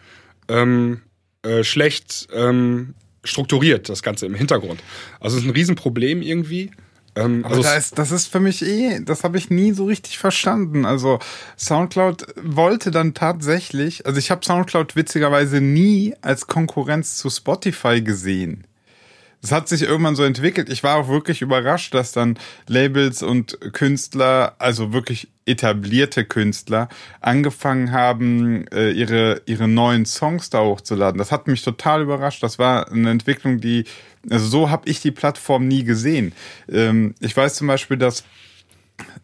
ähm, 0.49 1.01
äh, 1.42 1.64
schlecht 1.64 2.29
ähm, 2.33 2.94
strukturiert, 3.24 3.88
das 3.88 4.03
Ganze 4.03 4.26
im 4.26 4.35
Hintergrund. 4.35 4.83
Also 5.20 5.37
es 5.37 5.42
ist 5.42 5.48
ein 5.48 5.55
Riesenproblem 5.55 6.22
irgendwie. 6.22 6.70
Ähm, 7.16 7.44
also 7.44 7.62
das, 7.62 7.79
ist, 7.79 7.98
das 7.98 8.12
ist 8.12 8.26
für 8.29 8.40
mich 8.40 8.64
eh, 8.64 9.00
das 9.00 9.24
habe 9.24 9.38
ich 9.38 9.50
nie 9.50 9.72
so 9.72 9.85
richtig 9.85 10.18
verstanden. 10.18 10.85
Also 10.85 11.18
SoundCloud 11.59 12.26
wollte 12.42 12.90
dann 12.90 13.14
tatsächlich, 13.14 14.07
also 14.07 14.18
ich 14.18 14.31
habe 14.31 14.44
SoundCloud 14.44 14.96
witzigerweise 14.96 15.61
nie 15.61 16.14
als 16.22 16.46
Konkurrenz 16.46 17.16
zu 17.16 17.31
Spotify 17.31 18.00
gesehen. 18.00 18.66
Es 19.42 19.53
hat 19.53 19.68
sich 19.68 19.83
irgendwann 19.83 20.16
so 20.16 20.24
entwickelt. 20.24 20.68
Ich 20.68 20.83
war 20.83 20.96
auch 20.96 21.09
wirklich 21.09 21.40
überrascht, 21.40 21.94
dass 21.94 22.12
dann 22.12 22.38
Labels 22.66 23.22
und 23.22 23.59
Künstler, 23.72 24.55
also 24.59 24.92
wirklich 24.92 25.29
etablierte 25.46 26.24
Künstler, 26.24 26.88
angefangen 27.20 27.90
haben, 27.90 28.66
äh, 28.68 28.90
ihre, 28.90 29.40
ihre 29.46 29.66
neuen 29.66 30.05
Songs 30.05 30.50
da 30.50 30.61
hochzuladen. 30.61 31.18
Das 31.18 31.33
hat 31.33 31.46
mich 31.46 31.62
total 31.62 32.03
überrascht. 32.03 32.42
Das 32.42 32.59
war 32.59 32.92
eine 32.92 33.11
Entwicklung, 33.11 33.61
die, 33.61 33.85
also 34.29 34.46
so 34.46 34.70
habe 34.70 34.88
ich 34.88 35.00
die 35.00 35.11
Plattform 35.11 35.66
nie 35.66 35.85
gesehen. 35.85 36.33
Ähm, 36.70 37.14
ich 37.20 37.35
weiß 37.35 37.55
zum 37.55 37.66
Beispiel, 37.66 37.96
dass 37.96 38.24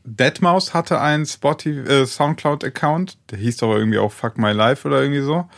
Deadmaus 0.05 0.73
hatte 0.73 1.01
einen 1.01 1.27
Spotify, 1.27 1.81
äh, 1.81 2.07
Soundcloud-Account, 2.07 3.19
der 3.31 3.39
hieß 3.39 3.59
doch 3.59 3.75
irgendwie 3.75 3.99
auch 3.99 4.13
Fuck 4.13 4.39
My 4.39 4.53
Life 4.53 4.89
oder 4.89 5.03
irgendwie 5.03 5.23
so. 5.23 5.49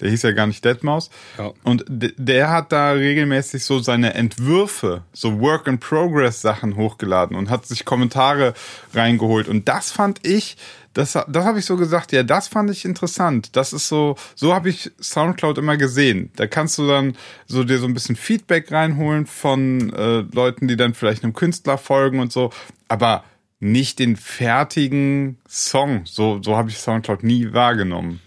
Der 0.00 0.10
hieß 0.10 0.22
ja 0.22 0.32
gar 0.32 0.46
nicht 0.46 0.64
Deadmaus. 0.64 1.10
Ja. 1.38 1.52
Und 1.64 1.84
der 1.88 2.50
hat 2.50 2.72
da 2.72 2.92
regelmäßig 2.92 3.64
so 3.64 3.78
seine 3.78 4.14
Entwürfe, 4.14 5.02
so 5.12 5.40
Work-in-Progress-Sachen 5.40 6.76
hochgeladen 6.76 7.36
und 7.36 7.50
hat 7.50 7.66
sich 7.66 7.84
Kommentare 7.84 8.54
reingeholt. 8.94 9.48
Und 9.48 9.68
das 9.68 9.90
fand 9.90 10.26
ich, 10.26 10.56
das, 10.94 11.12
das 11.12 11.44
habe 11.44 11.58
ich 11.58 11.64
so 11.64 11.76
gesagt, 11.76 12.12
ja, 12.12 12.22
das 12.22 12.48
fand 12.48 12.70
ich 12.70 12.84
interessant. 12.84 13.56
Das 13.56 13.72
ist 13.72 13.88
so, 13.88 14.16
so 14.34 14.54
habe 14.54 14.68
ich 14.68 14.90
Soundcloud 15.00 15.58
immer 15.58 15.76
gesehen. 15.76 16.30
Da 16.36 16.46
kannst 16.46 16.78
du 16.78 16.86
dann 16.88 17.16
so 17.46 17.64
dir 17.64 17.78
so 17.78 17.86
ein 17.86 17.94
bisschen 17.94 18.16
Feedback 18.16 18.72
reinholen 18.72 19.26
von 19.26 19.92
äh, 19.92 20.24
Leuten, 20.32 20.66
die 20.66 20.76
dann 20.76 20.94
vielleicht 20.94 21.22
einem 21.22 21.34
Künstler 21.34 21.78
folgen 21.78 22.20
und 22.20 22.32
so. 22.32 22.50
Aber 22.88 23.24
nicht 23.60 23.98
den 23.98 24.16
fertigen 24.16 25.38
Song. 25.48 26.02
So, 26.04 26.40
so 26.42 26.56
habe 26.56 26.70
ich 26.70 26.78
Soundcloud 26.78 27.22
nie 27.22 27.52
wahrgenommen. 27.52 28.20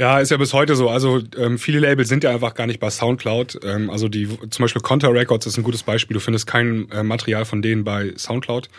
Ja, 0.00 0.18
ist 0.18 0.30
ja 0.30 0.38
bis 0.38 0.54
heute 0.54 0.76
so. 0.76 0.88
Also 0.88 1.20
ähm, 1.36 1.58
viele 1.58 1.78
Labels 1.78 2.08
sind 2.08 2.24
ja 2.24 2.30
einfach 2.30 2.54
gar 2.54 2.66
nicht 2.66 2.80
bei 2.80 2.88
Soundcloud. 2.88 3.60
Ähm, 3.64 3.90
also 3.90 4.08
die, 4.08 4.28
zum 4.48 4.62
Beispiel 4.64 4.80
Conter 4.80 5.12
Records 5.12 5.44
ist 5.44 5.58
ein 5.58 5.62
gutes 5.62 5.82
Beispiel. 5.82 6.14
Du 6.14 6.20
findest 6.20 6.46
kein 6.46 6.90
äh, 6.90 7.02
Material 7.02 7.44
von 7.44 7.60
denen 7.60 7.84
bei 7.84 8.14
Soundcloud 8.16 8.70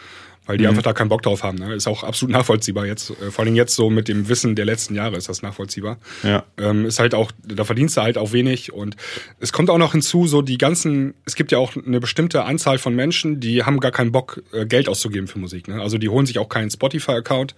weil 0.48 0.58
die 0.58 0.64
mhm. 0.64 0.72
einfach 0.72 0.84
da 0.84 0.94
keinen 0.94 1.10
Bock 1.10 1.22
drauf 1.22 1.44
haben. 1.44 1.60
Ne? 1.60 1.74
Ist 1.76 1.88
auch 1.88 2.04
absolut 2.04 2.34
nachvollziehbar 2.34 2.86
jetzt. 2.86 3.12
Äh, 3.12 3.32
vor 3.32 3.46
allem 3.46 3.56
jetzt 3.56 3.76
so 3.76 3.90
mit 3.90 4.08
dem 4.08 4.28
Wissen 4.28 4.56
der 4.56 4.66
letzten 4.66 4.96
Jahre 4.96 5.16
ist 5.16 5.30
das 5.30 5.42
nachvollziehbar. 5.42 5.98
Ja. 6.24 6.44
Ähm, 6.58 6.86
ist 6.86 7.00
halt 7.00 7.14
auch, 7.14 7.32
da 7.46 7.64
verdienst 7.64 7.96
du 7.96 8.02
halt 8.02 8.18
auch 8.18 8.34
wenig 8.34 8.74
und 8.74 8.96
es 9.40 9.54
kommt 9.54 9.70
auch 9.70 9.78
noch 9.78 9.92
hinzu, 9.92 10.28
so 10.28 10.42
die 10.42 10.58
ganzen, 10.58 11.14
es 11.26 11.36
gibt 11.36 11.52
ja 11.52 11.58
auch 11.58 11.76
eine 11.76 12.00
bestimmte 12.00 12.44
Anzahl 12.44 12.80
von 12.80 12.96
Menschen, 12.96 13.40
die 13.40 13.64
haben 13.64 13.80
gar 13.80 13.92
keinen 13.92 14.12
Bock, 14.12 14.42
äh, 14.52 14.66
Geld 14.66 14.90
auszugeben 14.90 15.28
für 15.28 15.40
Musik. 15.40 15.68
Ne? 15.68 15.80
Also 15.80 15.98
die 15.98 16.10
holen 16.10 16.26
sich 16.26 16.40
auch 16.40 16.50
keinen 16.50 16.72
Spotify-Account 16.72 17.56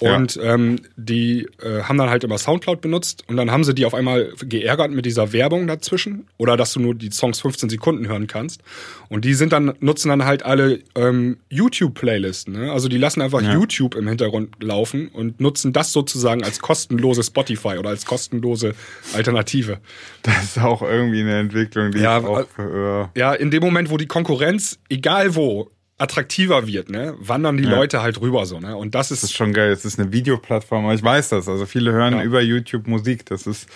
und 0.00 0.36
ja. 0.36 0.54
ähm, 0.54 0.76
die 0.96 1.46
äh, 1.62 1.82
haben 1.82 1.98
dann 1.98 2.08
halt 2.08 2.24
immer 2.24 2.38
Soundcloud 2.38 2.80
benutzt 2.80 3.24
und 3.26 3.36
dann 3.36 3.50
haben 3.50 3.64
sie 3.64 3.74
die 3.74 3.84
auf 3.84 3.94
einmal 3.94 4.32
geärgert 4.42 4.90
mit 4.90 5.04
dieser 5.04 5.32
Werbung 5.34 5.66
dazwischen 5.66 6.26
oder 6.38 6.56
dass 6.56 6.72
du 6.72 6.80
nur 6.80 6.94
die 6.94 7.10
Songs 7.10 7.40
15 7.40 7.68
Sekunden 7.68 8.08
hören 8.08 8.26
kannst. 8.26 8.62
Und 9.10 9.24
die 9.24 9.34
sind 9.34 9.52
dann, 9.52 9.74
nutzen 9.80 10.08
dann 10.08 10.24
halt 10.24 10.42
alle 10.44 10.80
ähm, 10.94 11.36
YouTube-Playlisten. 11.50 12.54
Ne? 12.54 12.72
Also 12.72 12.88
die 12.88 12.96
lassen 12.96 13.20
einfach 13.20 13.42
ja. 13.42 13.52
YouTube 13.52 13.94
im 13.94 14.08
Hintergrund 14.08 14.62
laufen 14.62 15.08
und 15.08 15.40
nutzen 15.40 15.72
das 15.72 15.92
sozusagen 15.92 16.42
als 16.44 16.60
kostenlose 16.60 17.22
Spotify 17.22 17.76
oder 17.78 17.90
als 17.90 18.06
kostenlose 18.06 18.74
Alternative. 19.12 19.78
Das 20.22 20.44
ist 20.44 20.58
auch 20.58 20.82
irgendwie 20.82 21.20
eine 21.20 21.40
Entwicklung, 21.40 21.90
die 21.90 21.98
ja, 21.98 22.18
ich 22.18 22.24
auch 22.24 22.46
für, 22.48 23.10
Ja, 23.16 23.34
in 23.34 23.50
dem 23.50 23.62
Moment, 23.62 23.90
wo 23.90 23.98
die 23.98 24.06
Konkurrenz, 24.06 24.78
egal 24.88 25.34
wo, 25.34 25.70
attraktiver 26.00 26.66
wird, 26.66 26.88
ne, 26.88 27.14
wandern 27.18 27.56
die 27.56 27.64
ja. 27.64 27.70
Leute 27.70 28.02
halt 28.02 28.20
rüber 28.20 28.46
so, 28.46 28.58
ne? 28.58 28.76
Und 28.76 28.94
das 28.94 29.10
ist, 29.10 29.22
das 29.22 29.30
ist 29.30 29.36
schon 29.36 29.52
geil. 29.52 29.70
Es 29.70 29.84
ist 29.84 30.00
eine 30.00 30.12
Videoplattform, 30.12 30.84
aber 30.84 30.94
ich 30.94 31.02
weiß 31.02 31.28
das. 31.28 31.48
Also 31.48 31.66
viele 31.66 31.92
hören 31.92 32.14
ja. 32.14 32.22
über 32.22 32.40
YouTube 32.40 32.86
Musik. 32.86 33.26
Das 33.26 33.46
ist 33.46 33.68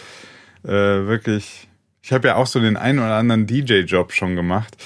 äh, 0.64 0.68
wirklich. 0.70 1.68
Ich 2.02 2.12
habe 2.12 2.28
ja 2.28 2.36
auch 2.36 2.46
so 2.46 2.60
den 2.60 2.76
einen 2.76 2.98
oder 2.98 3.14
anderen 3.14 3.46
DJ-Job 3.46 4.12
schon 4.12 4.36
gemacht. 4.36 4.76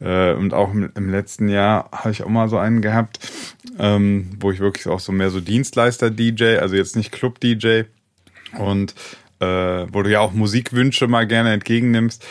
Äh, 0.00 0.32
und 0.32 0.54
auch 0.54 0.72
im, 0.72 0.90
im 0.96 1.10
letzten 1.10 1.48
Jahr 1.48 1.88
habe 1.92 2.10
ich 2.10 2.22
auch 2.22 2.28
mal 2.28 2.48
so 2.48 2.58
einen 2.58 2.80
gehabt, 2.80 3.18
ähm, 3.78 4.30
wo 4.40 4.50
ich 4.50 4.58
wirklich 4.58 4.88
auch 4.88 5.00
so 5.00 5.12
mehr 5.12 5.30
so 5.30 5.40
Dienstleister-DJ, 5.40 6.58
also 6.58 6.74
jetzt 6.74 6.96
nicht 6.96 7.12
Club-DJ. 7.12 7.82
Und 8.58 8.94
äh, 9.40 9.46
wo 9.92 10.02
du 10.02 10.10
ja 10.10 10.20
auch 10.20 10.32
Musikwünsche 10.32 11.08
mal 11.08 11.26
gerne 11.26 11.52
entgegennimmst. 11.52 12.24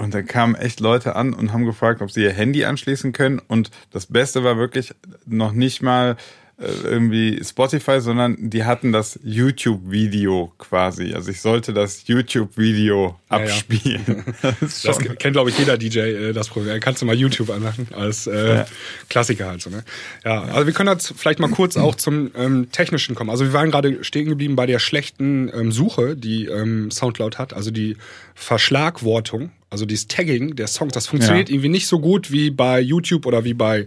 Und 0.00 0.14
dann 0.14 0.24
kamen 0.24 0.54
echt 0.54 0.80
Leute 0.80 1.14
an 1.14 1.34
und 1.34 1.52
haben 1.52 1.66
gefragt, 1.66 2.00
ob 2.00 2.10
sie 2.10 2.22
ihr 2.22 2.32
Handy 2.32 2.64
anschließen 2.64 3.12
können. 3.12 3.38
Und 3.38 3.70
das 3.90 4.06
Beste 4.06 4.42
war 4.42 4.56
wirklich 4.56 4.94
noch 5.26 5.52
nicht 5.52 5.82
mal 5.82 6.16
irgendwie 6.60 7.42
Spotify, 7.42 8.00
sondern 8.00 8.50
die 8.50 8.64
hatten 8.64 8.92
das 8.92 9.18
YouTube-Video 9.24 10.52
quasi. 10.58 11.14
Also 11.14 11.30
ich 11.30 11.40
sollte 11.40 11.72
das 11.72 12.06
YouTube-Video 12.06 13.18
abspielen. 13.28 14.24
Ja, 14.42 14.50
ja. 14.50 14.56
Das, 14.60 14.82
das 14.82 14.98
kennt, 14.98 15.32
glaube 15.32 15.50
ich, 15.50 15.58
jeder 15.58 15.78
DJ, 15.78 15.98
äh, 15.98 16.32
das 16.32 16.48
Problem. 16.48 16.78
Kannst 16.80 17.00
du 17.00 17.06
mal 17.06 17.14
YouTube 17.14 17.50
anmachen 17.50 17.88
als 17.92 18.26
äh, 18.26 18.56
ja. 18.56 18.66
Klassiker 19.08 19.46
halt 19.46 19.62
so. 19.62 19.70
Ne? 19.70 19.84
Ja, 20.24 20.42
also 20.42 20.66
wir 20.66 20.74
können 20.74 20.90
jetzt 20.90 21.14
vielleicht 21.16 21.38
mal 21.38 21.50
kurz 21.50 21.76
auch 21.76 21.94
zum 21.94 22.30
ähm, 22.36 22.70
Technischen 22.70 23.14
kommen. 23.14 23.30
Also 23.30 23.44
wir 23.44 23.52
waren 23.52 23.70
gerade 23.70 24.04
stehen 24.04 24.28
geblieben 24.28 24.56
bei 24.56 24.66
der 24.66 24.78
schlechten 24.78 25.50
ähm, 25.54 25.72
Suche, 25.72 26.16
die 26.16 26.46
ähm, 26.46 26.90
Soundcloud 26.90 27.38
hat, 27.38 27.54
also 27.54 27.70
die 27.70 27.96
Verschlagwortung, 28.34 29.50
also 29.70 29.86
dieses 29.86 30.08
Tagging 30.08 30.56
der 30.56 30.66
Songs, 30.66 30.92
das 30.92 31.06
funktioniert 31.06 31.48
irgendwie 31.48 31.68
nicht 31.68 31.86
so 31.86 32.00
gut 32.00 32.32
wie 32.32 32.50
bei 32.50 32.80
YouTube 32.80 33.26
oder 33.26 33.44
wie 33.44 33.54
bei 33.54 33.86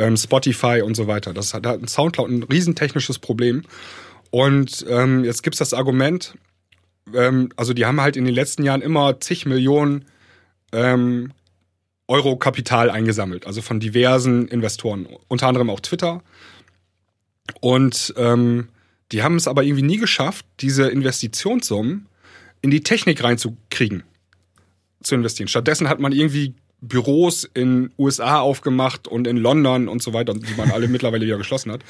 ähm, 0.00 0.16
Spotify 0.16 0.82
und 0.82 0.94
so 0.96 1.06
weiter. 1.06 1.32
Das 1.32 1.54
hat, 1.54 1.66
hat 1.66 1.88
Soundcloud 1.88 2.30
ein 2.30 2.42
riesentechnisches 2.42 3.18
Problem. 3.18 3.62
Und 4.30 4.84
ähm, 4.88 5.24
jetzt 5.24 5.42
gibt's 5.42 5.58
das 5.58 5.74
Argument, 5.74 6.34
ähm, 7.14 7.50
also 7.56 7.74
die 7.74 7.86
haben 7.86 8.00
halt 8.00 8.16
in 8.16 8.24
den 8.24 8.34
letzten 8.34 8.62
Jahren 8.62 8.82
immer 8.82 9.20
zig 9.20 9.46
Millionen 9.46 10.04
ähm, 10.72 11.32
Euro 12.08 12.36
Kapital 12.36 12.90
eingesammelt, 12.90 13.46
also 13.46 13.62
von 13.62 13.78
diversen 13.78 14.48
Investoren, 14.48 15.06
unter 15.28 15.46
anderem 15.46 15.70
auch 15.70 15.80
Twitter. 15.80 16.22
Und 17.60 18.14
ähm, 18.16 18.68
die 19.12 19.22
haben 19.22 19.36
es 19.36 19.48
aber 19.48 19.64
irgendwie 19.64 19.82
nie 19.82 19.96
geschafft, 19.98 20.46
diese 20.60 20.88
Investitionssummen 20.88 22.06
in 22.62 22.70
die 22.70 22.82
Technik 22.82 23.22
reinzukriegen, 23.22 24.02
zu 25.02 25.14
investieren. 25.14 25.48
Stattdessen 25.48 25.88
hat 25.88 26.00
man 26.00 26.12
irgendwie 26.12 26.54
Büros 26.82 27.48
in 27.54 27.90
USA 27.98 28.40
aufgemacht 28.40 29.06
und 29.06 29.26
in 29.26 29.36
London 29.36 29.88
und 29.88 30.02
so 30.02 30.12
weiter, 30.12 30.34
die 30.34 30.54
man 30.56 30.70
alle 30.70 30.88
mittlerweile 30.88 31.26
wieder 31.26 31.38
geschlossen 31.38 31.72
hat. 31.72 31.82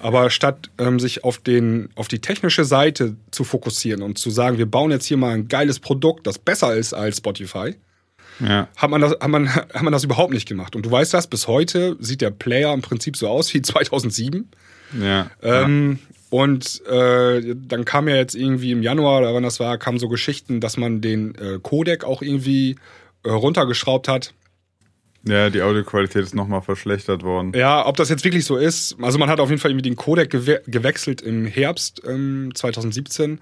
Aber 0.00 0.30
statt 0.30 0.70
ähm, 0.78 1.00
sich 1.00 1.24
auf, 1.24 1.38
den, 1.38 1.88
auf 1.94 2.08
die 2.08 2.20
technische 2.20 2.64
Seite 2.64 3.16
zu 3.30 3.44
fokussieren 3.44 4.02
und 4.02 4.18
zu 4.18 4.30
sagen, 4.30 4.58
wir 4.58 4.66
bauen 4.66 4.90
jetzt 4.90 5.06
hier 5.06 5.16
mal 5.16 5.34
ein 5.34 5.48
geiles 5.48 5.80
Produkt, 5.80 6.26
das 6.26 6.38
besser 6.38 6.74
ist 6.76 6.94
als 6.94 7.18
Spotify, 7.18 7.74
ja. 8.40 8.68
hat, 8.76 8.90
man 8.90 9.00
das, 9.00 9.12
hat, 9.12 9.28
man, 9.28 9.54
hat 9.54 9.82
man 9.82 9.92
das 9.92 10.04
überhaupt 10.04 10.32
nicht 10.32 10.46
gemacht. 10.46 10.76
Und 10.76 10.86
du 10.86 10.90
weißt 10.90 11.12
das, 11.12 11.26
bis 11.26 11.48
heute 11.48 11.96
sieht 12.00 12.20
der 12.20 12.30
Player 12.30 12.72
im 12.72 12.82
Prinzip 12.82 13.16
so 13.16 13.28
aus 13.28 13.52
wie 13.52 13.62
2007. 13.62 14.48
Ja. 15.00 15.30
Ähm, 15.42 15.98
ja. 16.00 16.16
Und 16.28 16.84
äh, 16.86 17.54
dann 17.54 17.84
kam 17.84 18.08
ja 18.08 18.16
jetzt 18.16 18.34
irgendwie 18.34 18.72
im 18.72 18.82
Januar, 18.82 19.20
oder 19.20 19.34
wann 19.34 19.44
das 19.44 19.60
war, 19.60 19.78
kamen 19.78 19.98
so 19.98 20.08
Geschichten, 20.08 20.60
dass 20.60 20.76
man 20.76 21.00
den 21.00 21.34
äh, 21.36 21.58
Codec 21.62 22.04
auch 22.04 22.20
irgendwie 22.20 22.76
runtergeschraubt 23.30 24.08
hat. 24.08 24.34
Ja, 25.28 25.50
die 25.50 25.60
Audioqualität 25.60 26.22
ist 26.22 26.34
nochmal 26.34 26.62
verschlechtert 26.62 27.24
worden. 27.24 27.52
Ja, 27.54 27.84
ob 27.86 27.96
das 27.96 28.08
jetzt 28.08 28.24
wirklich 28.24 28.44
so 28.44 28.56
ist. 28.56 28.96
Also 29.02 29.18
man 29.18 29.28
hat 29.28 29.40
auf 29.40 29.48
jeden 29.48 29.60
Fall 29.60 29.72
irgendwie 29.72 29.88
den 29.88 29.96
Codec 29.96 30.30
gewe 30.30 30.62
gewechselt 30.66 31.20
im 31.20 31.46
Herbst 31.46 32.02
ähm, 32.06 32.52
2017. 32.54 33.40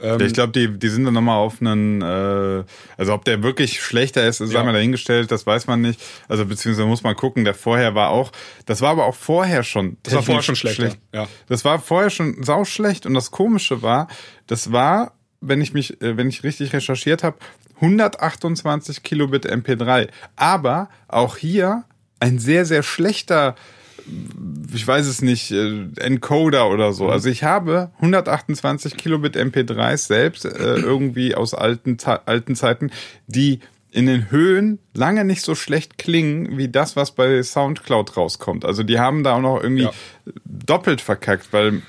Ähm, 0.00 0.20
ich 0.20 0.32
glaube, 0.32 0.52
die, 0.52 0.78
die 0.78 0.88
sind 0.88 1.04
dann 1.04 1.14
nochmal 1.14 1.38
auf 1.38 1.60
einen, 1.60 2.02
äh, 2.02 2.64
also 2.96 3.14
ob 3.14 3.24
der 3.24 3.42
wirklich 3.42 3.80
schlechter 3.82 4.26
ist, 4.26 4.38
sei 4.38 4.52
ja. 4.52 4.62
mal 4.62 4.72
dahingestellt, 4.72 5.30
das 5.30 5.46
weiß 5.46 5.66
man 5.66 5.80
nicht. 5.80 6.00
Also 6.28 6.46
beziehungsweise 6.46 6.86
muss 6.86 7.02
man 7.02 7.16
gucken, 7.16 7.44
der 7.44 7.54
vorher 7.54 7.94
war 7.96 8.10
auch, 8.10 8.30
das 8.66 8.80
war 8.80 8.90
aber 8.90 9.06
auch 9.06 9.14
vorher 9.14 9.64
schon. 9.64 9.96
Das 10.04 10.14
war 10.14 10.22
vorher 10.22 10.42
schon 10.42 10.56
schlecht. 10.56 10.76
schlecht. 10.76 10.98
Ja. 11.12 11.26
Das 11.48 11.64
war 11.64 11.80
vorher 11.80 12.10
schon 12.10 12.42
sauschlecht 12.44 13.06
und 13.06 13.14
das 13.14 13.32
Komische 13.32 13.82
war, 13.82 14.08
das 14.46 14.70
war 14.70 15.14
wenn 15.46 15.60
ich 15.60 15.74
mich, 15.74 16.00
äh, 16.00 16.16
wenn 16.16 16.28
ich 16.28 16.42
richtig 16.42 16.72
recherchiert 16.72 17.22
habe, 17.22 17.36
128 17.76 19.02
Kilobit 19.02 19.50
MP3. 19.50 20.08
Aber 20.36 20.88
auch 21.08 21.36
hier 21.36 21.84
ein 22.20 22.38
sehr, 22.38 22.64
sehr 22.64 22.82
schlechter, 22.82 23.54
ich 24.72 24.86
weiß 24.86 25.06
es 25.06 25.22
nicht, 25.22 25.50
äh, 25.50 25.86
Encoder 25.96 26.68
oder 26.70 26.92
so. 26.92 27.08
Also 27.08 27.28
ich 27.28 27.42
habe 27.42 27.90
128 27.96 28.96
Kilobit 28.96 29.36
MP3 29.36 29.96
selbst 29.96 30.44
äh, 30.44 30.74
irgendwie 30.76 31.34
aus 31.34 31.54
alten, 31.54 31.96
alten 32.26 32.56
Zeiten, 32.56 32.90
die 33.26 33.60
in 33.90 34.06
den 34.06 34.30
Höhen 34.30 34.80
lange 34.92 35.24
nicht 35.24 35.42
so 35.42 35.54
schlecht 35.54 35.98
klingen 35.98 36.58
wie 36.58 36.68
das, 36.68 36.96
was 36.96 37.12
bei 37.12 37.40
Soundcloud 37.42 38.16
rauskommt. 38.16 38.64
Also 38.64 38.82
die 38.82 38.98
haben 38.98 39.22
da 39.22 39.36
auch 39.36 39.40
noch 39.40 39.62
irgendwie 39.62 39.84
ja. 39.84 39.92
doppelt 40.44 41.00
verkackt, 41.00 41.52
weil 41.52 41.82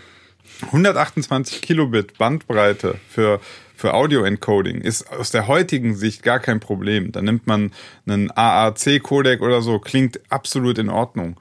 128 0.67 1.61
Kilobit 1.61 2.17
Bandbreite 2.17 2.95
für 3.09 3.39
für 3.75 3.93
Audio-Encoding 3.93 4.81
ist 4.81 5.11
aus 5.11 5.31
der 5.31 5.47
heutigen 5.47 5.95
Sicht 5.95 6.23
gar 6.23 6.39
kein 6.39 6.59
Problem. 6.59 7.11
Da 7.11 7.21
nimmt 7.21 7.47
man 7.47 7.71
einen 8.07 8.31
AAC-Codec 8.31 9.41
oder 9.41 9.61
so, 9.61 9.79
klingt 9.79 10.19
absolut 10.29 10.77
in 10.77 10.89
Ordnung. 10.89 11.37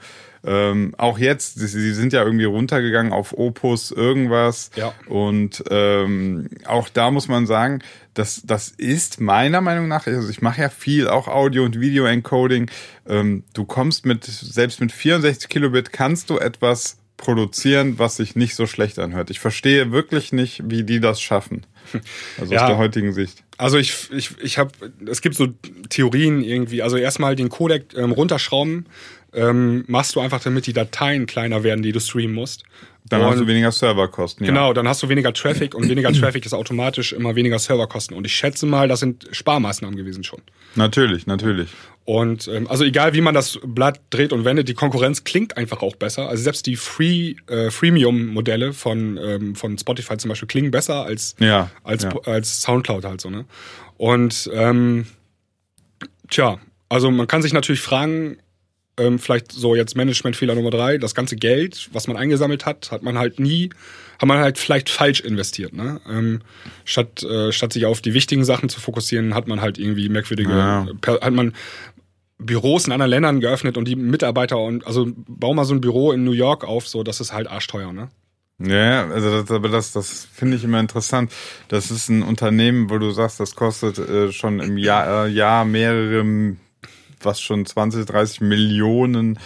Ähm, 0.46 0.94
auch 0.98 1.18
jetzt, 1.18 1.58
sie 1.58 1.94
sind 1.94 2.12
ja 2.12 2.22
irgendwie 2.22 2.44
runtergegangen 2.44 3.12
auf 3.12 3.32
Opus 3.32 3.90
irgendwas. 3.90 4.70
Ja. 4.76 4.92
Und 5.06 5.64
ähm, 5.70 6.50
auch 6.66 6.88
da 6.90 7.10
muss 7.10 7.28
man 7.28 7.46
sagen, 7.46 7.80
das, 8.12 8.42
das 8.44 8.68
ist 8.68 9.20
meiner 9.20 9.62
Meinung 9.62 9.88
nach, 9.88 10.06
also 10.06 10.28
ich 10.28 10.42
mache 10.42 10.60
ja 10.60 10.68
viel 10.68 11.08
auch 11.08 11.28
Audio- 11.28 11.64
und 11.64 11.80
Video-Encoding. 11.80 12.70
Ähm, 13.08 13.44
du 13.54 13.64
kommst 13.64 14.04
mit, 14.04 14.24
selbst 14.24 14.80
mit 14.80 14.92
64 14.92 15.48
Kilobit 15.48 15.92
kannst 15.92 16.28
du 16.28 16.38
etwas 16.38 16.98
produzieren, 17.16 17.98
was 17.98 18.16
sich 18.16 18.36
nicht 18.36 18.54
so 18.54 18.66
schlecht 18.66 18.98
anhört. 18.98 19.30
Ich 19.30 19.40
verstehe 19.40 19.92
wirklich 19.92 20.32
nicht, 20.32 20.62
wie 20.66 20.82
die 20.82 21.00
das 21.00 21.22
schaffen. 21.22 21.64
Also 22.40 22.52
ja, 22.52 22.62
aus 22.62 22.68
der 22.68 22.78
heutigen 22.78 23.12
Sicht. 23.12 23.44
Also 23.56 23.78
ich, 23.78 24.10
ich, 24.10 24.30
ich 24.42 24.58
habe, 24.58 24.70
es 25.08 25.20
gibt 25.20 25.36
so 25.36 25.48
Theorien 25.88 26.42
irgendwie. 26.42 26.82
Also 26.82 26.96
erstmal 26.96 27.36
den 27.36 27.48
Codec 27.48 27.94
ähm, 27.96 28.12
runterschrauben, 28.12 28.86
ähm, 29.34 29.84
machst 29.86 30.14
du 30.16 30.20
einfach, 30.20 30.42
damit 30.42 30.66
die 30.66 30.72
Dateien 30.72 31.26
kleiner 31.26 31.62
werden, 31.62 31.82
die 31.82 31.92
du 31.92 32.00
streamen 32.00 32.34
musst. 32.34 32.64
Dann 33.06 33.20
und 33.20 33.26
hast 33.26 33.40
du 33.40 33.46
weniger 33.46 33.70
Serverkosten. 33.70 34.46
Ja. 34.46 34.52
Genau, 34.52 34.72
dann 34.72 34.88
hast 34.88 35.02
du 35.02 35.08
weniger 35.10 35.32
Traffic 35.34 35.74
und 35.74 35.88
weniger 35.88 36.12
Traffic 36.20 36.46
ist 36.46 36.54
automatisch 36.54 37.12
immer 37.12 37.34
weniger 37.34 37.58
Serverkosten. 37.58 38.16
Und 38.16 38.24
ich 38.24 38.34
schätze 38.34 38.64
mal, 38.64 38.88
das 38.88 39.00
sind 39.00 39.28
Sparmaßnahmen 39.30 39.96
gewesen 39.96 40.24
schon. 40.24 40.40
Natürlich, 40.74 41.26
natürlich. 41.26 41.68
Und 42.06 42.48
ähm, 42.48 42.66
also 42.66 42.84
egal 42.84 43.14
wie 43.14 43.20
man 43.20 43.34
das 43.34 43.58
Blatt 43.62 44.00
dreht 44.10 44.32
und 44.32 44.44
wendet, 44.44 44.68
die 44.68 44.74
Konkurrenz 44.74 45.24
klingt 45.24 45.56
einfach 45.56 45.82
auch 45.82 45.96
besser. 45.96 46.28
Also 46.28 46.42
selbst 46.42 46.66
die 46.66 46.76
Free 46.76 47.34
äh, 47.46 47.70
Freemium-Modelle 47.70 48.72
von 48.72 49.18
ähm, 49.22 49.54
von 49.54 49.76
Spotify 49.78 50.16
zum 50.16 50.30
Beispiel 50.30 50.48
klingen 50.48 50.70
besser 50.70 51.04
als 51.04 51.34
ja, 51.38 51.70
als 51.82 52.04
ja. 52.04 52.10
als 52.24 52.62
Soundcloud 52.62 53.04
halt 53.04 53.20
so 53.20 53.30
ne. 53.30 53.46
Und 53.96 54.50
ähm, 54.52 55.06
tja, 56.28 56.58
also 56.88 57.10
man 57.10 57.26
kann 57.26 57.42
sich 57.42 57.52
natürlich 57.52 57.80
fragen, 57.80 58.36
ähm, 58.98 59.18
vielleicht 59.18 59.52
so 59.52 59.74
jetzt 59.74 59.96
Managementfehler 59.96 60.54
Nummer 60.54 60.70
drei, 60.70 60.98
das 60.98 61.14
ganze 61.14 61.36
Geld, 61.36 61.88
was 61.92 62.06
man 62.06 62.16
eingesammelt 62.16 62.66
hat, 62.66 62.90
hat 62.90 63.02
man 63.02 63.18
halt 63.18 63.40
nie, 63.40 63.70
hat 64.20 64.28
man 64.28 64.38
halt 64.38 64.58
vielleicht 64.58 64.88
falsch 64.88 65.20
investiert. 65.20 65.72
Ne? 65.72 66.00
Ähm, 66.08 66.42
statt, 66.84 67.22
äh, 67.22 67.52
statt 67.52 67.72
sich 67.72 67.86
auf 67.86 68.00
die 68.00 68.14
wichtigen 68.14 68.44
Sachen 68.44 68.68
zu 68.68 68.80
fokussieren, 68.80 69.34
hat 69.34 69.48
man 69.48 69.60
halt 69.60 69.78
irgendwie 69.78 70.08
merkwürdige, 70.08 70.50
ja. 70.50 70.86
per, 71.00 71.20
hat 71.20 71.32
man 71.32 71.54
Büros 72.38 72.86
in 72.86 72.92
anderen 72.92 73.10
Ländern 73.10 73.40
geöffnet 73.40 73.76
und 73.76 73.86
die 73.86 73.96
Mitarbeiter 73.96 74.58
und 74.58 74.86
also 74.86 75.08
bau 75.16 75.54
mal 75.54 75.64
so 75.64 75.74
ein 75.74 75.80
Büro 75.80 76.12
in 76.12 76.24
New 76.24 76.32
York 76.32 76.64
auf, 76.64 76.86
so 76.88 77.02
das 77.02 77.20
ist 77.20 77.32
halt 77.32 77.48
arschteuer, 77.48 77.92
ne? 77.92 78.10
Ja, 78.58 79.08
also 79.08 79.42
das, 79.42 79.50
aber 79.50 79.68
das, 79.68 79.92
das 79.92 80.28
finde 80.32 80.56
ich 80.56 80.62
immer 80.62 80.78
interessant. 80.78 81.32
Das 81.68 81.90
ist 81.90 82.08
ein 82.08 82.22
Unternehmen, 82.22 82.88
wo 82.88 82.98
du 82.98 83.10
sagst, 83.10 83.40
das 83.40 83.56
kostet 83.56 83.98
äh, 83.98 84.30
schon 84.30 84.60
im 84.60 84.78
Jahr, 84.78 85.26
äh, 85.26 85.28
Jahr 85.28 85.64
mehrere 85.64 86.56
was 87.24 87.40
schon 87.40 87.66
20, 87.66 88.06
30 88.06 88.40
Millionen 88.40 89.38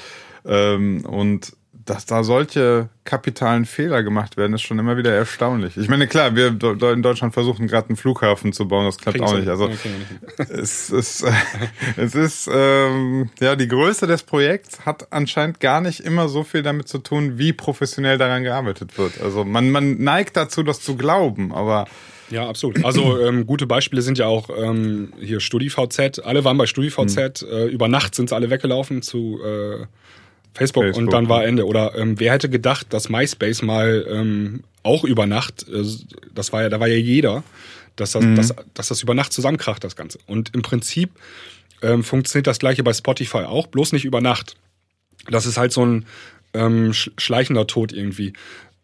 ähm, 0.45 1.05
und 1.05 1.53
dass 1.89 2.05
da 2.05 2.23
solche 2.23 2.91
kapitalen 3.05 3.65
Fehler 3.65 4.03
gemacht 4.03 4.37
werden, 4.37 4.53
ist 4.53 4.63
schon 4.63 4.79
immer 4.79 4.99
wieder 4.99 5.13
erstaunlich. 5.13 5.77
Ich 5.79 5.89
meine, 5.89 6.07
klar, 6.07 6.37
wir 6.37 6.49
in 6.49 7.03
Deutschland 7.03 7.33
versuchen 7.33 7.67
gerade 7.67 7.89
einen 7.89 7.97
Flughafen 7.97 8.53
zu 8.53 8.69
bauen, 8.69 8.85
das 8.85 8.99
klappt 8.99 9.17
Klingt 9.17 9.31
auch 9.31 9.37
nicht. 9.37 9.49
Also 9.49 9.71
es 10.37 10.91
ist, 10.91 11.25
es 11.97 12.15
ist 12.15 12.51
ähm, 12.53 13.31
ja 13.41 13.57
die 13.57 13.69
Größe 13.69 14.07
des 14.07 14.23
Projekts 14.23 14.85
hat 14.85 15.13
anscheinend 15.13 15.61
gar 15.61 15.81
nicht 15.81 16.01
immer 16.01 16.29
so 16.29 16.45
viel 16.45 16.63
damit 16.63 16.89
zu 16.89 16.99
tun, 16.99 17.39
wie 17.39 17.55
professionell 17.55 18.19
daran 18.19 18.43
gearbeitet 18.43 18.99
wird. 18.99 19.21
Also 19.23 19.45
man 19.45 19.71
man 19.71 19.99
neigt 19.99 20.37
dazu, 20.37 20.63
das 20.63 20.81
zu 20.81 20.97
glauben, 20.97 21.55
aber 21.55 21.87
ja, 22.31 22.49
absolut. 22.49 22.85
Also 22.85 23.21
ähm, 23.21 23.47
gute 23.47 23.67
Beispiele 23.67 24.03
sind 24.03 24.19
ja 24.19 24.27
auch 24.27 24.51
ähm, 24.57 25.13
hier 25.21 25.41
StudiVZ. 25.41 26.21
Alle 26.25 26.45
waren 26.45 26.59
bei 26.59 26.67
StudiVZ. 26.67 27.43
Mhm. 27.43 27.49
Äh, 27.49 27.65
über 27.67 27.89
Nacht 27.89 28.15
sind 28.15 28.29
sie 28.29 28.35
alle 28.35 28.51
weggelaufen 28.51 29.03
zu 29.03 29.41
äh, 29.43 29.87
Facebook, 30.55 30.85
Facebook, 30.85 30.97
und 30.97 31.13
dann 31.13 31.29
war 31.29 31.45
Ende. 31.45 31.67
Oder 31.67 31.95
ähm, 31.97 32.19
wer 32.19 32.33
hätte 32.33 32.49
gedacht, 32.49 32.93
dass 32.93 33.09
MySpace 33.09 33.63
mal 33.63 34.07
ähm, 34.09 34.65
auch 34.83 35.05
über 35.05 35.27
Nacht, 35.27 35.67
äh, 35.69 35.85
das 36.35 36.53
war 36.53 36.63
ja, 36.63 36.69
da 36.69 36.81
war 36.81 36.89
ja 36.89 36.97
jeder, 36.97 37.45
dass 37.97 38.13
das, 38.13 38.25
mhm. 38.25 38.37
dass, 38.37 38.55
dass 38.75 38.89
das 38.89 39.03
über 39.03 39.15
Nacht 39.15 39.33
zusammenkracht, 39.33 39.83
das 39.83 39.97
Ganze. 39.97 40.19
Und 40.27 40.55
im 40.55 40.63
Prinzip 40.63 41.11
ähm, 41.83 42.05
funktioniert 42.05 42.47
das 42.47 42.59
gleiche 42.59 42.83
bei 42.83 42.93
Spotify 42.93 43.39
auch, 43.39 43.67
bloß 43.69 43.93
nicht 43.93 44.05
über 44.05 44.21
Nacht. 44.21 44.57
Das 45.31 45.47
ist 45.47 45.59
halt 45.59 45.73
so 45.73 45.85
ein 45.85 46.07
ähm, 46.55 46.93
schleichender 46.93 47.67
Tod 47.67 47.93
irgendwie. 47.93 48.33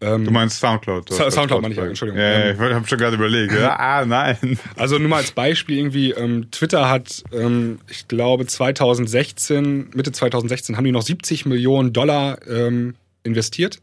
Ähm, 0.05 0.25
du 0.25 0.31
meinst 0.31 0.61
Soundcloud? 0.61 1.11
Oder? 1.11 1.31
Soundcloud 1.31 1.63
meine 1.63 1.73
ich, 1.73 1.79
ja, 1.79 1.87
Entschuldigung. 1.87 2.21
Ja, 2.21 2.47
ja, 2.47 2.51
ich 2.51 2.59
habe 2.59 2.87
schon 2.87 2.99
gerade 2.99 3.17
überlegt. 3.17 3.55
Ah, 3.85 4.05
nein. 4.07 4.59
Also 4.77 4.99
nur 4.99 5.09
mal 5.09 5.19
als 5.19 5.33
Beispiel 5.33 5.79
irgendwie, 5.79 6.11
ähm, 6.11 6.51
Twitter 6.51 6.89
hat, 6.89 7.23
ähm, 7.33 7.79
ich 7.89 8.09
glaube 8.09 8.47
2016, 8.47 9.91
Mitte 9.95 10.13
2016 10.13 10.77
haben 10.77 10.85
die 10.85 10.93
noch 10.93 11.03
70 11.03 11.47
Millionen 11.47 11.93
Dollar 11.93 12.39
ähm, 12.49 12.95
investiert 13.23 13.81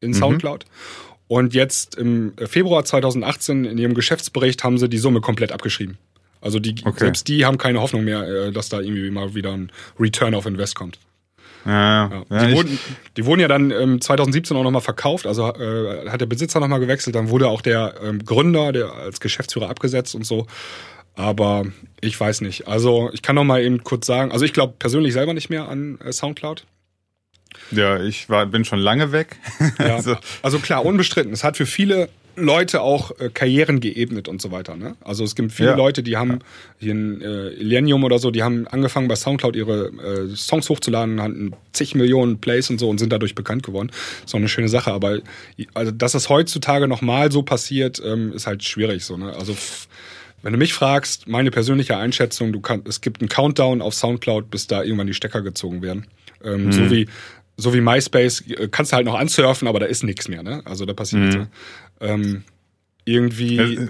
in 0.00 0.10
mhm. 0.10 0.14
Soundcloud. 0.14 0.64
Mhm. 0.64 1.12
Und 1.28 1.54
jetzt 1.54 1.94
im 1.94 2.34
Februar 2.36 2.84
2018 2.84 3.64
in 3.64 3.78
ihrem 3.78 3.94
Geschäftsbericht 3.94 4.64
haben 4.64 4.78
sie 4.78 4.88
die 4.88 4.98
Summe 4.98 5.20
komplett 5.20 5.52
abgeschrieben. 5.52 5.96
Also 6.42 6.58
die, 6.58 6.74
okay. 6.84 6.98
selbst 6.98 7.28
die 7.28 7.46
haben 7.46 7.56
keine 7.56 7.80
Hoffnung 7.80 8.04
mehr, 8.04 8.22
äh, 8.22 8.52
dass 8.52 8.68
da 8.68 8.80
irgendwie 8.80 9.10
mal 9.10 9.34
wieder 9.34 9.52
ein 9.52 9.70
Return 9.98 10.34
of 10.34 10.44
Invest 10.44 10.74
kommt. 10.74 10.98
Ja, 11.64 12.08
ja. 12.08 12.24
ja 12.30 12.46
die, 12.46 12.54
wurden, 12.54 12.78
die 13.16 13.26
wurden 13.26 13.40
ja 13.40 13.48
dann 13.48 13.70
ähm, 13.70 14.00
2017 14.00 14.56
auch 14.56 14.62
nochmal 14.62 14.82
verkauft, 14.82 15.26
also 15.26 15.52
äh, 15.54 16.08
hat 16.08 16.20
der 16.20 16.26
Besitzer 16.26 16.60
nochmal 16.60 16.80
gewechselt, 16.80 17.14
dann 17.14 17.28
wurde 17.28 17.48
auch 17.48 17.60
der 17.60 17.94
ähm, 18.02 18.24
Gründer, 18.24 18.72
der 18.72 18.92
als 18.92 19.20
Geschäftsführer 19.20 19.68
abgesetzt 19.68 20.14
und 20.14 20.26
so. 20.26 20.46
Aber 21.14 21.66
ich 22.00 22.18
weiß 22.18 22.40
nicht. 22.40 22.68
Also 22.68 23.10
ich 23.12 23.22
kann 23.22 23.36
noch 23.36 23.44
mal 23.44 23.62
eben 23.62 23.84
kurz 23.84 24.06
sagen, 24.06 24.32
also 24.32 24.44
ich 24.44 24.52
glaube 24.52 24.74
persönlich 24.78 25.12
selber 25.12 25.34
nicht 25.34 25.50
mehr 25.50 25.68
an 25.68 25.98
äh, 26.00 26.12
Soundcloud. 26.12 26.64
Ja, 27.70 28.02
ich 28.02 28.28
war, 28.28 28.46
bin 28.46 28.64
schon 28.64 28.78
lange 28.78 29.12
weg. 29.12 29.36
Ja, 29.78 29.96
also. 29.96 30.16
also 30.42 30.58
klar, 30.58 30.84
unbestritten. 30.84 31.32
Es 31.32 31.44
hat 31.44 31.56
für 31.56 31.66
viele 31.66 32.08
Leute 32.36 32.80
auch 32.80 33.18
äh, 33.18 33.28
Karrieren 33.28 33.80
geebnet 33.80 34.28
und 34.28 34.40
so 34.40 34.50
weiter. 34.50 34.76
Ne? 34.76 34.96
Also 35.02 35.24
es 35.24 35.34
gibt 35.34 35.52
viele 35.52 35.70
ja. 35.70 35.76
Leute, 35.76 36.02
die 36.02 36.16
haben 36.16 36.38
hier 36.78 36.94
ein 36.94 37.20
äh, 37.20 37.48
Illenium 37.50 38.04
oder 38.04 38.18
so, 38.18 38.30
die 38.30 38.42
haben 38.42 38.66
angefangen 38.68 39.08
bei 39.08 39.16
Soundcloud 39.16 39.56
ihre 39.56 39.88
äh, 39.88 40.36
Songs 40.36 40.68
hochzuladen, 40.68 41.20
hatten 41.20 41.52
zig 41.72 41.94
Millionen 41.94 42.38
Plays 42.38 42.70
und 42.70 42.78
so 42.78 42.88
und 42.88 42.98
sind 42.98 43.12
dadurch 43.12 43.34
bekannt 43.34 43.62
geworden. 43.62 43.90
Ist 44.24 44.34
auch 44.34 44.38
eine 44.38 44.48
schöne 44.48 44.68
Sache. 44.68 44.92
Aber 44.92 45.18
also, 45.74 45.92
dass 45.92 46.12
das 46.12 46.28
heutzutage 46.28 46.88
nochmal 46.88 47.30
so 47.30 47.42
passiert, 47.42 48.02
ähm, 48.04 48.32
ist 48.32 48.46
halt 48.46 48.64
schwierig. 48.64 49.04
So, 49.04 49.16
ne? 49.16 49.34
Also 49.34 49.56
wenn 50.42 50.52
du 50.52 50.58
mich 50.58 50.74
fragst, 50.74 51.28
meine 51.28 51.50
persönliche 51.50 51.96
Einschätzung, 51.96 52.52
du 52.52 52.60
kannst, 52.60 52.88
es 52.88 53.00
gibt 53.00 53.20
einen 53.20 53.28
Countdown 53.28 53.82
auf 53.82 53.94
Soundcloud, 53.94 54.50
bis 54.50 54.66
da 54.66 54.82
irgendwann 54.82 55.06
die 55.06 55.14
Stecker 55.14 55.42
gezogen 55.42 55.82
werden. 55.82 56.06
Ähm, 56.44 56.66
mhm. 56.66 56.72
So 56.72 56.90
wie 56.90 57.08
so 57.58 57.74
wie 57.74 57.80
MySpace 57.80 58.42
äh, 58.48 58.68
kannst 58.70 58.92
du 58.92 58.96
halt 58.96 59.06
noch 59.06 59.14
ansurfen, 59.14 59.68
aber 59.68 59.78
da 59.78 59.86
ist 59.86 60.02
nichts 60.02 60.28
mehr, 60.28 60.42
ne? 60.42 60.62
Also 60.64 60.86
da 60.86 60.94
passiert 60.94 61.20
mhm. 61.20 61.28
nichts 61.28 61.36
mehr 61.36 61.48
ähm, 62.02 62.44
irgendwie. 63.04 63.58
Äh, 63.58 63.88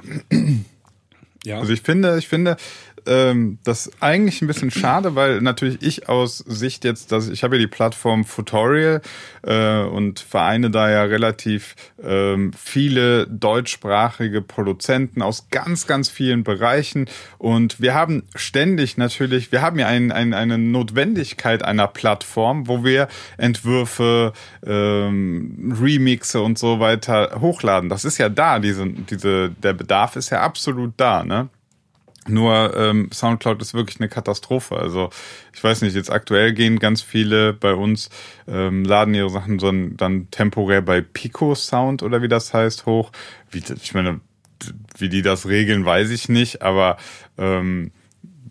ja. 1.45 1.59
Also 1.59 1.73
ich 1.73 1.83
finde, 1.83 2.19
ich 2.19 2.29
finde, 2.29 2.57
ähm, 3.07 3.59
das 3.65 3.91
eigentlich 4.01 4.43
ein 4.43 4.47
bisschen 4.47 4.71
schade, 4.71 5.15
weil 5.15 5.41
natürlich 5.41 5.83
ich 5.83 6.09
aus 6.09 6.39
Sicht 6.39 6.85
jetzt, 6.85 7.13
dass 7.13 7.29
ich 7.29 7.45
habe 7.45 7.57
ja 7.57 7.61
die 7.61 7.67
Plattform 7.67 8.25
Futorial 8.25 9.03
äh, 9.43 9.81
und 9.83 10.21
vereine 10.21 10.71
da 10.71 10.91
ja 10.91 11.03
relativ 11.03 11.75
ähm, 12.03 12.53
viele 12.57 13.27
deutschsprachige 13.27 14.43
Produzenten 14.43 15.23
aus 15.23 15.49
ganz, 15.51 15.87
ganz 15.87 16.09
vielen 16.09 16.45
Bereichen 16.45 17.07
und 17.39 17.81
wir 17.81 17.95
haben 17.95 18.25
ständig 18.35 18.97
natürlich, 18.97 19.53
wir 19.53 19.63
haben 19.63 19.79
ja 19.79 19.87
ein, 19.87 20.13
ein, 20.13 20.35
eine 20.35 20.59
Notwendigkeit 20.59 21.65
einer 21.65 21.89
Plattform, 21.89 22.69
wo 22.69 22.85
wir 22.85 23.09
Entwürfe, 23.37 24.33
ähm, 24.65 25.77
Remixe 25.81 26.41
und 26.41 26.59
so 26.59 26.81
weiter 26.81 27.41
hochladen. 27.41 27.89
Das 27.89 28.05
ist 28.05 28.19
ja 28.19 28.29
da, 28.29 28.59
diese, 28.59 28.89
diese, 28.89 29.51
der 29.51 29.73
Bedarf 29.73 30.17
ist 30.17 30.31
ja 30.31 30.43
absolut 30.43 30.95
da, 30.97 31.25
ne? 31.25 31.49
Nur 32.29 32.77
ähm, 32.77 33.11
Soundcloud 33.13 33.61
ist 33.61 33.75
wirklich 33.75 33.99
eine 33.99 34.09
Katastrophe. 34.09 34.77
Also 34.77 35.11
ich 35.53 35.63
weiß 35.63 35.83
nicht, 35.83 35.97
jetzt 35.97 36.11
aktuell 36.11 36.53
gehen 36.53 36.79
ganz 36.79 37.03
viele 37.03 37.53
bei 37.53 37.75
uns, 37.75 38.11
ähm, 38.47 38.85
laden 38.85 39.15
ihre 39.15 39.31
Sachen 39.31 39.59
so 39.59 39.73
dann 39.73 40.31
temporär 40.31 40.83
bei 40.83 41.01
Pico 41.01 41.55
Sound 41.55 42.03
oder 42.03 42.23
wie 42.23 42.29
das 42.29 42.55
heißt 42.55 42.87
hoch. 42.87 43.11
Wie, 43.51 43.63
ich 43.83 43.95
meine, 43.95 44.21
wie 44.99 45.09
die 45.09 45.23
das 45.23 45.49
regeln, 45.49 45.85
weiß 45.85 46.11
ich 46.11 46.29
nicht, 46.29 46.63
aber 46.63 46.97
ähm, 47.39 47.91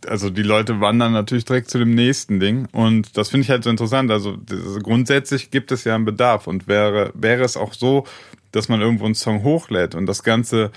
also 0.07 0.29
die 0.29 0.43
Leute 0.43 0.81
wandern 0.81 1.13
natürlich 1.13 1.45
direkt 1.45 1.69
zu 1.69 1.77
dem 1.77 1.91
nächsten 1.91 2.39
Ding 2.39 2.67
und 2.71 3.17
das 3.17 3.29
finde 3.29 3.43
ich 3.43 3.49
halt 3.49 3.63
so 3.63 3.69
interessant. 3.69 4.11
Also 4.11 4.37
grundsätzlich 4.81 5.51
gibt 5.51 5.71
es 5.71 5.83
ja 5.83 5.95
einen 5.95 6.05
Bedarf 6.05 6.47
und 6.47 6.67
wäre 6.67 7.11
wäre 7.13 7.43
es 7.43 7.55
auch 7.55 7.73
so, 7.73 8.05
dass 8.51 8.67
man 8.67 8.81
irgendwo 8.81 9.05
einen 9.05 9.15
Song 9.15 9.43
hochlädt 9.43 9.95
und 9.95 10.07
das 10.07 10.23
Ganze 10.23 10.71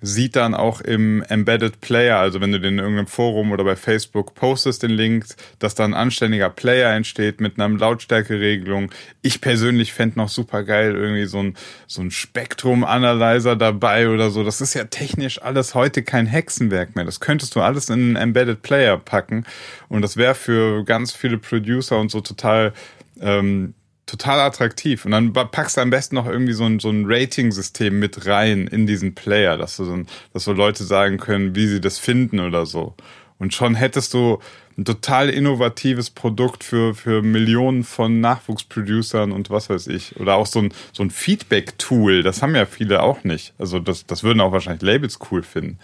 sieht 0.00 0.36
dann 0.36 0.54
auch 0.54 0.80
im 0.80 1.22
Embedded 1.28 1.80
Player, 1.80 2.18
also 2.18 2.40
wenn 2.40 2.52
du 2.52 2.60
den 2.60 2.74
in 2.74 2.78
irgendeinem 2.78 3.06
Forum 3.08 3.50
oder 3.50 3.64
bei 3.64 3.74
Facebook 3.74 4.34
postest, 4.34 4.82
den 4.82 4.90
Link, 4.90 5.26
dass 5.58 5.74
da 5.74 5.84
ein 5.84 5.94
anständiger 5.94 6.50
Player 6.50 6.92
entsteht 6.92 7.40
mit 7.40 7.58
einer 7.58 7.76
Lautstärkeregelung. 7.76 8.92
Ich 9.22 9.40
persönlich 9.40 9.92
fände 9.92 10.18
noch 10.18 10.28
super 10.28 10.62
geil 10.62 10.94
irgendwie 10.94 11.26
so 11.26 11.40
ein, 11.40 11.56
so 11.86 12.00
ein 12.00 12.10
Spektrum-Analyzer 12.10 13.56
dabei 13.56 14.08
oder 14.08 14.30
so. 14.30 14.44
Das 14.44 14.60
ist 14.60 14.74
ja 14.74 14.84
technisch 14.84 15.42
alles 15.42 15.74
heute 15.74 16.02
kein 16.02 16.26
Hexenwerk 16.26 16.94
mehr. 16.94 17.04
Das 17.04 17.18
könntest 17.18 17.56
du 17.56 17.60
alles 17.60 17.88
in 17.88 17.94
einen 17.94 18.16
Embedded 18.16 18.62
Player 18.62 18.96
packen 18.96 19.44
und 19.88 20.02
das 20.02 20.16
wäre 20.16 20.36
für 20.36 20.84
ganz 20.84 21.12
viele 21.12 21.38
Producer 21.38 21.98
und 21.98 22.10
so 22.10 22.20
total 22.20 22.72
ähm, 23.20 23.74
total 24.08 24.40
attraktiv. 24.40 25.04
Und 25.04 25.12
dann 25.12 25.32
packst 25.32 25.76
du 25.76 25.80
am 25.80 25.90
besten 25.90 26.16
noch 26.16 26.26
irgendwie 26.26 26.54
so 26.54 26.64
ein, 26.64 26.80
so 26.80 26.90
ein 26.90 27.04
Rating-System 27.06 27.98
mit 27.98 28.26
rein 28.26 28.66
in 28.66 28.86
diesen 28.86 29.14
Player, 29.14 29.56
dass 29.56 29.76
du 29.76 29.84
so, 29.84 30.02
dass 30.32 30.44
so 30.44 30.52
Leute 30.52 30.82
sagen 30.82 31.18
können, 31.18 31.54
wie 31.54 31.66
sie 31.66 31.80
das 31.80 31.98
finden 31.98 32.40
oder 32.40 32.66
so. 32.66 32.94
Und 33.38 33.54
schon 33.54 33.74
hättest 33.74 34.14
du 34.14 34.40
ein 34.76 34.84
total 34.84 35.28
innovatives 35.28 36.10
Produkt 36.10 36.64
für, 36.64 36.94
für 36.94 37.20
Millionen 37.22 37.84
von 37.84 38.20
Nachwuchsproducern 38.20 39.32
und 39.32 39.50
was 39.50 39.68
weiß 39.68 39.88
ich. 39.88 40.16
Oder 40.16 40.36
auch 40.36 40.46
so 40.46 40.60
ein, 40.60 40.72
so 40.92 41.02
ein 41.02 41.10
Feedback-Tool, 41.10 42.22
das 42.22 42.42
haben 42.42 42.54
ja 42.54 42.64
viele 42.64 43.02
auch 43.02 43.24
nicht. 43.24 43.54
Also 43.58 43.78
das, 43.78 44.06
das 44.06 44.22
würden 44.22 44.40
auch 44.40 44.52
wahrscheinlich 44.52 44.82
Labels 44.82 45.18
cool 45.30 45.42
finden. 45.42 45.78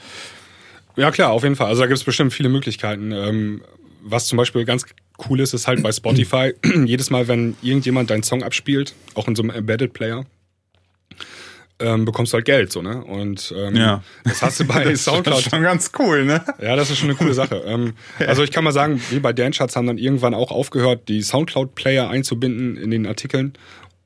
Ja, 0.97 1.11
klar, 1.11 1.33
auf 1.33 1.43
jeden 1.43 1.57
Fall. 1.57 1.67
Also 1.67 1.83
da 1.83 1.89
gibt 1.89 1.99
es 1.99 2.05
bestimmt 2.05 2.33
viele 2.33 2.49
Möglichkeiten. 2.49 3.13
Ähm, 3.13 3.63
was 4.05 4.27
zum 4.27 4.37
Beispiel 4.37 4.65
ganz 4.65 4.85
cool 5.29 5.41
ist, 5.41 5.55
ist 5.55 5.67
halt 5.67 5.83
bei 5.83 5.93
Spotify, 5.93 6.55
jedes 6.85 7.11
Mal, 7.11 7.29
wenn 7.29 7.57
irgendjemand 7.63 8.11
deinen 8.11 8.23
Song 8.23 8.43
abspielt, 8.43 8.95
auch 9.15 9.29
in 9.29 9.37
so 9.37 9.43
einem 9.43 9.51
Embedded 9.51 9.93
Player, 9.93 10.25
ähm, 11.81 12.05
bekommst 12.05 12.33
du 12.33 12.37
halt 12.37 12.45
Geld, 12.45 12.73
so, 12.73 12.83
ne? 12.83 13.05
Und 13.05 13.53
ähm, 13.57 13.75
ja. 13.75 14.03
das 14.23 14.43
hast 14.43 14.61
du 14.61 14.65
bei 14.67 14.95
Soundcloud. 14.95 15.39
Das 15.39 15.47
ist 15.47 15.51
schon 15.51 15.63
ganz 15.63 15.91
cool, 15.99 16.25
ne? 16.25 16.45
Ja, 16.63 16.77
das 16.77 16.91
ist 16.91 16.99
schon 16.99 17.11
eine 17.11 17.19
coole 17.19 17.35
Sache. 17.35 17.63
ähm, 17.67 17.95
also 18.19 18.43
ich 18.43 18.53
kann 18.53 18.65
mal 18.65 18.73
sagen, 18.73 19.01
wir 19.11 19.21
bei 19.21 19.33
Dancharts 19.33 19.75
haben 19.77 19.87
dann 19.87 19.99
irgendwann 19.99 20.35
auch 20.35 20.51
aufgehört, 20.51 21.09
die 21.09 21.23
Soundcloud-Player 21.23 22.09
einzubinden 22.09 22.77
in 22.77 22.91
den 22.91 23.07
Artikeln 23.07 23.55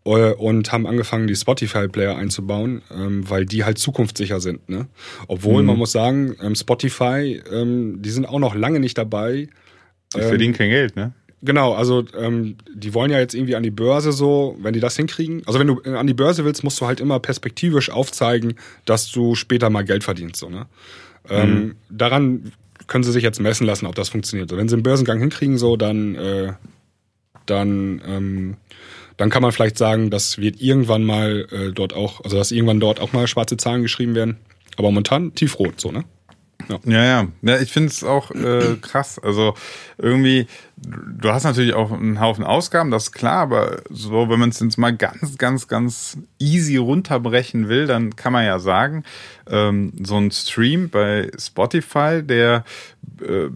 äh, 0.04 0.32
und 0.32 0.72
haben 0.72 0.86
angefangen, 0.86 1.26
die 1.26 1.36
Spotify-Player 1.36 2.16
einzubauen, 2.16 2.82
ähm, 2.90 3.28
weil 3.28 3.44
die 3.44 3.64
halt 3.64 3.78
zukunftssicher 3.78 4.40
sind, 4.40 4.68
ne? 4.70 4.86
Obwohl, 5.26 5.62
mhm. 5.62 5.68
man 5.68 5.76
muss 5.78 5.92
sagen, 5.92 6.36
ähm, 6.42 6.54
Spotify, 6.54 7.42
ähm, 7.52 8.00
die 8.00 8.10
sind 8.10 8.26
auch 8.26 8.38
noch 8.38 8.54
lange 8.54 8.80
nicht 8.80 8.96
dabei. 8.96 9.48
Die 10.14 10.20
verdienen 10.20 10.54
kein 10.54 10.70
Geld, 10.70 10.96
ne? 10.96 11.12
Genau, 11.40 11.72
also 11.74 12.04
ähm, 12.18 12.56
die 12.74 12.94
wollen 12.94 13.12
ja 13.12 13.20
jetzt 13.20 13.34
irgendwie 13.34 13.54
an 13.54 13.62
die 13.62 13.70
Börse 13.70 14.10
so, 14.10 14.56
wenn 14.60 14.74
die 14.74 14.80
das 14.80 14.96
hinkriegen. 14.96 15.42
Also 15.46 15.60
wenn 15.60 15.68
du 15.68 15.80
an 15.82 16.06
die 16.06 16.14
Börse 16.14 16.44
willst, 16.44 16.64
musst 16.64 16.80
du 16.80 16.86
halt 16.86 16.98
immer 16.98 17.20
perspektivisch 17.20 17.90
aufzeigen, 17.90 18.54
dass 18.86 19.10
du 19.12 19.36
später 19.36 19.70
mal 19.70 19.84
Geld 19.84 20.02
verdienst. 20.02 20.40
So, 20.40 20.48
ne? 20.48 20.66
Ähm, 21.30 21.50
mhm. 21.50 21.56
Ähm, 21.56 21.76
daran 21.90 22.52
können 22.88 23.04
sie 23.04 23.12
sich 23.12 23.22
jetzt 23.22 23.40
messen 23.40 23.66
lassen, 23.66 23.86
ob 23.86 23.94
das 23.94 24.08
funktioniert. 24.08 24.50
wenn 24.50 24.68
sie 24.68 24.74
einen 24.74 24.82
Börsengang 24.82 25.20
hinkriegen, 25.20 25.58
so, 25.58 25.76
dann, 25.76 26.16
äh, 26.16 26.52
dann, 27.46 28.02
ähm, 28.04 28.56
dann 29.16 29.30
kann 29.30 29.42
man 29.42 29.52
vielleicht 29.52 29.78
sagen, 29.78 30.10
das 30.10 30.38
wird 30.38 30.60
irgendwann 30.60 31.04
mal 31.04 31.46
äh, 31.52 31.72
dort 31.72 31.92
auch, 31.92 32.24
also 32.24 32.36
dass 32.36 32.50
irgendwann 32.50 32.80
dort 32.80 32.98
auch 32.98 33.12
mal 33.12 33.26
schwarze 33.28 33.56
Zahlen 33.56 33.82
geschrieben 33.82 34.14
werden. 34.14 34.38
Aber 34.76 34.88
momentan 34.88 35.34
tiefrot, 35.34 35.80
so, 35.80 35.92
ne? 35.92 36.04
Ja, 36.84 37.04
ja. 37.04 37.26
ja. 37.42 37.60
ich 37.60 37.72
finde 37.72 37.88
es 37.88 38.04
auch 38.04 38.30
äh, 38.30 38.76
krass. 38.80 39.18
Also 39.18 39.54
irgendwie, 39.96 40.46
du 40.76 41.30
hast 41.30 41.44
natürlich 41.44 41.74
auch 41.74 41.92
einen 41.92 42.20
Haufen 42.20 42.44
Ausgaben, 42.44 42.90
das 42.90 43.04
ist 43.04 43.12
klar, 43.12 43.42
aber 43.42 43.82
so, 43.90 44.28
wenn 44.28 44.38
man 44.38 44.50
es 44.50 44.60
jetzt 44.60 44.78
mal 44.78 44.94
ganz, 44.94 45.38
ganz, 45.38 45.68
ganz 45.68 46.18
easy 46.38 46.76
runterbrechen 46.76 47.68
will, 47.68 47.86
dann 47.86 48.16
kann 48.16 48.32
man 48.32 48.44
ja 48.44 48.58
sagen, 48.58 49.04
ähm, 49.48 49.92
so 50.02 50.16
ein 50.16 50.30
Stream 50.30 50.90
bei 50.90 51.30
Spotify, 51.38 52.22
der 52.22 52.64
äh, 53.22 53.48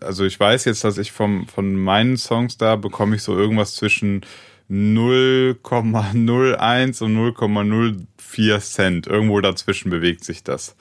also 0.00 0.24
ich 0.24 0.38
weiß 0.38 0.64
jetzt, 0.66 0.84
dass 0.84 0.98
ich 0.98 1.12
vom, 1.12 1.46
von 1.46 1.74
meinen 1.74 2.16
Songs 2.16 2.58
da 2.58 2.76
bekomme 2.76 3.16
ich 3.16 3.22
so 3.22 3.36
irgendwas 3.36 3.74
zwischen 3.74 4.22
0,01 4.70 7.02
und 7.02 7.16
0,04 7.16 8.60
Cent. 8.60 9.06
Irgendwo 9.06 9.40
dazwischen 9.40 9.90
bewegt 9.90 10.24
sich 10.24 10.44
das. 10.44 10.76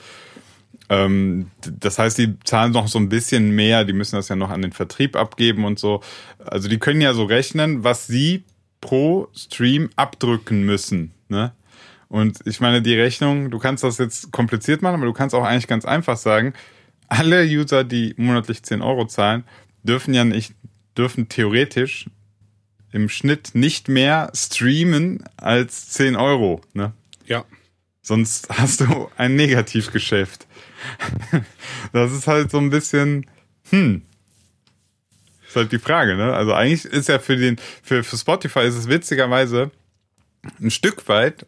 Ähm, 0.90 1.52
das 1.62 2.00
heißt, 2.00 2.18
die 2.18 2.40
zahlen 2.44 2.72
noch 2.72 2.88
so 2.88 3.00
ein 3.00 3.10
bisschen 3.10 3.52
mehr, 3.52 3.84
die 3.84 3.94
müssen 3.94 4.16
das 4.16 4.30
ja 4.30 4.36
noch 4.36 4.50
an 4.50 4.62
den 4.62 4.72
Vertrieb 4.72 5.16
abgeben 5.16 5.66
und 5.66 5.80
so. 5.80 6.02
Also 6.40 6.70
die 6.70 6.80
können 6.80 7.02
ja 7.02 7.14
so 7.14 7.26
rechnen, 7.26 7.84
was 7.84 8.08
sie 8.08 8.44
pro 8.82 9.28
Stream 9.36 9.90
abdrücken 9.96 10.64
müssen. 10.64 11.12
Ne? 11.30 11.52
Und 12.10 12.40
ich 12.46 12.60
meine, 12.62 12.82
die 12.82 12.96
Rechnung, 12.96 13.52
du 13.52 13.60
kannst 13.60 13.84
das 13.84 13.98
jetzt 13.98 14.32
kompliziert 14.32 14.82
machen, 14.82 14.96
aber 14.96 15.06
du 15.06 15.14
kannst 15.14 15.36
auch 15.36 15.44
eigentlich 15.44 15.68
ganz 15.68 15.84
einfach 15.86 16.18
sagen, 16.18 16.54
alle 17.10 17.44
User, 17.46 17.84
die 17.84 18.14
monatlich 18.18 18.64
10 18.64 18.82
Euro 18.82 19.06
zahlen, 19.08 19.44
dürfen 19.84 20.14
ja 20.14 20.24
nicht, 20.24 20.54
dürfen 20.98 21.30
theoretisch 21.30 22.10
im 22.92 23.10
Schnitt 23.10 23.52
nicht 23.54 23.90
mehr 23.90 24.32
streamen 24.34 25.24
als 25.36 25.90
10 25.90 26.16
Euro. 26.16 26.62
Ne? 26.74 26.94
Ja. 27.26 27.44
Sonst 28.08 28.48
hast 28.58 28.80
du 28.80 29.12
ein 29.18 29.36
Negativgeschäft. 29.36 30.48
das 31.92 32.14
ist 32.14 32.26
halt 32.26 32.50
so 32.50 32.58
ein 32.58 32.70
bisschen, 32.70 33.26
hm. 33.70 34.02
Ist 35.46 35.58
halt 35.58 35.74
die 35.74 35.80
Frage, 35.80 36.16
ne? 36.16 36.34
Also 36.34 36.54
eigentlich 36.54 36.86
ist 36.86 37.10
ja 37.10 37.20
für 37.20 37.36
den, 37.36 37.58
für, 37.84 38.06
für 38.06 38.18
Spotify 38.18 38.62
ist 38.62 38.76
es 38.76 38.88
witzigerweise 38.88 39.72
ein 40.62 40.72
Stück 40.72 41.10
weit 41.10 41.46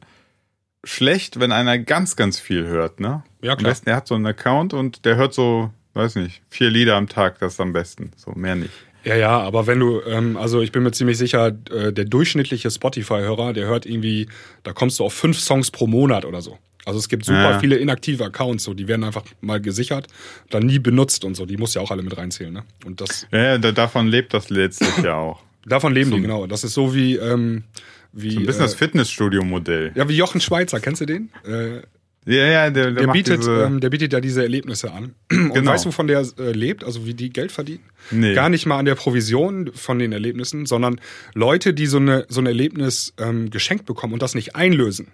schlecht, 0.84 1.40
wenn 1.40 1.54
einer 1.54 1.80
ganz, 1.80 2.18
ganz 2.18 2.42
viel 2.42 2.68
hört, 2.68 3.00
ne? 3.00 3.24
Ja, 3.42 3.56
klar. 3.56 3.58
Am 3.58 3.64
besten, 3.64 3.90
er 3.90 3.96
hat 3.96 4.08
so 4.08 4.16
einen 4.16 4.26
Account 4.26 4.74
und 4.74 5.06
der 5.06 5.16
hört 5.16 5.34
so, 5.34 5.72
weiß 5.94 6.16
nicht, 6.16 6.42
vier 6.50 6.70
Lieder 6.70 6.98
am 6.98 7.08
Tag, 7.08 7.40
das 7.40 7.54
ist 7.54 7.62
am 7.62 7.72
besten. 7.72 8.12
So, 8.18 8.32
mehr 8.32 8.56
nicht. 8.56 8.74
Ja, 9.04 9.16
ja, 9.16 9.40
aber 9.40 9.68
wenn 9.68 9.80
du, 9.80 10.02
ähm, 10.02 10.36
also 10.38 10.62
ich 10.62 10.72
bin 10.72 10.84
mir 10.84 10.92
ziemlich 10.92 11.18
sicher, 11.18 11.48
äh, 11.72 11.94
der 11.94 12.06
durchschnittliche 12.06 12.70
Spotify-Hörer, 12.70 13.54
der 13.54 13.68
hört 13.68 13.86
irgendwie, 13.86 14.28
da 14.64 14.74
kommst 14.74 15.00
du 15.00 15.06
auf 15.06 15.14
fünf 15.14 15.40
Songs 15.40 15.72
pro 15.72 15.88
Monat 15.88 16.26
oder 16.26 16.42
so. 16.42 16.58
Also 16.86 17.00
es 17.00 17.08
gibt 17.08 17.26
super 17.26 17.52
ja. 17.52 17.60
viele 17.60 17.76
inaktive 17.78 18.26
Accounts, 18.26 18.64
so 18.64 18.74
die 18.74 18.88
werden 18.88 19.04
einfach 19.04 19.24
mal 19.42 19.62
gesichert, 19.62 20.08
dann 20.50 20.64
nie 20.64 20.80
benutzt 20.80 21.24
und 21.24 21.36
so. 21.36 21.46
Die 21.46 21.58
muss 21.58 21.74
ja 21.74 21.82
auch 21.82 21.92
alle 21.92 22.02
mit 22.02 22.18
reinzählen, 22.18 22.54
ne? 22.54 22.64
Und 22.86 23.00
das. 23.02 23.28
Ja, 23.32 23.56
ja 23.56 23.58
davon 23.58 24.08
lebt 24.08 24.34
das 24.34 24.50
letztlich 24.50 24.98
ja 25.04 25.16
auch. 25.16 25.44
Davon 25.66 25.94
leben 25.94 26.10
so. 26.10 26.16
die 26.16 26.22
genau. 26.22 26.48
Das 26.48 26.64
ist 26.64 26.74
so 26.74 26.96
wie 26.96 27.16
ähm, 27.16 27.64
wie 28.12 28.32
so 28.32 28.40
ein 28.40 28.46
bisschen 28.46 28.62
äh, 28.62 28.66
das 28.66 28.76
Fitnessstudio-Modell. 28.76 29.92
Ja, 29.96 30.10
wie 30.10 30.16
Jochen 30.16 30.42
Schweizer, 30.42 30.80
kennst 30.80 31.02
du 31.02 31.06
den? 31.06 31.30
Äh, 31.46 31.82
ja, 32.26 32.46
ja, 32.46 32.70
der, 32.70 32.92
der, 32.92 33.06
der 33.06 33.14
bietet, 33.14 33.48
ähm, 33.48 33.80
der 33.80 33.90
bietet 33.90 34.14
ja 34.14 34.20
diese 34.20 34.44
Erlebnisse 34.44 34.92
an. 34.92 35.16
Und 35.32 35.54
genau. 35.54 35.72
weißt 35.72 35.86
du, 35.86 35.90
wovon 35.90 36.08
der 36.08 36.26
äh, 36.38 36.52
lebt, 36.52 36.84
also 36.84 37.06
wie 37.06 37.14
die 37.14 37.30
Geld 37.32 37.52
verdienen? 37.52 37.84
Nee. 38.12 38.34
Gar 38.34 38.50
nicht 38.50 38.66
mal 38.66 38.78
an 38.78 38.86
der 38.86 38.96
Provision 38.96 39.72
von 39.74 40.00
den 40.00 40.12
Erlebnissen, 40.12 40.66
sondern 40.66 41.00
Leute, 41.34 41.74
die 41.74 41.88
so, 41.88 41.98
eine, 41.98 42.26
so 42.30 42.42
ein 42.42 42.46
Erlebnis 42.46 43.14
ähm, 43.20 43.50
geschenkt 43.50 43.86
bekommen 43.86 44.14
und 44.14 44.22
das 44.22 44.36
nicht 44.36 44.56
einlösen. 44.56 45.12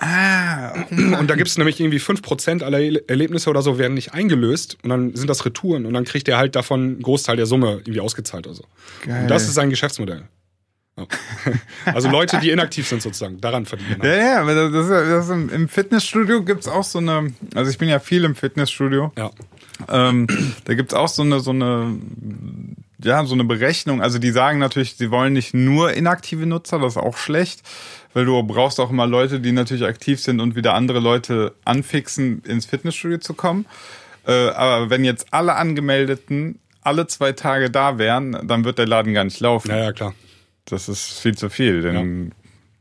Ah, 0.00 0.74
oh 0.74 1.18
und 1.18 1.28
da 1.28 1.34
gibt 1.34 1.48
es 1.48 1.58
nämlich 1.58 1.80
irgendwie 1.80 1.98
5% 1.98 2.62
aller 2.62 2.78
Erlebnisse 3.08 3.50
oder 3.50 3.62
so 3.62 3.78
werden 3.78 3.94
nicht 3.94 4.14
eingelöst 4.14 4.78
und 4.84 4.90
dann 4.90 5.16
sind 5.16 5.28
das 5.28 5.44
Retouren 5.44 5.86
und 5.86 5.92
dann 5.92 6.04
kriegt 6.04 6.28
er 6.28 6.38
halt 6.38 6.54
davon 6.54 6.80
einen 6.82 7.02
Großteil 7.02 7.36
der 7.36 7.46
Summe 7.46 7.78
irgendwie 7.78 7.98
ausgezahlt 7.98 8.46
oder 8.46 8.54
so. 8.54 8.64
Geil. 9.04 9.22
Und 9.22 9.28
das 9.28 9.48
ist 9.48 9.54
sein 9.54 9.70
Geschäftsmodell. 9.70 10.28
Also 11.84 12.10
Leute, 12.10 12.38
die 12.38 12.50
inaktiv 12.50 12.88
sind 12.88 13.02
sozusagen, 13.02 13.40
daran 13.40 13.66
verdienen. 13.66 14.00
Ja, 14.02 14.44
ja, 14.44 14.70
das 14.70 14.84
ist, 14.84 14.90
das 14.90 15.28
ist 15.28 15.52
im 15.52 15.68
Fitnessstudio 15.68 16.42
gibt 16.42 16.62
es 16.62 16.68
auch 16.68 16.84
so 16.84 16.98
eine, 16.98 17.32
also 17.54 17.70
ich 17.70 17.78
bin 17.78 17.88
ja 17.88 17.98
viel 17.98 18.24
im 18.24 18.34
Fitnessstudio. 18.34 19.12
Ja. 19.16 19.30
Ähm, 19.88 20.26
da 20.64 20.74
gibt 20.74 20.92
es 20.92 20.98
auch 20.98 21.08
so 21.08 21.22
eine, 21.22 21.40
so 21.40 21.50
eine, 21.50 21.98
ja, 23.02 23.24
so 23.24 23.34
eine 23.34 23.44
Berechnung. 23.44 24.02
Also 24.02 24.18
die 24.18 24.30
sagen 24.30 24.58
natürlich, 24.58 24.96
sie 24.96 25.10
wollen 25.10 25.32
nicht 25.32 25.54
nur 25.54 25.92
inaktive 25.92 26.46
Nutzer, 26.46 26.78
das 26.78 26.94
ist 26.94 27.02
auch 27.02 27.16
schlecht, 27.16 27.62
weil 28.14 28.24
du 28.24 28.42
brauchst 28.42 28.80
auch 28.80 28.90
immer 28.90 29.06
Leute, 29.06 29.40
die 29.40 29.52
natürlich 29.52 29.84
aktiv 29.84 30.20
sind 30.20 30.40
und 30.40 30.56
wieder 30.56 30.74
andere 30.74 30.98
Leute 30.98 31.54
anfixen, 31.64 32.42
ins 32.44 32.66
Fitnessstudio 32.66 33.18
zu 33.18 33.34
kommen. 33.34 33.66
Äh, 34.26 34.50
aber 34.50 34.90
wenn 34.90 35.04
jetzt 35.04 35.26
alle 35.30 35.54
Angemeldeten 35.54 36.58
alle 36.82 37.06
zwei 37.06 37.32
Tage 37.32 37.70
da 37.70 37.98
wären, 37.98 38.46
dann 38.46 38.64
wird 38.64 38.78
der 38.78 38.86
Laden 38.86 39.12
gar 39.12 39.24
nicht 39.24 39.40
laufen. 39.40 39.70
Ja, 39.70 39.78
ja, 39.78 39.92
klar. 39.92 40.14
Das 40.68 40.88
ist 40.88 41.20
viel 41.20 41.36
zu 41.36 41.48
viel, 41.48 41.82
denn 41.82 42.26
ja. 42.26 42.30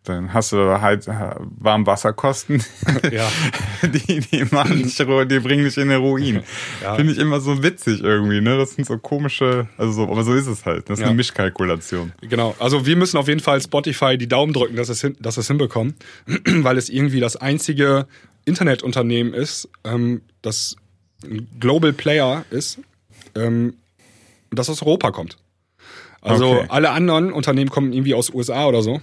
dann 0.03 0.33
hast 0.33 0.51
du 0.51 0.81
halt 0.81 1.07
Warmwasserkosten. 1.07 2.63
Ja. 3.11 3.29
die, 3.83 4.19
die 4.19 4.43
machen 4.51 4.83
dich, 4.83 4.97
die 4.97 5.39
bringen 5.39 5.63
dich 5.63 5.77
in 5.77 5.89
den 5.89 6.01
Ruin. 6.01 6.43
Ja. 6.81 6.95
Finde 6.95 7.13
ich 7.13 7.19
immer 7.19 7.39
so 7.39 7.63
witzig 7.63 8.01
irgendwie, 8.01 8.41
ne? 8.41 8.57
Das 8.57 8.73
sind 8.73 8.85
so 8.85 8.97
komische, 8.97 9.69
also 9.77 9.91
so, 9.93 10.03
aber 10.03 10.23
so 10.23 10.33
ist 10.33 10.47
es 10.47 10.65
halt. 10.65 10.89
Das 10.89 10.99
ist 10.99 11.05
eine 11.05 11.15
Mischkalkulation. 11.15 12.11
Genau. 12.21 12.55
Also 12.59 12.85
wir 12.85 12.95
müssen 12.95 13.17
auf 13.17 13.27
jeden 13.27 13.39
Fall 13.39 13.61
Spotify 13.61 14.17
die 14.17 14.27
Daumen 14.27 14.51
drücken, 14.51 14.75
dass 14.75 14.89
es, 14.89 15.01
hin, 15.01 15.15
dass 15.19 15.37
es 15.37 15.47
hinbekommen, 15.47 15.95
weil 16.45 16.77
es 16.77 16.89
irgendwie 16.89 17.19
das 17.19 17.35
einzige 17.37 18.07
Internetunternehmen 18.45 19.33
ist, 19.33 19.69
ähm, 19.83 20.21
das 20.41 20.75
ein 21.23 21.47
Global 21.59 21.93
Player 21.93 22.45
ist, 22.49 22.79
ähm, 23.35 23.75
das 24.51 24.69
aus 24.69 24.81
Europa 24.81 25.11
kommt. 25.11 25.37
Also 26.29 26.51
okay. 26.51 26.65
alle 26.69 26.91
anderen 26.91 27.31
Unternehmen 27.31 27.69
kommen 27.69 27.93
irgendwie 27.93 28.13
aus 28.13 28.33
USA 28.33 28.65
oder 28.65 28.81
so. 28.81 29.01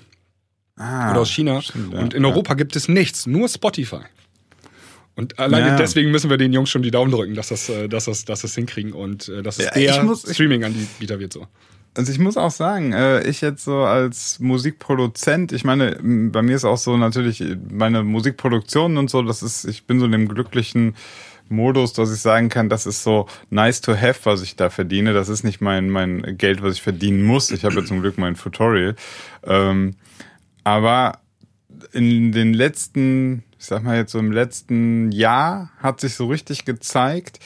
Ah, 0.76 1.12
oder 1.12 1.20
aus 1.20 1.30
China. 1.30 1.62
Stimmt, 1.62 1.94
ja. 1.94 2.00
Und 2.00 2.14
in 2.14 2.24
Europa 2.24 2.50
ja. 2.52 2.54
gibt 2.56 2.76
es 2.76 2.88
nichts, 2.88 3.26
nur 3.26 3.48
Spotify. 3.48 4.00
Und 5.16 5.38
alleine 5.38 5.68
ja. 5.68 5.76
deswegen 5.76 6.10
müssen 6.10 6.28
wir 6.28 6.36
den 6.36 6.52
Jungs 6.52 6.70
schon 6.70 6.82
die 6.82 6.90
Daumen 6.90 7.12
drücken, 7.12 7.34
dass 7.34 7.48
das, 7.48 7.68
äh, 7.68 7.88
dass 7.88 8.06
das, 8.06 8.24
dass 8.24 8.40
das 8.40 8.54
hinkriegen 8.54 8.92
und 8.92 9.28
äh, 9.28 9.42
dass 9.42 9.58
es 9.58 9.70
der 9.70 10.16
Streaming-Anbieter 10.16 11.20
wird 11.20 11.32
so. 11.32 11.46
Also 11.96 12.10
ich 12.10 12.18
muss 12.18 12.36
auch 12.36 12.50
sagen, 12.50 12.92
äh, 12.92 13.22
ich 13.28 13.40
jetzt 13.40 13.64
so 13.64 13.78
als 13.78 14.40
Musikproduzent, 14.40 15.52
ich 15.52 15.62
meine, 15.62 16.00
bei 16.02 16.42
mir 16.42 16.56
ist 16.56 16.64
auch 16.64 16.76
so 16.76 16.96
natürlich 16.96 17.44
meine 17.70 18.02
Musikproduktion 18.02 18.96
und 18.96 19.08
so, 19.10 19.22
das 19.22 19.44
ist, 19.44 19.64
ich 19.64 19.86
bin 19.86 20.00
so 20.00 20.06
in 20.06 20.12
dem 20.12 20.26
glücklichen 20.26 20.96
Modus, 21.48 21.92
dass 21.92 22.12
ich 22.12 22.20
sagen 22.20 22.48
kann, 22.48 22.68
das 22.68 22.86
ist 22.86 23.02
so 23.02 23.26
nice 23.50 23.80
to 23.80 23.94
have, 23.96 24.20
was 24.24 24.42
ich 24.42 24.56
da 24.56 24.70
verdiene. 24.70 25.12
Das 25.12 25.28
ist 25.28 25.44
nicht 25.44 25.60
mein, 25.60 25.90
mein 25.90 26.36
Geld, 26.38 26.62
was 26.62 26.74
ich 26.74 26.82
verdienen 26.82 27.22
muss. 27.22 27.50
Ich 27.50 27.64
habe 27.64 27.76
ja 27.76 27.84
zum 27.84 28.00
Glück 28.00 28.18
mein 28.18 28.34
Tutorial. 28.34 28.96
Ähm, 29.44 29.96
aber 30.64 31.20
in 31.92 32.32
den 32.32 32.54
letzten, 32.54 33.44
ich 33.58 33.66
sag 33.66 33.82
mal 33.82 33.96
jetzt 33.96 34.12
so 34.12 34.18
im 34.18 34.32
letzten 34.32 35.12
Jahr 35.12 35.70
hat 35.78 36.00
sich 36.00 36.14
so 36.14 36.26
richtig 36.26 36.64
gezeigt, 36.64 37.40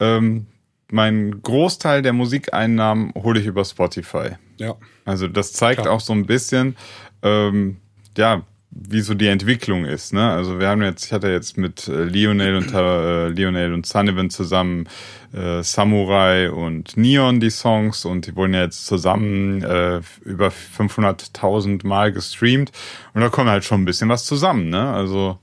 ähm, 0.00 0.46
mein 0.90 1.42
Großteil 1.42 2.02
der 2.02 2.12
Musikeinnahmen 2.12 3.12
hole 3.14 3.40
ich 3.40 3.46
über 3.46 3.64
Spotify. 3.64 4.36
Ja. 4.58 4.76
Also 5.04 5.28
das 5.28 5.52
zeigt 5.52 5.82
Klar. 5.82 5.94
auch 5.94 6.00
so 6.00 6.12
ein 6.12 6.26
bisschen, 6.26 6.76
ähm, 7.22 7.78
ja, 8.16 8.42
wie 8.70 9.00
so 9.00 9.14
die 9.14 9.28
Entwicklung 9.28 9.84
ist. 9.84 10.12
Ne? 10.12 10.30
Also 10.30 10.58
wir 10.58 10.68
haben 10.68 10.82
jetzt, 10.82 11.06
ich 11.06 11.12
hatte 11.12 11.28
jetzt 11.28 11.56
mit 11.56 11.88
äh, 11.88 12.04
Lionel 12.04 12.56
und 12.56 12.72
äh, 12.74 13.28
Lionel 13.28 13.72
und 13.72 13.86
Sullivan 13.86 14.30
zusammen 14.30 14.88
äh, 15.32 15.62
Samurai 15.62 16.50
und 16.50 16.96
Neon 16.96 17.40
die 17.40 17.50
Songs 17.50 18.04
und 18.04 18.26
die 18.26 18.36
wurden 18.36 18.54
ja 18.54 18.62
jetzt 18.62 18.86
zusammen 18.86 19.62
äh, 19.62 20.00
über 20.22 20.48
500.000 20.48 21.86
Mal 21.86 22.12
gestreamt 22.12 22.72
und 23.14 23.20
da 23.20 23.28
kommt 23.28 23.48
halt 23.48 23.64
schon 23.64 23.82
ein 23.82 23.86
bisschen 23.86 24.08
was 24.08 24.24
zusammen. 24.24 24.68
Ne? 24.68 24.90
Also 24.90 25.38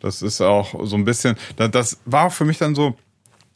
das 0.00 0.22
ist 0.22 0.40
auch 0.40 0.74
so 0.86 0.96
ein 0.96 1.04
bisschen, 1.04 1.36
das, 1.56 1.70
das 1.70 2.00
war 2.06 2.30
für 2.30 2.44
mich 2.44 2.58
dann 2.58 2.74
so, 2.74 2.96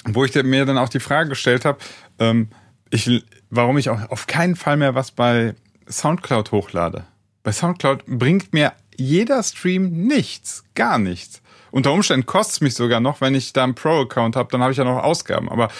wo 0.05 0.25
ich 0.25 0.35
mir 0.35 0.67
dann 0.67 0.79
auch 0.79 0.91
die 0.91 1.01
Frage 1.01 1.31
gestellt 1.31 1.65
habe, 1.65 1.79
ähm, 2.19 2.49
ich, 2.91 3.25
warum 3.51 3.79
ich 3.79 3.89
auch 3.89 4.11
auf 4.11 4.27
keinen 4.27 4.55
Fall 4.55 4.77
mehr 4.77 4.95
was 4.95 5.11
bei 5.11 5.55
Soundcloud 5.89 6.53
hochlade. 6.53 7.05
Bei 7.43 7.53
Soundcloud 7.53 8.07
bringt 8.07 8.53
mir 8.53 8.73
jeder 8.97 9.43
Stream 9.43 10.07
nichts, 10.07 10.65
gar 10.75 10.99
nichts. 10.99 11.43
Unter 11.75 11.93
Umständen 11.93 12.25
kostet 12.25 12.55
es 12.55 12.61
mich 12.61 12.75
sogar 12.75 13.01
noch, 13.01 13.21
wenn 13.21 13.35
ich 13.35 13.53
da 13.53 13.65
einen 13.65 13.75
Pro-Account 13.75 14.37
habe, 14.37 14.49
dann 14.53 14.63
habe 14.63 14.71
ich 14.71 14.79
ja 14.79 14.85
noch 14.85 15.03
Ausgaben. 15.03 15.49
Aber 15.49 15.71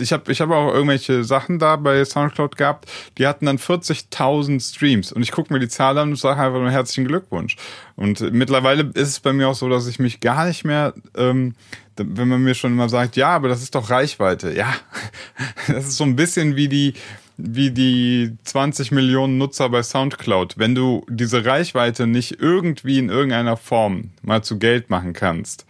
ich 0.00 0.10
habe 0.10 0.32
ich 0.32 0.40
hab 0.40 0.50
auch 0.50 0.72
irgendwelche 0.72 1.22
Sachen 1.22 1.58
da 1.58 1.76
bei 1.76 2.02
Soundcloud 2.02 2.56
gehabt, 2.56 2.90
die 3.18 3.26
hatten 3.26 3.44
dann 3.44 3.58
40.000 3.58 4.66
Streams. 4.66 5.12
Und 5.12 5.20
ich 5.20 5.30
gucke 5.30 5.52
mir 5.52 5.60
die 5.60 5.68
Zahl 5.68 5.98
an 5.98 6.08
und 6.08 6.16
sage 6.16 6.40
einfach 6.40 6.58
nur 6.58 6.70
herzlichen 6.70 7.06
Glückwunsch. 7.06 7.56
Und 7.94 8.32
mittlerweile 8.32 8.84
ist 8.94 9.08
es 9.08 9.20
bei 9.20 9.34
mir 9.34 9.48
auch 9.48 9.54
so, 9.54 9.68
dass 9.68 9.86
ich 9.86 9.98
mich 9.98 10.20
gar 10.20 10.46
nicht 10.46 10.64
mehr, 10.64 10.94
ähm, 11.14 11.54
wenn 11.98 12.28
man 12.28 12.42
mir 12.42 12.54
schon 12.54 12.72
immer 12.72 12.88
sagt, 12.88 13.16
ja, 13.16 13.28
aber 13.28 13.48
das 13.48 13.60
ist 13.60 13.74
doch 13.74 13.90
Reichweite. 13.90 14.54
Ja, 14.54 14.72
das 15.68 15.88
ist 15.88 15.98
so 15.98 16.04
ein 16.04 16.16
bisschen 16.16 16.56
wie 16.56 16.68
die 16.68 16.94
wie 17.38 17.70
die 17.70 18.32
20 18.42 18.90
Millionen 18.90 19.38
Nutzer 19.38 19.68
bei 19.68 19.82
SoundCloud. 19.82 20.58
Wenn 20.58 20.74
du 20.74 21.06
diese 21.08 21.44
Reichweite 21.44 22.08
nicht 22.08 22.40
irgendwie 22.40 22.98
in 22.98 23.08
irgendeiner 23.08 23.56
Form 23.56 24.10
mal 24.22 24.42
zu 24.42 24.58
Geld 24.58 24.90
machen 24.90 25.12
kannst, 25.12 25.64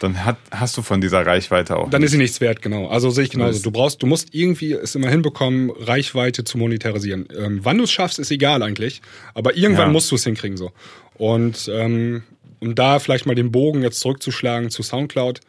dann 0.00 0.24
hat, 0.24 0.36
hast 0.50 0.76
du 0.76 0.82
von 0.82 1.00
dieser 1.00 1.26
Reichweite 1.26 1.76
auch. 1.76 1.88
Dann 1.90 2.02
nicht. 2.02 2.08
ist 2.08 2.12
sie 2.12 2.18
nichts 2.18 2.40
wert, 2.42 2.60
genau. 2.60 2.88
Also 2.88 3.08
sehe 3.08 3.24
ich 3.24 3.30
genauso. 3.30 3.62
Du 3.62 3.70
brauchst, 3.70 4.02
du 4.02 4.06
musst 4.06 4.34
irgendwie 4.34 4.74
es 4.74 4.94
immer 4.94 5.08
hinbekommen, 5.08 5.70
Reichweite 5.70 6.44
zu 6.44 6.58
monetarisieren. 6.58 7.26
Ähm, 7.36 7.60
wann 7.62 7.78
du 7.78 7.84
es 7.84 7.90
schaffst, 7.90 8.18
ist 8.18 8.30
egal 8.30 8.62
eigentlich. 8.62 9.00
Aber 9.32 9.56
irgendwann 9.56 9.88
ja. 9.88 9.92
musst 9.92 10.10
du 10.10 10.16
es 10.16 10.24
hinkriegen 10.24 10.58
so. 10.58 10.72
Und 11.14 11.70
ähm, 11.72 12.22
um 12.60 12.74
da 12.74 12.98
vielleicht 12.98 13.24
mal 13.24 13.34
den 13.34 13.50
Bogen 13.50 13.82
jetzt 13.82 14.00
zurückzuschlagen 14.00 14.70
zu 14.70 14.82
SoundCloud, 14.82 15.40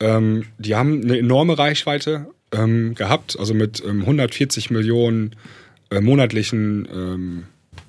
ähm, 0.00 0.46
die 0.58 0.74
haben 0.74 1.02
eine 1.02 1.18
enorme 1.18 1.58
Reichweite, 1.58 2.28
ähm, 2.52 2.94
gehabt, 2.94 3.38
also 3.38 3.54
mit 3.54 3.82
ähm, 3.84 4.00
140 4.00 4.70
Millionen 4.70 5.36
äh, 5.90 6.00
monatlichen 6.00 6.88
ähm, 6.92 7.44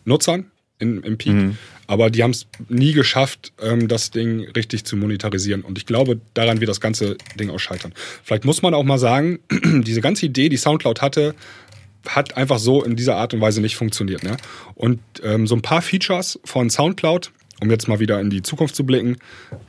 Nutzern 0.06 0.52
in, 0.80 1.02
im 1.04 1.18
Peak. 1.18 1.34
Mhm. 1.34 1.58
Aber 1.88 2.10
die 2.10 2.22
haben 2.22 2.32
es 2.32 2.48
nie 2.68 2.92
geschafft, 2.92 3.54
ähm, 3.62 3.88
das 3.88 4.12
Ding 4.12 4.48
richtig 4.56 4.84
zu 4.84 4.98
monetarisieren. 4.98 5.62
Und 5.62 5.78
ich 5.78 5.86
glaube, 5.86 6.20
daran 6.34 6.60
wird 6.60 6.70
das 6.70 6.82
ganze 6.82 7.18
Ding 7.40 7.50
auch 7.50 7.60
scheitern. 7.60 7.94
Vielleicht 8.24 8.46
muss 8.46 8.62
man 8.62 8.74
auch 8.74 8.84
mal 8.84 9.00
sagen, 9.00 9.40
diese 9.64 10.02
ganze 10.02 10.26
Idee, 10.26 10.50
die 10.50 10.58
Soundcloud 10.58 11.02
hatte, 11.02 11.34
hat 12.08 12.38
einfach 12.38 12.60
so 12.60 12.84
in 12.84 12.96
dieser 12.96 13.16
Art 13.16 13.34
und 13.34 13.42
Weise 13.42 13.62
nicht 13.62 13.76
funktioniert. 13.76 14.24
Ne? 14.24 14.38
Und 14.76 15.00
ähm, 15.24 15.48
so 15.48 15.56
ein 15.56 15.62
paar 15.62 15.82
Features 15.82 16.40
von 16.44 16.70
Soundcloud, 16.70 17.32
um 17.62 17.72
jetzt 17.72 17.88
mal 17.88 18.00
wieder 18.00 18.20
in 18.20 18.30
die 18.30 18.42
Zukunft 18.42 18.76
zu 18.76 18.86
blicken, 18.86 19.18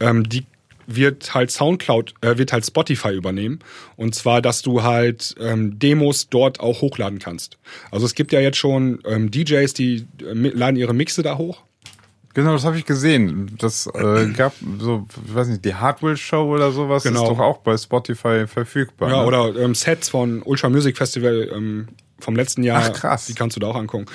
ähm, 0.00 0.28
die 0.28 0.44
wird 0.88 1.34
halt 1.34 1.50
Soundcloud, 1.50 2.14
äh, 2.22 2.38
wird 2.38 2.52
halt 2.52 2.66
Spotify 2.66 3.10
übernehmen. 3.10 3.60
Und 3.96 4.14
zwar, 4.14 4.40
dass 4.42 4.62
du 4.62 4.82
halt 4.82 5.34
ähm, 5.38 5.78
Demos 5.78 6.28
dort 6.30 6.60
auch 6.60 6.80
hochladen 6.80 7.18
kannst. 7.18 7.58
Also 7.90 8.06
es 8.06 8.14
gibt 8.14 8.32
ja 8.32 8.40
jetzt 8.40 8.56
schon 8.56 9.00
ähm, 9.04 9.30
DJs, 9.30 9.72
die 9.74 10.06
äh, 10.20 10.32
laden 10.32 10.76
ihre 10.76 10.94
Mixe 10.94 11.22
da 11.22 11.36
hoch. 11.36 11.62
Genau, 12.32 12.52
das 12.52 12.64
habe 12.64 12.78
ich 12.78 12.86
gesehen. 12.86 13.56
Das 13.58 13.86
äh, 13.94 14.28
gab 14.36 14.54
so, 14.78 15.06
ich 15.26 15.34
weiß 15.34 15.48
nicht, 15.48 15.64
die 15.64 15.74
Hardware 15.74 16.16
Show 16.16 16.54
oder 16.54 16.72
sowas 16.72 17.02
genau. 17.02 17.22
ist 17.22 17.28
doch 17.28 17.38
auch 17.38 17.58
bei 17.58 17.76
Spotify 17.76 18.46
verfügbar. 18.46 19.10
Ja, 19.10 19.20
ne? 19.20 19.26
oder 19.26 19.56
ähm, 19.56 19.74
Sets 19.74 20.08
von 20.08 20.42
Ultra 20.42 20.70
Music 20.70 20.96
Festival 20.96 21.50
ähm, 21.52 21.88
vom 22.18 22.34
letzten 22.34 22.62
Jahr. 22.62 22.82
Ach, 22.86 22.92
krass. 22.92 23.26
Die 23.26 23.34
kannst 23.34 23.56
du 23.56 23.60
da 23.60 23.66
auch 23.66 23.76
angucken. 23.76 24.06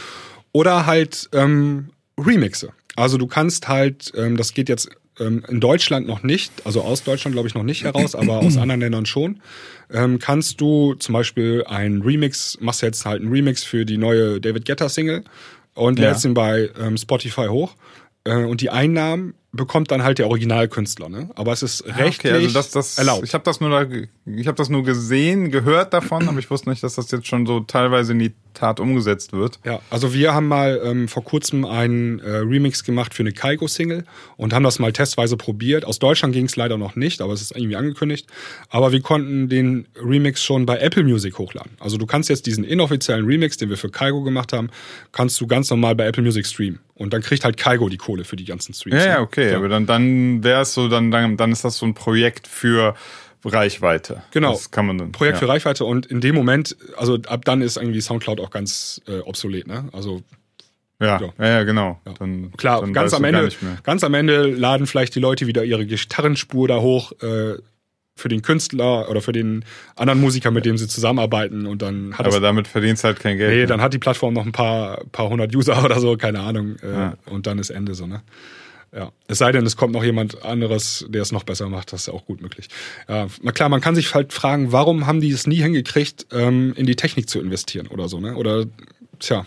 Oder 0.51 0.85
halt 0.87 1.29
ähm, 1.33 1.89
Remixe. 2.17 2.71
Also 2.95 3.17
du 3.17 3.27
kannst 3.27 3.67
halt, 3.67 4.11
ähm, 4.15 4.37
das 4.37 4.53
geht 4.53 4.69
jetzt 4.69 4.89
in 5.19 5.59
Deutschland 5.59 6.07
noch 6.07 6.23
nicht, 6.23 6.51
also 6.65 6.81
aus 6.81 7.03
Deutschland 7.03 7.35
glaube 7.35 7.47
ich 7.47 7.53
noch 7.53 7.63
nicht 7.63 7.83
heraus, 7.83 8.15
aber 8.15 8.39
aus 8.39 8.57
anderen 8.57 8.81
Ländern 8.81 9.05
schon, 9.05 9.41
ähm, 9.91 10.17
kannst 10.17 10.59
du 10.59 10.95
zum 10.95 11.13
Beispiel 11.13 11.63
ein 11.67 12.01
Remix, 12.01 12.57
machst 12.59 12.81
jetzt 12.81 13.05
halt 13.05 13.21
einen 13.21 13.31
Remix 13.31 13.63
für 13.63 13.85
die 13.85 13.97
neue 13.97 14.41
David 14.41 14.65
Guetta 14.65 14.89
Single 14.89 15.23
und 15.75 15.99
ja. 15.99 16.09
lädst 16.09 16.25
ihn 16.25 16.33
bei 16.33 16.69
ähm, 16.79 16.97
Spotify 16.97 17.47
hoch 17.47 17.75
äh, 18.23 18.35
und 18.35 18.61
die 18.61 18.71
Einnahmen 18.71 19.35
bekommt 19.53 19.91
dann 19.91 20.03
halt 20.03 20.17
der 20.17 20.27
Originalkünstler, 20.27 21.09
ne? 21.09 21.29
Aber 21.35 21.53
es 21.53 21.61
ist 21.61 21.85
rechtlich 21.85 22.33
ah, 22.33 22.35
okay, 22.35 22.45
also 22.45 22.53
das, 22.53 22.71
das, 22.71 22.97
erlaubt. 22.97 23.23
Ich 23.23 23.35
habe 23.35 23.43
das 23.43 23.61
nur 23.61 23.69
da, 23.69 23.85
ich 24.25 24.47
habe 24.47 24.57
das 24.57 24.69
nur 24.69 24.83
gesehen, 24.83 25.51
gehört 25.51 25.93
davon, 25.93 26.27
aber 26.27 26.39
ich 26.39 26.49
wusste 26.49 26.69
nicht, 26.69 26.81
dass 26.83 26.95
das 26.95 27.11
jetzt 27.11 27.27
schon 27.27 27.45
so 27.45 27.59
teilweise 27.59 28.13
in 28.13 28.19
die 28.19 28.33
Tat 28.53 28.79
umgesetzt 28.79 29.31
wird. 29.31 29.59
Ja, 29.63 29.79
also 29.89 30.13
wir 30.13 30.33
haben 30.33 30.47
mal 30.47 30.81
ähm, 30.83 31.07
vor 31.07 31.23
kurzem 31.23 31.65
einen 31.65 32.19
äh, 32.19 32.37
Remix 32.37 32.83
gemacht 32.83 33.13
für 33.13 33.23
eine 33.23 33.31
Kaigo-Single 33.31 34.05
und 34.37 34.53
haben 34.53 34.63
das 34.63 34.79
mal 34.79 34.91
testweise 34.91 35.37
probiert. 35.37 35.85
Aus 35.85 35.99
Deutschland 35.99 36.33
ging 36.33 36.45
es 36.45 36.55
leider 36.55 36.77
noch 36.77 36.95
nicht, 36.95 37.21
aber 37.21 37.33
es 37.33 37.41
ist 37.41 37.55
irgendwie 37.55 37.75
angekündigt. 37.75 38.27
Aber 38.69 38.91
wir 38.91 39.01
konnten 39.01 39.49
den 39.49 39.87
Remix 39.95 40.43
schon 40.43 40.65
bei 40.65 40.77
Apple 40.79 41.03
Music 41.03 41.37
hochladen. 41.37 41.73
Also 41.79 41.97
du 41.97 42.05
kannst 42.05 42.29
jetzt 42.29 42.45
diesen 42.45 42.63
inoffiziellen 42.63 43.25
Remix, 43.25 43.57
den 43.57 43.69
wir 43.69 43.77
für 43.77 43.89
Kaigo 43.89 44.23
gemacht 44.23 44.53
haben, 44.53 44.69
kannst 45.11 45.39
du 45.41 45.47
ganz 45.47 45.69
normal 45.69 45.95
bei 45.95 46.05
Apple 46.05 46.23
Music 46.23 46.45
streamen. 46.45 46.79
Und 46.95 47.11
dann 47.11 47.21
kriegt 47.21 47.43
halt 47.43 47.57
Kaigo 47.57 47.89
die 47.89 47.97
Kohle 47.97 48.23
für 48.23 48.35
die 48.35 48.45
ganzen 48.45 48.73
Streams. 48.73 49.03
Ja, 49.03 49.05
ja 49.05 49.15
ne? 49.17 49.23
Okay, 49.43 49.51
ja. 49.51 49.57
aber 49.57 49.69
dann, 49.69 49.85
dann 49.85 50.43
wäre 50.43 50.61
es 50.61 50.73
so, 50.73 50.87
dann, 50.87 51.11
dann, 51.11 51.37
dann 51.37 51.51
ist 51.51 51.63
das 51.63 51.77
so 51.77 51.85
ein 51.85 51.93
Projekt 51.93 52.47
für 52.47 52.95
Reichweite. 53.45 54.23
Genau. 54.31 54.51
Das 54.51 54.71
kann 54.71 54.85
man 54.85 54.97
dann. 54.97 55.11
Projekt 55.11 55.35
ja. 55.35 55.39
für 55.39 55.47
Reichweite 55.49 55.85
und 55.85 56.05
in 56.05 56.21
dem 56.21 56.35
Moment, 56.35 56.75
also 56.97 57.17
ab 57.27 57.45
dann 57.45 57.61
ist 57.61 57.77
irgendwie 57.77 58.01
Soundcloud 58.01 58.39
auch 58.39 58.51
ganz 58.51 59.01
äh, 59.07 59.19
obsolet, 59.19 59.67
ne? 59.67 59.89
Also 59.91 60.21
ja, 60.99 61.19
ja, 61.37 61.47
ja, 61.47 61.63
genau. 61.63 61.99
Ja. 62.05 62.13
Dann, 62.17 62.51
Klar, 62.55 62.81
dann 62.81 62.93
ganz 62.93 63.13
am 63.13 63.23
Ende, 63.23 63.49
ganz 63.83 64.03
am 64.03 64.13
Ende 64.13 64.47
laden 64.47 64.87
vielleicht 64.87 65.15
die 65.15 65.19
Leute 65.19 65.47
wieder 65.47 65.63
ihre 65.65 65.85
Gitarrenspur 65.85 66.67
da 66.67 66.79
hoch 66.79 67.11
äh, 67.21 67.55
für 68.15 68.29
den 68.29 68.41
Künstler 68.41 69.09
oder 69.09 69.21
für 69.21 69.31
den 69.31 69.65
anderen 69.95 70.21
Musiker, 70.21 70.51
mit 70.51 70.65
dem 70.65 70.77
sie 70.77 70.87
zusammenarbeiten 70.87 71.65
und 71.65 71.81
dann 71.81 72.17
hat 72.17 72.27
Aber 72.27 72.39
damit 72.39 72.67
verdienst 72.67 73.03
halt 73.03 73.19
kein 73.19 73.37
Geld. 73.37 73.51
Nee, 73.51 73.61
ne? 73.61 73.65
dann 73.65 73.81
hat 73.81 73.93
die 73.93 73.97
Plattform 73.97 74.33
noch 74.33 74.45
ein 74.45 74.51
paar, 74.51 75.03
paar 75.11 75.29
hundert 75.29 75.53
User 75.53 75.83
oder 75.83 75.99
so, 75.99 76.15
keine 76.15 76.41
Ahnung. 76.41 76.75
Äh, 76.81 76.91
ja. 76.91 77.13
Und 77.25 77.47
dann 77.47 77.57
ist 77.57 77.71
Ende 77.71 77.95
so, 77.95 78.05
ne? 78.05 78.21
Ja. 78.95 79.11
Es 79.27 79.39
sei 79.39 79.51
denn, 79.51 79.65
es 79.65 79.75
kommt 79.75 79.93
noch 79.93 80.03
jemand 80.03 80.43
anderes, 80.43 81.05
der 81.09 81.23
es 81.23 81.31
noch 81.31 81.43
besser 81.43 81.67
macht, 81.67 81.91
das 81.91 82.01
ist 82.01 82.07
ja 82.07 82.13
auch 82.13 82.25
gut 82.25 82.41
möglich. 82.41 82.67
Ja, 83.07 83.27
na 83.41 83.51
klar, 83.51 83.69
man 83.69 83.81
kann 83.81 83.95
sich 83.95 84.13
halt 84.13 84.33
fragen, 84.33 84.71
warum 84.71 85.07
haben 85.07 85.19
die 85.19 85.31
es 85.31 85.47
nie 85.47 85.61
hingekriegt, 85.61 86.27
ähm, 86.31 86.73
in 86.75 86.85
die 86.85 86.95
Technik 86.95 87.27
zu 87.27 87.39
investieren 87.39 87.87
oder 87.87 88.07
so, 88.07 88.19
ne? 88.19 88.35
Oder 88.35 88.65
tja. 89.19 89.45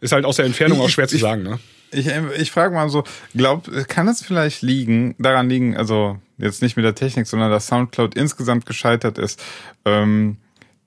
Ist 0.00 0.12
halt 0.12 0.24
aus 0.24 0.36
der 0.36 0.46
Entfernung 0.46 0.78
ich, 0.78 0.84
auch 0.84 0.88
schwer 0.88 1.04
ich, 1.04 1.10
zu 1.10 1.18
sagen, 1.18 1.44
ne? 1.44 1.60
Ich, 1.92 2.08
ich 2.08 2.50
frage 2.50 2.74
mal 2.74 2.88
so, 2.88 3.04
glaub, 3.34 3.70
kann 3.88 4.08
es 4.08 4.22
vielleicht 4.22 4.62
liegen, 4.62 5.14
daran 5.18 5.48
liegen, 5.48 5.76
also 5.76 6.18
jetzt 6.38 6.62
nicht 6.62 6.76
mit 6.76 6.84
der 6.84 6.94
Technik, 6.94 7.26
sondern 7.26 7.50
dass 7.50 7.68
Soundcloud 7.68 8.16
insgesamt 8.16 8.66
gescheitert 8.66 9.18
ist, 9.18 9.40
ähm, 9.84 10.38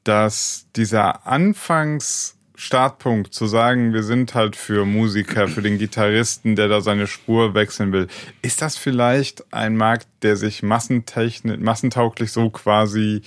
dass 0.03 0.68
dieser 0.76 1.26
Anfangs 1.26 2.36
Startpunkt 2.56 3.34
zu 3.34 3.47
sagen, 3.47 3.93
wir 3.93 4.04
sind 4.04 4.36
halt 4.36 4.56
für 4.56 4.86
Musiker, 4.86 5.47
für 5.47 5.62
den 5.62 5.80
Gitarristen, 5.80 6.56
der 6.56 6.68
da 6.68 6.82
seine 6.82 7.08
Spur 7.08 7.56
wechseln 7.56 7.91
will. 7.91 8.08
Ist 8.41 8.62
das 8.62 8.78
vielleicht 8.78 9.51
ein 9.54 9.76
Markt, 9.76 10.08
der 10.22 10.36
sich 10.36 10.62
massentauglich 10.62 12.32
so 12.32 12.49
quasi 12.51 13.22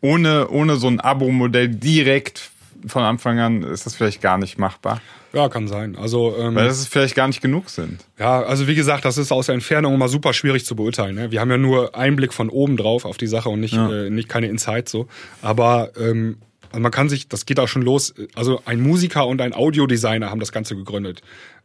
ohne, 0.00 0.48
ohne 0.48 0.76
so 0.76 0.88
ein 0.88 1.00
Abo-Modell 1.00 1.68
direkt 1.68 2.50
von 2.86 3.02
Anfang 3.02 3.38
an, 3.38 3.62
ist 3.62 3.84
das 3.84 3.94
vielleicht 3.94 4.22
gar 4.22 4.38
nicht 4.38 4.58
machbar? 4.58 5.02
Ja, 5.32 5.48
kann 5.48 5.68
sein. 5.68 5.96
Also, 5.96 6.34
ähm, 6.36 6.54
Weil 6.54 6.66
das 6.66 6.86
vielleicht 6.86 7.14
gar 7.14 7.28
nicht 7.28 7.40
genug 7.40 7.70
sind. 7.70 8.04
Ja, 8.18 8.42
also 8.42 8.66
wie 8.66 8.74
gesagt, 8.74 9.04
das 9.04 9.16
ist 9.16 9.30
aus 9.30 9.46
der 9.46 9.54
Entfernung 9.54 9.94
immer 9.94 10.08
super 10.08 10.32
schwierig 10.32 10.64
zu 10.64 10.74
beurteilen. 10.74 11.14
Ne? 11.14 11.30
Wir 11.30 11.40
haben 11.40 11.50
ja 11.50 11.58
nur 11.58 11.94
Einblick 11.94 12.32
von 12.32 12.48
oben 12.48 12.76
drauf 12.76 13.04
auf 13.04 13.16
die 13.16 13.28
Sache 13.28 13.48
und 13.48 13.60
nicht, 13.60 13.74
ja. 13.74 13.92
äh, 13.92 14.10
nicht 14.10 14.28
keine 14.28 14.48
Insights 14.48 14.90
so. 14.90 15.06
Aber 15.42 15.92
ähm, 15.98 16.38
also 16.70 16.80
man 16.80 16.90
kann 16.90 17.08
sich, 17.08 17.28
das 17.28 17.46
geht 17.46 17.60
auch 17.60 17.68
schon 17.68 17.82
los. 17.82 18.14
Also 18.34 18.62
ein 18.64 18.80
Musiker 18.80 19.26
und 19.26 19.40
ein 19.40 19.54
Audiodesigner 19.54 20.30
haben 20.30 20.40
das 20.40 20.52
Ganze 20.52 20.76
gegründet. 20.76 21.22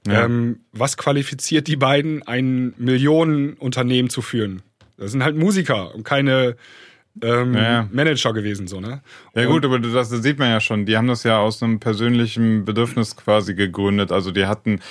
Ja. 0.07 0.25
Ähm, 0.25 0.61
was 0.71 0.97
qualifiziert 0.97 1.67
die 1.67 1.75
beiden, 1.75 2.23
ein 2.23 2.73
Millionenunternehmen 2.77 4.09
zu 4.09 4.21
führen? 4.21 4.61
Das 4.97 5.11
sind 5.11 5.23
halt 5.23 5.35
Musiker 5.35 5.93
und 5.93 6.03
keine 6.03 6.55
ähm, 7.21 7.53
ja. 7.53 7.87
Manager 7.91 8.33
gewesen, 8.33 8.67
so, 8.67 8.79
ne? 8.79 9.01
Ja, 9.35 9.45
gut, 9.45 9.63
aber 9.65 9.79
das, 9.79 10.09
sieht 10.09 10.37
man 10.37 10.49
ja 10.49 10.59
schon. 10.59 10.85
Die 10.85 10.97
haben 10.97 11.07
das 11.07 11.23
ja 11.23 11.39
aus 11.39 11.63
einem 11.63 11.79
persönlichen 11.79 12.65
Bedürfnis 12.65 13.15
quasi 13.15 13.55
gegründet. 13.55 14.11
Also 14.11 14.31
die 14.31 14.45
hatten 14.45 14.81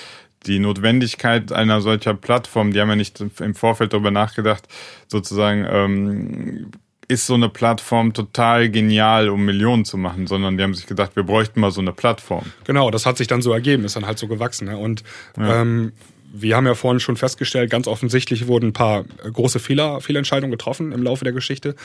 die 0.47 0.59
Notwendigkeit 0.59 1.53
einer 1.53 1.81
solcher 1.81 2.15
Plattform, 2.15 2.73
die 2.73 2.81
haben 2.81 2.89
ja 2.91 2.97
nicht 2.97 3.21
im 3.21 3.55
Vorfeld 3.55 3.93
darüber 3.93 4.11
nachgedacht, 4.11 4.69
sozusagen 5.09 5.67
ähm, 5.69 6.71
ist 7.09 7.27
so 7.27 7.35
eine 7.35 7.49
Plattform 7.49 8.13
total 8.13 8.71
genial, 8.71 9.29
um 9.29 9.45
Millionen 9.45 9.85
zu 9.85 9.97
machen, 9.97 10.27
sondern 10.27 10.57
die 10.57 10.63
haben 10.63 10.75
sich 10.75 10.87
gedacht, 10.87 11.17
wir 11.17 11.23
bräuchten 11.23 11.61
mal 11.61 11.71
so 11.71 11.81
eine 11.81 11.93
Plattform. 11.93 12.45
Genau, 12.65 12.91
das 12.91 13.07
hat 13.07 13.17
sich 13.17 13.27
dann 13.27 13.43
so 13.43 13.53
ergeben, 13.53 13.85
ist 13.85 13.97
dann 13.97 14.07
halt 14.07 14.19
so 14.19 14.29
gewachsen. 14.29 14.67
Ne? 14.67 14.77
Und 14.77 15.03
ja. 15.37 15.63
ähm, 15.63 15.93
wir 16.37 16.57
haben 16.57 16.67
ja 16.67 16.75
vorhin 16.75 16.99
schon 16.99 17.17
festgestellt, 17.17 17.71
ganz 17.71 17.87
offensichtlich 17.87 18.49
wurden 18.49 18.69
ein 18.69 18.73
paar 18.73 19.05
große 19.05 19.61
Fehler, 19.61 20.01
Fehlentscheidungen 20.01 20.51
getroffen 20.51 20.91
im 20.91 21.03
Laufe 21.03 21.23
der 21.23 21.33
Geschichte. 21.33 21.77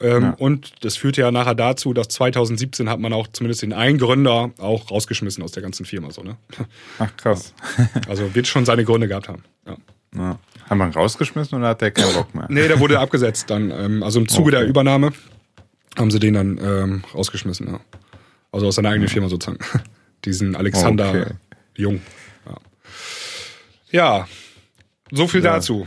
Ähm, 0.00 0.22
ja. 0.22 0.34
Und 0.38 0.84
das 0.84 0.96
führte 0.96 1.22
ja 1.22 1.30
nachher 1.30 1.54
dazu, 1.54 1.94
dass 1.94 2.08
2017 2.08 2.90
hat 2.90 3.00
man 3.00 3.14
auch 3.14 3.28
zumindest 3.28 3.62
den 3.62 3.72
einen 3.72 3.98
Gründer 3.98 4.50
auch 4.58 4.90
rausgeschmissen 4.90 5.42
aus 5.42 5.52
der 5.52 5.62
ganzen 5.62 5.86
Firma. 5.86 6.10
So, 6.10 6.22
ne? 6.22 6.36
Ach 6.98 7.16
krass. 7.16 7.54
Also 8.06 8.34
wird 8.34 8.46
schon 8.46 8.66
seine 8.66 8.84
Gründe 8.84 9.08
gehabt 9.08 9.28
haben. 9.28 9.42
Ja. 10.14 10.38
Ja. 10.64 10.70
Haben 10.70 10.78
wir 10.78 10.86
ihn 10.86 10.92
rausgeschmissen 10.92 11.58
oder 11.58 11.68
hat 11.68 11.80
der 11.80 11.90
keinen 11.90 12.14
Bock 12.14 12.34
mehr? 12.34 12.46
nee, 12.48 12.66
der 12.68 12.80
wurde 12.80 12.98
abgesetzt 12.98 13.50
dann. 13.50 13.70
Ähm, 13.70 14.02
also 14.02 14.20
im 14.20 14.28
Zuge 14.28 14.50
okay. 14.50 14.60
der 14.60 14.66
Übernahme 14.66 15.12
haben 15.96 16.10
sie 16.10 16.18
den 16.18 16.34
dann 16.34 16.58
ähm, 16.58 17.04
rausgeschmissen. 17.14 17.68
Ja. 17.68 17.80
Also 18.52 18.66
aus 18.68 18.76
seiner 18.76 18.90
eigenen 18.90 19.08
Firma 19.08 19.28
sozusagen. 19.28 19.58
Diesen 20.24 20.56
Alexander 20.56 21.10
okay. 21.10 21.26
Jung. 21.76 22.00
Ja, 23.90 24.26
so 25.12 25.28
viel 25.28 25.44
ja. 25.44 25.54
dazu. 25.54 25.86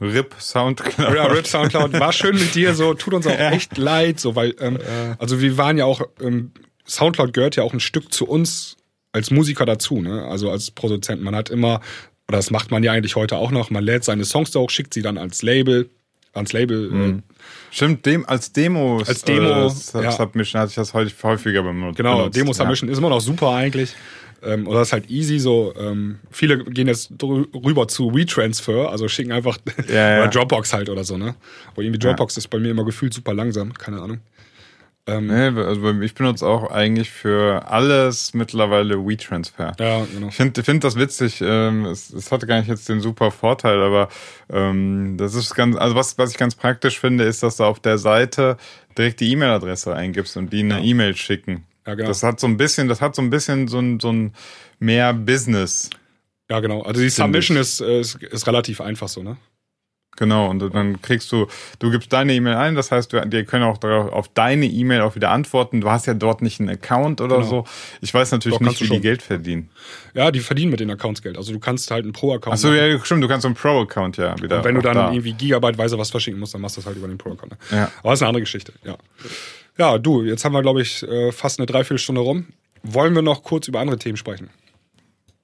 RIP 0.00 0.36
Soundcloud. 0.38 1.16
Ja, 1.16 1.24
RIP 1.24 1.48
Soundcloud. 1.48 1.92
War 1.98 2.12
schön 2.12 2.36
mit 2.36 2.54
dir, 2.54 2.74
so 2.74 2.94
tut 2.94 3.12
uns 3.12 3.26
auch 3.26 3.38
echt 3.38 3.76
leid, 3.76 4.20
so 4.20 4.36
weil, 4.36 4.54
ähm, 4.60 4.78
also 5.18 5.40
wir 5.40 5.56
waren 5.56 5.76
ja 5.76 5.84
auch, 5.84 6.02
ähm, 6.20 6.52
Soundcloud 6.86 7.32
gehört 7.32 7.56
ja 7.56 7.64
auch 7.64 7.72
ein 7.72 7.80
Stück 7.80 8.12
zu 8.12 8.26
uns 8.26 8.76
als 9.10 9.32
Musiker 9.32 9.66
dazu, 9.66 10.00
ne? 10.00 10.24
Also 10.26 10.50
als 10.50 10.70
Produzent. 10.70 11.22
Man 11.22 11.34
hat 11.34 11.50
immer, 11.50 11.80
oder 12.28 12.38
das 12.38 12.50
macht 12.50 12.70
man 12.70 12.82
ja 12.82 12.92
eigentlich 12.92 13.16
heute 13.16 13.36
auch 13.36 13.50
noch, 13.50 13.70
man 13.70 13.84
lädt 13.84 14.04
seine 14.04 14.24
Songs 14.24 14.50
da 14.50 14.60
hoch, 14.60 14.70
schickt 14.70 14.94
sie 14.94 15.02
dann 15.02 15.18
als 15.18 15.42
Label, 15.42 15.90
ans 16.32 16.52
Label. 16.52 16.90
Mhm. 16.90 17.18
Äh, 17.18 17.22
Stimmt, 17.70 18.06
dem, 18.06 18.26
als 18.28 18.52
Demo, 18.52 19.02
als 19.06 19.22
Demo 19.22 19.68
äh, 19.94 20.02
ja. 20.02 20.12
Submission 20.12 20.60
hatte 20.60 20.70
ich 20.70 20.76
das 20.76 20.94
häufiger 20.94 21.62
benutzt. 21.62 21.96
Genau, 21.96 22.28
Demo 22.28 22.52
Submission 22.52 22.88
ja. 22.88 22.92
ist 22.92 22.98
immer 22.98 23.10
noch 23.10 23.20
super 23.20 23.50
eigentlich 23.50 23.94
ähm, 24.44 24.66
oder 24.66 24.80
das 24.80 24.88
ist 24.88 24.92
halt 24.92 25.10
easy 25.10 25.38
so. 25.38 25.72
Ähm, 25.78 26.18
viele 26.30 26.58
gehen 26.64 26.86
jetzt 26.86 27.12
rüber 27.22 27.88
zu 27.88 28.14
WeTransfer, 28.14 28.90
also 28.90 29.08
schicken 29.08 29.32
einfach 29.32 29.58
ja, 29.88 30.18
oder 30.22 30.28
Dropbox 30.28 30.72
halt 30.72 30.88
oder 30.88 31.04
so, 31.04 31.16
ne? 31.16 31.34
Aber 31.72 31.82
irgendwie 31.82 31.98
Dropbox 31.98 32.36
ist 32.36 32.48
bei 32.48 32.58
mir 32.58 32.70
immer 32.70 32.84
gefühlt 32.84 33.14
super 33.14 33.34
langsam, 33.34 33.72
keine 33.74 34.00
Ahnung. 34.00 34.20
Ähm, 35.06 35.26
nee, 35.26 35.60
also 35.60 36.00
ich 36.00 36.14
benutze 36.14 36.46
auch 36.46 36.70
eigentlich 36.70 37.10
für 37.10 37.68
alles 37.68 38.32
mittlerweile 38.32 39.06
WeTransfer. 39.06 39.72
Ja, 39.78 40.06
genau. 40.06 40.28
Ich 40.28 40.36
finde 40.36 40.62
find 40.62 40.82
das 40.82 40.96
witzig. 40.96 41.42
Ähm, 41.44 41.84
es, 41.84 42.10
es 42.10 42.32
hatte 42.32 42.46
gar 42.46 42.58
nicht 42.58 42.68
jetzt 42.68 42.88
den 42.88 43.00
super 43.00 43.30
Vorteil, 43.30 43.82
aber 43.82 44.08
ähm, 44.50 45.16
das 45.18 45.34
ist 45.34 45.54
ganz, 45.54 45.76
also 45.76 45.94
was, 45.94 46.16
was 46.16 46.30
ich 46.30 46.38
ganz 46.38 46.54
praktisch 46.54 46.98
finde, 46.98 47.24
ist, 47.24 47.42
dass 47.42 47.58
du 47.58 47.64
auf 47.64 47.80
der 47.80 47.98
Seite 47.98 48.56
direkt 48.96 49.20
die 49.20 49.30
E-Mail-Adresse 49.32 49.94
eingibst 49.94 50.38
und 50.38 50.50
die 50.52 50.60
eine 50.60 50.78
ja. 50.78 50.84
E-Mail 50.84 51.14
schicken. 51.16 51.64
Ja, 51.86 51.94
genau. 51.94 52.08
Das 52.08 52.22
hat 52.22 52.40
so 52.40 52.46
ein 52.46 52.56
bisschen, 52.56 52.88
das 52.88 53.02
hat 53.02 53.14
so 53.14 53.20
ein 53.20 53.28
bisschen 53.28 53.68
so 53.68 53.80
ein, 53.80 54.00
so 54.00 54.10
ein 54.10 54.32
mehr 54.78 55.12
Business. 55.12 55.90
Ja, 56.50 56.60
genau. 56.60 56.80
Also 56.80 57.02
die 57.02 57.10
Submission 57.10 57.58
ist, 57.58 57.82
ist, 57.82 58.22
ist 58.22 58.46
relativ 58.46 58.80
einfach 58.80 59.08
so, 59.08 59.22
ne? 59.22 59.36
Genau, 60.16 60.48
und 60.48 60.60
dann 60.74 61.02
kriegst 61.02 61.32
du, 61.32 61.48
du 61.80 61.90
gibst 61.90 62.12
deine 62.12 62.34
E-Mail 62.34 62.54
ein, 62.54 62.74
das 62.76 62.92
heißt, 62.92 63.12
du, 63.12 63.26
die 63.26 63.44
können 63.44 63.64
auch 63.64 63.78
darauf, 63.78 64.12
auf 64.12 64.28
deine 64.28 64.66
E-Mail 64.66 65.00
auch 65.00 65.16
wieder 65.16 65.30
antworten. 65.30 65.80
Du 65.80 65.90
hast 65.90 66.06
ja 66.06 66.14
dort 66.14 66.40
nicht 66.40 66.60
einen 66.60 66.68
Account 66.68 67.20
oder 67.20 67.38
genau. 67.38 67.48
so. 67.48 67.64
Ich 68.00 68.14
weiß 68.14 68.30
natürlich 68.30 68.58
Doch, 68.58 68.66
nicht, 68.66 68.80
wie 68.80 68.88
die 68.88 69.00
Geld 69.00 69.22
verdienen. 69.22 69.70
Ja, 70.14 70.30
die 70.30 70.40
verdienen 70.40 70.70
mit 70.70 70.78
den 70.78 70.90
Accounts 70.90 71.20
Geld. 71.20 71.36
Also 71.36 71.52
du 71.52 71.58
kannst 71.58 71.90
halt 71.90 72.04
einen 72.04 72.12
Pro-Account. 72.12 72.54
Achso, 72.54 72.72
ja, 72.72 72.98
stimmt, 73.04 73.24
du 73.24 73.28
kannst 73.28 73.44
einen 73.44 73.56
Pro-Account 73.56 74.16
ja 74.16 74.40
wieder. 74.40 74.58
Und 74.58 74.64
wenn 74.64 74.76
du 74.76 74.82
dann 74.82 74.94
da. 74.94 75.10
irgendwie 75.10 75.32
gigabyteweise 75.32 75.98
was 75.98 76.10
verschicken 76.10 76.38
musst, 76.38 76.54
dann 76.54 76.60
machst 76.60 76.76
du 76.76 76.80
das 76.80 76.86
halt 76.86 76.96
über 76.96 77.08
den 77.08 77.18
Pro-Account. 77.18 77.52
Ne? 77.52 77.58
Ja. 77.72 77.90
Aber 78.00 78.10
das 78.10 78.18
ist 78.18 78.22
eine 78.22 78.28
andere 78.28 78.42
Geschichte, 78.42 78.72
ja. 78.84 78.96
Ja, 79.76 79.98
du, 79.98 80.22
jetzt 80.22 80.44
haben 80.44 80.52
wir, 80.52 80.62
glaube 80.62 80.82
ich, 80.82 81.02
äh, 81.02 81.32
fast 81.32 81.58
eine 81.58 81.66
Dreiviertelstunde 81.66 82.20
rum. 82.20 82.46
Wollen 82.84 83.14
wir 83.14 83.22
noch 83.22 83.42
kurz 83.42 83.66
über 83.66 83.80
andere 83.80 83.98
Themen 83.98 84.16
sprechen? 84.16 84.50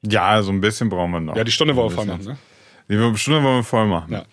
Ja, 0.02 0.40
so 0.42 0.52
ein 0.52 0.60
bisschen 0.60 0.88
brauchen 0.88 1.10
wir 1.10 1.20
noch. 1.20 1.36
Ja, 1.36 1.42
die 1.42 1.50
Stunde 1.50 1.74
wollen 1.74 1.90
wir 1.90 1.96
voll 1.96 2.06
machen, 2.06 2.24
ne? 2.24 2.38
Die 2.90 2.96
Stunde 3.18 3.42
wollen 3.42 3.58
wir 3.58 3.62
voll 3.62 3.86
machen. 3.86 4.12
Ja. 4.12 4.24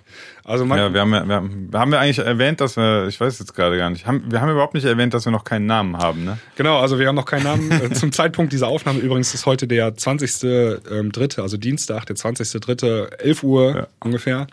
Also 0.43 0.65
man, 0.65 0.79
ja, 0.79 0.93
wir 0.93 1.01
haben, 1.01 1.11
wir, 1.11 1.19
haben, 1.19 1.69
haben 1.73 1.91
wir 1.91 1.99
eigentlich 1.99 2.19
erwähnt, 2.19 2.61
dass 2.61 2.77
wir, 2.77 3.07
ich 3.07 3.19
weiß 3.19 3.37
jetzt 3.37 3.53
gerade 3.53 3.77
gar 3.77 3.89
nicht, 3.89 4.07
haben, 4.07 4.31
wir 4.31 4.39
haben 4.39 4.49
überhaupt 4.49 4.73
nicht 4.73 4.85
erwähnt, 4.85 5.13
dass 5.13 5.25
wir 5.25 5.31
noch 5.31 5.43
keinen 5.43 5.65
Namen 5.65 5.97
haben, 5.97 6.23
ne? 6.23 6.37
Genau, 6.55 6.79
also 6.79 6.97
wir 6.97 7.07
haben 7.07 7.15
noch 7.15 7.25
keinen 7.25 7.43
Namen. 7.43 7.69
Äh, 7.69 7.91
zum 7.91 8.11
Zeitpunkt 8.11 8.53
dieser 8.53 8.67
Aufnahme 8.67 8.99
übrigens 8.99 9.33
ist 9.33 9.45
heute 9.45 9.67
der 9.67 9.93
20.3., 9.93 11.41
also 11.41 11.57
Dienstag, 11.57 12.05
der 12.05 12.15
20.3., 12.15 13.17
11 13.17 13.43
Uhr 13.43 13.75
ja. 13.75 13.87
ungefähr. 13.99 14.47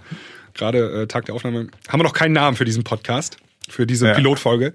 Gerade 0.53 1.03
äh, 1.03 1.07
Tag 1.07 1.27
der 1.27 1.35
Aufnahme. 1.37 1.69
Haben 1.89 2.01
wir 2.01 2.05
noch 2.05 2.13
keinen 2.13 2.33
Namen 2.33 2.57
für 2.57 2.65
diesen 2.65 2.85
Podcast, 2.85 3.39
für 3.69 3.87
diese 3.87 4.09
ja. 4.09 4.15
Pilotfolge. 4.15 4.75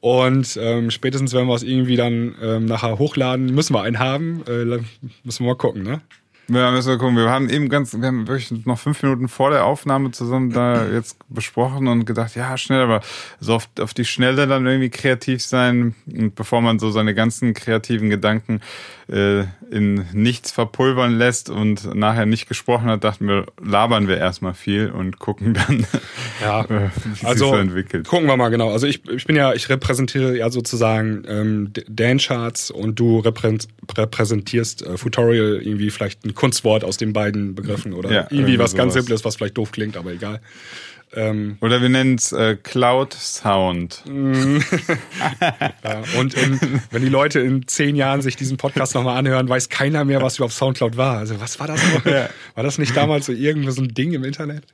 Und 0.00 0.58
ähm, 0.60 0.90
spätestens, 0.90 1.32
wenn 1.32 1.46
wir 1.46 1.54
es 1.54 1.62
irgendwie 1.62 1.96
dann 1.96 2.34
ähm, 2.42 2.66
nachher 2.66 2.98
hochladen, 2.98 3.54
müssen 3.54 3.72
wir 3.74 3.82
einen 3.82 3.98
haben. 3.98 4.42
Äh, 4.46 4.80
müssen 5.24 5.44
wir 5.44 5.46
mal 5.46 5.56
gucken, 5.56 5.82
ne? 5.84 6.00
Ja, 6.48 6.70
müssen 6.70 6.90
wir 6.90 6.98
gucken. 6.98 7.16
Wir 7.16 7.28
haben 7.28 7.48
eben 7.48 7.68
ganz, 7.68 7.92
wir 7.98 8.06
haben 8.06 8.28
wirklich 8.28 8.64
noch 8.66 8.78
fünf 8.78 9.02
Minuten 9.02 9.28
vor 9.28 9.50
der 9.50 9.64
Aufnahme 9.64 10.12
zusammen 10.12 10.52
da 10.52 10.86
jetzt 10.86 11.18
besprochen 11.28 11.88
und 11.88 12.04
gedacht, 12.04 12.36
ja, 12.36 12.56
schnell, 12.56 12.82
aber 12.82 13.00
so 13.40 13.54
auf, 13.54 13.68
auf 13.80 13.94
die 13.94 14.04
Schnelle 14.04 14.46
dann 14.46 14.64
irgendwie 14.64 14.90
kreativ 14.90 15.42
sein 15.42 15.96
und 16.06 16.36
bevor 16.36 16.60
man 16.60 16.78
so 16.78 16.90
seine 16.92 17.14
ganzen 17.14 17.52
kreativen 17.52 18.10
Gedanken 18.10 18.60
äh, 19.08 19.44
in 19.70 20.06
nichts 20.12 20.52
verpulvern 20.52 21.18
lässt 21.18 21.50
und 21.50 21.94
nachher 21.94 22.26
nicht 22.26 22.48
gesprochen 22.48 22.86
hat, 22.86 23.02
dachten 23.02 23.26
wir, 23.26 23.46
labern 23.62 24.06
wir 24.06 24.18
erstmal 24.18 24.54
viel 24.54 24.90
und 24.90 25.18
gucken 25.18 25.54
dann, 25.54 25.86
ja. 26.40 26.62
äh, 26.62 26.90
wie 27.04 27.26
also, 27.26 27.46
sich 27.46 27.54
so 27.54 27.56
entwickelt. 27.56 28.06
Gucken 28.06 28.28
wir 28.28 28.36
mal 28.36 28.50
genau. 28.50 28.70
Also 28.70 28.86
ich, 28.86 29.08
ich 29.08 29.24
bin 29.26 29.34
ja, 29.34 29.52
ich 29.52 29.68
repräsentiere 29.68 30.36
ja 30.36 30.50
sozusagen 30.50 31.24
ähm, 31.26 31.72
Dan-Charts 31.88 32.70
und 32.70 32.98
du 33.00 33.18
repräsentierst 33.18 34.82
äh, 34.82 34.96
Futorial 34.96 35.60
irgendwie 35.62 35.90
vielleicht 35.90 36.24
ein 36.24 36.34
Kunstwort 36.36 36.84
aus 36.84 36.96
den 36.96 37.12
beiden 37.12 37.54
Begriffen 37.54 37.92
oder 37.92 38.10
ja, 38.10 38.26
irgendwie 38.30 38.58
was 38.58 38.70
sowas. 38.70 38.84
ganz 38.84 38.94
Simples, 38.94 39.24
was 39.24 39.36
vielleicht 39.36 39.58
doof 39.58 39.72
klingt, 39.72 39.96
aber 39.96 40.12
egal. 40.12 40.40
Ähm, 41.14 41.56
Oder 41.60 41.80
wir 41.80 41.88
nennen 41.88 42.16
es 42.16 42.32
äh, 42.32 42.56
Cloud 42.56 43.14
Sound. 43.14 44.02
ja, 44.06 46.02
und 46.18 46.34
in, 46.34 46.60
wenn 46.90 47.02
die 47.02 47.08
Leute 47.08 47.40
in 47.40 47.66
zehn 47.68 47.94
Jahren 47.94 48.22
sich 48.22 48.36
diesen 48.36 48.56
Podcast 48.56 48.94
nochmal 48.94 49.16
anhören, 49.16 49.48
weiß 49.48 49.68
keiner 49.68 50.04
mehr, 50.04 50.20
was 50.20 50.36
überhaupt 50.36 50.54
Soundcloud 50.54 50.96
war. 50.96 51.18
Also 51.18 51.40
was 51.40 51.60
war 51.60 51.68
das 51.68 51.80
noch? 51.94 52.04
Ja. 52.04 52.28
War 52.54 52.64
das 52.64 52.78
nicht 52.78 52.96
damals 52.96 53.26
so 53.26 53.32
irgendwo 53.32 53.70
so 53.70 53.82
ein 53.82 53.94
Ding 53.94 54.12
im 54.12 54.24
Internet? 54.24 54.64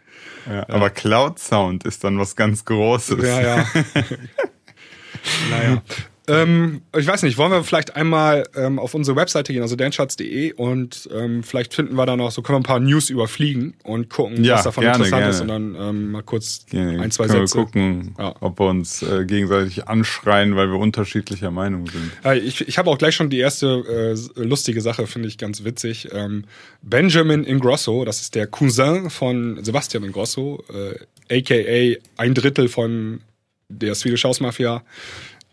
Ja, 0.48 0.68
aber 0.68 0.90
Cloud 0.90 1.38
Sound 1.38 1.84
ist 1.84 2.02
dann 2.02 2.18
was 2.18 2.34
ganz 2.34 2.64
Großes. 2.64 3.22
Ja, 3.22 3.40
ja. 3.40 3.56
naja. 5.50 5.82
Ähm, 6.28 6.82
ich 6.96 7.06
weiß 7.06 7.24
nicht, 7.24 7.36
wollen 7.36 7.50
wir 7.50 7.64
vielleicht 7.64 7.96
einmal 7.96 8.44
ähm, 8.54 8.78
auf 8.78 8.94
unsere 8.94 9.16
Webseite 9.16 9.52
gehen, 9.52 9.62
also 9.62 9.74
dancharts.de 9.74 10.52
und 10.52 11.08
ähm, 11.12 11.42
vielleicht 11.42 11.74
finden 11.74 11.96
wir 11.96 12.06
da 12.06 12.16
noch, 12.16 12.30
so 12.30 12.42
können 12.42 12.56
wir 12.56 12.60
ein 12.60 12.64
paar 12.64 12.78
News 12.78 13.10
überfliegen 13.10 13.74
und 13.82 14.08
gucken, 14.08 14.44
ja, 14.44 14.54
was 14.54 14.64
davon 14.64 14.82
gerne, 14.82 15.04
interessant 15.04 15.20
gerne. 15.20 15.30
ist 15.34 15.40
und 15.40 15.48
dann 15.48 15.74
ähm, 15.74 16.12
mal 16.12 16.22
kurz 16.22 16.64
gerne. 16.70 17.00
ein, 17.00 17.10
zwei 17.10 17.26
können 17.26 17.46
Sätze. 17.46 17.58
Wir 17.58 17.64
gucken, 17.64 18.14
ja. 18.18 18.34
ob 18.38 18.60
wir 18.60 18.66
uns 18.66 19.02
äh, 19.02 19.24
gegenseitig 19.24 19.88
anschreien, 19.88 20.54
weil 20.54 20.68
wir 20.68 20.78
unterschiedlicher 20.78 21.50
Meinung 21.50 21.86
sind. 21.88 22.12
Ja, 22.22 22.34
ich 22.34 22.68
ich 22.68 22.78
habe 22.78 22.88
auch 22.88 22.98
gleich 22.98 23.16
schon 23.16 23.28
die 23.28 23.38
erste 23.38 24.16
äh, 24.36 24.42
lustige 24.42 24.80
Sache, 24.80 25.08
finde 25.08 25.26
ich 25.26 25.38
ganz 25.38 25.64
witzig. 25.64 26.08
Ähm, 26.12 26.44
Benjamin 26.82 27.42
Ingrosso, 27.42 28.04
das 28.04 28.20
ist 28.20 28.36
der 28.36 28.46
Cousin 28.46 29.10
von 29.10 29.62
Sebastian 29.64 30.04
Ingrosso, 30.04 30.62
äh, 30.72 31.38
aka 31.38 31.98
ein 32.16 32.34
Drittel 32.34 32.68
von 32.68 33.22
der 33.68 33.94
Swedish 33.94 34.24
House 34.24 34.40
Mafia 34.40 34.82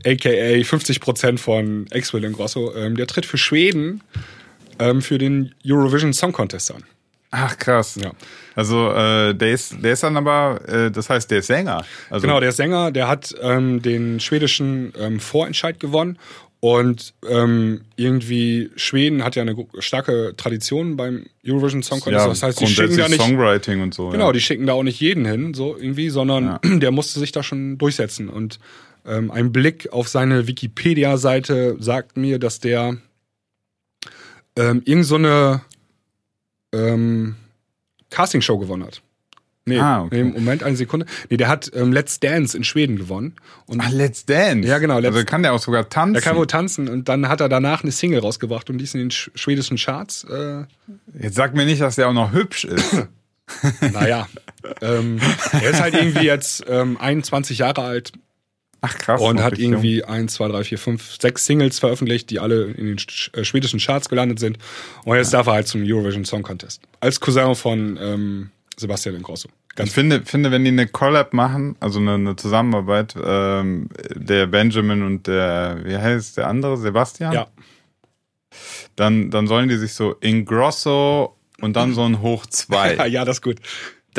aka 0.06 0.30
50% 0.30 1.38
von 1.38 1.88
Ex-Will 1.92 2.32
Grosso, 2.32 2.74
ähm, 2.76 2.96
der 2.96 3.08
tritt 3.08 3.26
für 3.26 3.38
Schweden 3.38 4.02
ähm, 4.80 5.02
für 5.02 5.18
den 5.18 5.54
Eurovision 5.66 6.14
Song 6.14 6.32
Contest 6.32 6.74
an. 6.74 6.84
Ach 7.32 7.58
krass. 7.58 7.98
Ja. 8.02 8.12
Also 8.56 8.92
äh, 8.92 9.36
der 9.36 9.52
ist 9.52 9.76
der 9.84 9.94
ist 9.94 10.04
dann 10.04 10.18
aber, 10.18 10.62
äh, 10.68 10.90
das 10.90 11.10
heißt, 11.10 11.30
der 11.30 11.40
ist 11.40 11.48
Sänger. 11.48 11.86
Also 12.10 12.26
genau, 12.26 12.40
der 12.40 12.50
ist 12.50 12.58
Sänger, 12.58 12.92
der 12.92 13.08
hat 13.08 13.36
ähm, 13.42 13.82
den 13.82 14.20
schwedischen 14.20 14.94
ähm, 14.98 15.20
Vorentscheid 15.20 15.80
gewonnen 15.80 16.18
und 16.62 17.14
ähm, 17.30 17.82
irgendwie 17.96 18.72
Schweden 18.76 19.24
hat 19.24 19.36
ja 19.36 19.44
eine 19.44 19.56
starke 19.78 20.34
Tradition 20.36 20.98
beim 20.98 21.26
Eurovision 21.46 21.84
Song 21.84 22.00
Contest. 22.02 22.26
Ja, 22.26 22.28
das 22.28 22.44
heißt, 22.44 22.60
die 22.60 22.68
schicken 22.68 22.98
da 22.98 23.08
nicht 23.08 23.22
Songwriting 23.22 23.82
und 23.82 23.94
so. 23.94 24.10
Genau, 24.10 24.28
ja. 24.28 24.34
die 24.34 24.42
schicken 24.42 24.66
da 24.66 24.74
auch 24.74 24.84
nicht 24.84 25.00
jeden 25.00 25.26
hin, 25.26 25.54
so 25.54 25.78
irgendwie, 25.78 26.10
sondern 26.10 26.46
ja. 26.46 26.60
der 26.80 26.92
musste 26.92 27.20
sich 27.20 27.32
da 27.32 27.44
schon 27.44 27.78
durchsetzen 27.78 28.28
und 28.28 28.60
ähm, 29.10 29.32
ein 29.32 29.52
Blick 29.52 29.92
auf 29.92 30.08
seine 30.08 30.48
Wikipedia-Seite 30.48 31.78
sagt 31.80 32.18
mir, 32.18 32.40
dass 32.40 32.60
der 32.60 32.98
ähm, 34.56 34.82
irgend 34.86 35.06
so 35.06 35.16
eine 35.16 35.62
ähm, 36.72 37.36
Castingshow 38.10 38.58
gewonnen 38.58 38.84
hat. 38.84 39.02
Nee, 39.66 39.80
ah, 39.80 40.04
okay. 40.04 40.24
nee, 40.24 40.32
Moment, 40.32 40.64
eine 40.64 40.76
Sekunde. 40.76 41.06
Nee, 41.30 41.38
der 41.38 41.48
hat 41.48 41.72
ähm, 41.76 41.92
Let's 41.92 42.20
Dance 42.20 42.58
in 42.58 42.64
Schweden 42.64 42.96
gewonnen. 42.96 43.36
Und 43.68 43.82
Ach, 43.82 43.92
Let's 43.92 44.26
Dance? 44.26 44.68
Ja, 44.68 44.80
genau. 44.80 44.98
Let's, 44.98 45.16
also 45.16 45.26
kann 45.26 45.44
der 45.44 45.54
auch 45.54 45.62
sogar 45.62 45.90
tanzen? 45.90 46.14
Der 46.14 46.22
kann 46.24 46.36
wohl 46.38 46.48
tanzen 46.48 46.88
und 46.88 47.08
dann 47.08 47.28
hat 47.28 47.40
er 47.40 47.50
danach 47.50 47.84
eine 47.84 47.92
Single 47.92 48.20
rausgebracht 48.20 48.70
und 48.70 48.80
die 48.80 48.86
ist 48.86 48.96
in 48.96 49.02
den 49.02 49.12
schwedischen 49.12 49.78
Charts. 49.78 50.24
Äh 50.24 50.64
Jetzt 51.20 51.36
sag 51.36 51.54
mir 51.54 51.66
nicht, 51.66 51.82
dass 51.82 51.96
der 51.96 52.08
auch 52.08 52.14
noch 52.14 52.32
hübsch 52.32 52.66
ist. 52.66 53.08
naja, 53.94 54.28
ähm, 54.82 55.20
er 55.52 55.70
ist 55.72 55.82
halt 55.82 55.96
irgendwie 55.96 56.26
jetzt 56.26 56.64
ähm, 56.68 56.98
21 56.98 57.60
Jahre 57.60 57.82
alt. 57.82 58.12
Ach 58.82 58.98
krass. 58.98 59.22
Und 59.22 59.42
hat 59.42 59.58
irgendwie 59.58 60.00
jung. 60.00 60.10
1, 60.10 60.34
2, 60.34 60.48
3, 60.50 60.64
4, 60.64 60.78
5, 60.78 61.18
6 61.22 61.46
Singles 61.46 61.80
veröffentlicht, 61.80 62.30
die 62.30 62.40
alle 62.40 62.66
in 62.66 62.86
den 62.88 62.98
äh, 63.34 63.44
schwedischen 63.44 63.80
Charts 63.80 64.10
gelandet 64.10 64.40
sind. 64.40 64.58
Und 65.04 65.18
jetzt 65.18 65.34
ja. 65.34 65.40
darf 65.40 65.48
er 65.48 65.54
halt 65.54 65.68
zum 65.68 65.84
Eurovision 65.84 66.26
Song 66.26 66.44
Contest. 66.44 66.82
Als 67.02 67.20
Cousin 67.20 67.56
von 67.56 67.98
ähm, 68.02 68.50
Sebastian 68.78 69.16
Ingrosso. 69.16 69.50
Ganz 69.76 69.90
ich 69.90 69.96
finde, 69.96 70.24
finde, 70.26 70.52
wenn 70.52 70.64
die 70.64 70.72
eine 70.72 70.88
Collab 70.88 71.34
machen, 71.34 71.76
also 71.80 72.00
eine, 72.00 72.16
eine 72.16 72.36
Zusammenarbeit, 72.36 73.16
ähm, 73.22 73.90
der 74.16 74.48
Benjamin 74.48 75.04
und 75.04 75.28
der, 75.28 75.80
wie 75.84 75.96
heißt 75.96 76.38
der 76.38 76.48
andere, 76.48 76.78
Sebastian? 76.78 77.34
Ja. 77.34 77.48
Dann, 78.96 79.30
dann 79.30 79.48
sollen 79.48 79.70
die 79.70 79.78
sich 79.78 79.94
so 79.94 80.16
Ingrosso 80.22 81.36
und 81.62 81.76
dann 81.76 81.94
so 81.94 82.04
ein 82.04 82.22
Hoch 82.22 82.46
2. 82.46 83.08
ja, 83.08 83.26
das 83.26 83.38
ist 83.38 83.42
gut. 83.42 83.60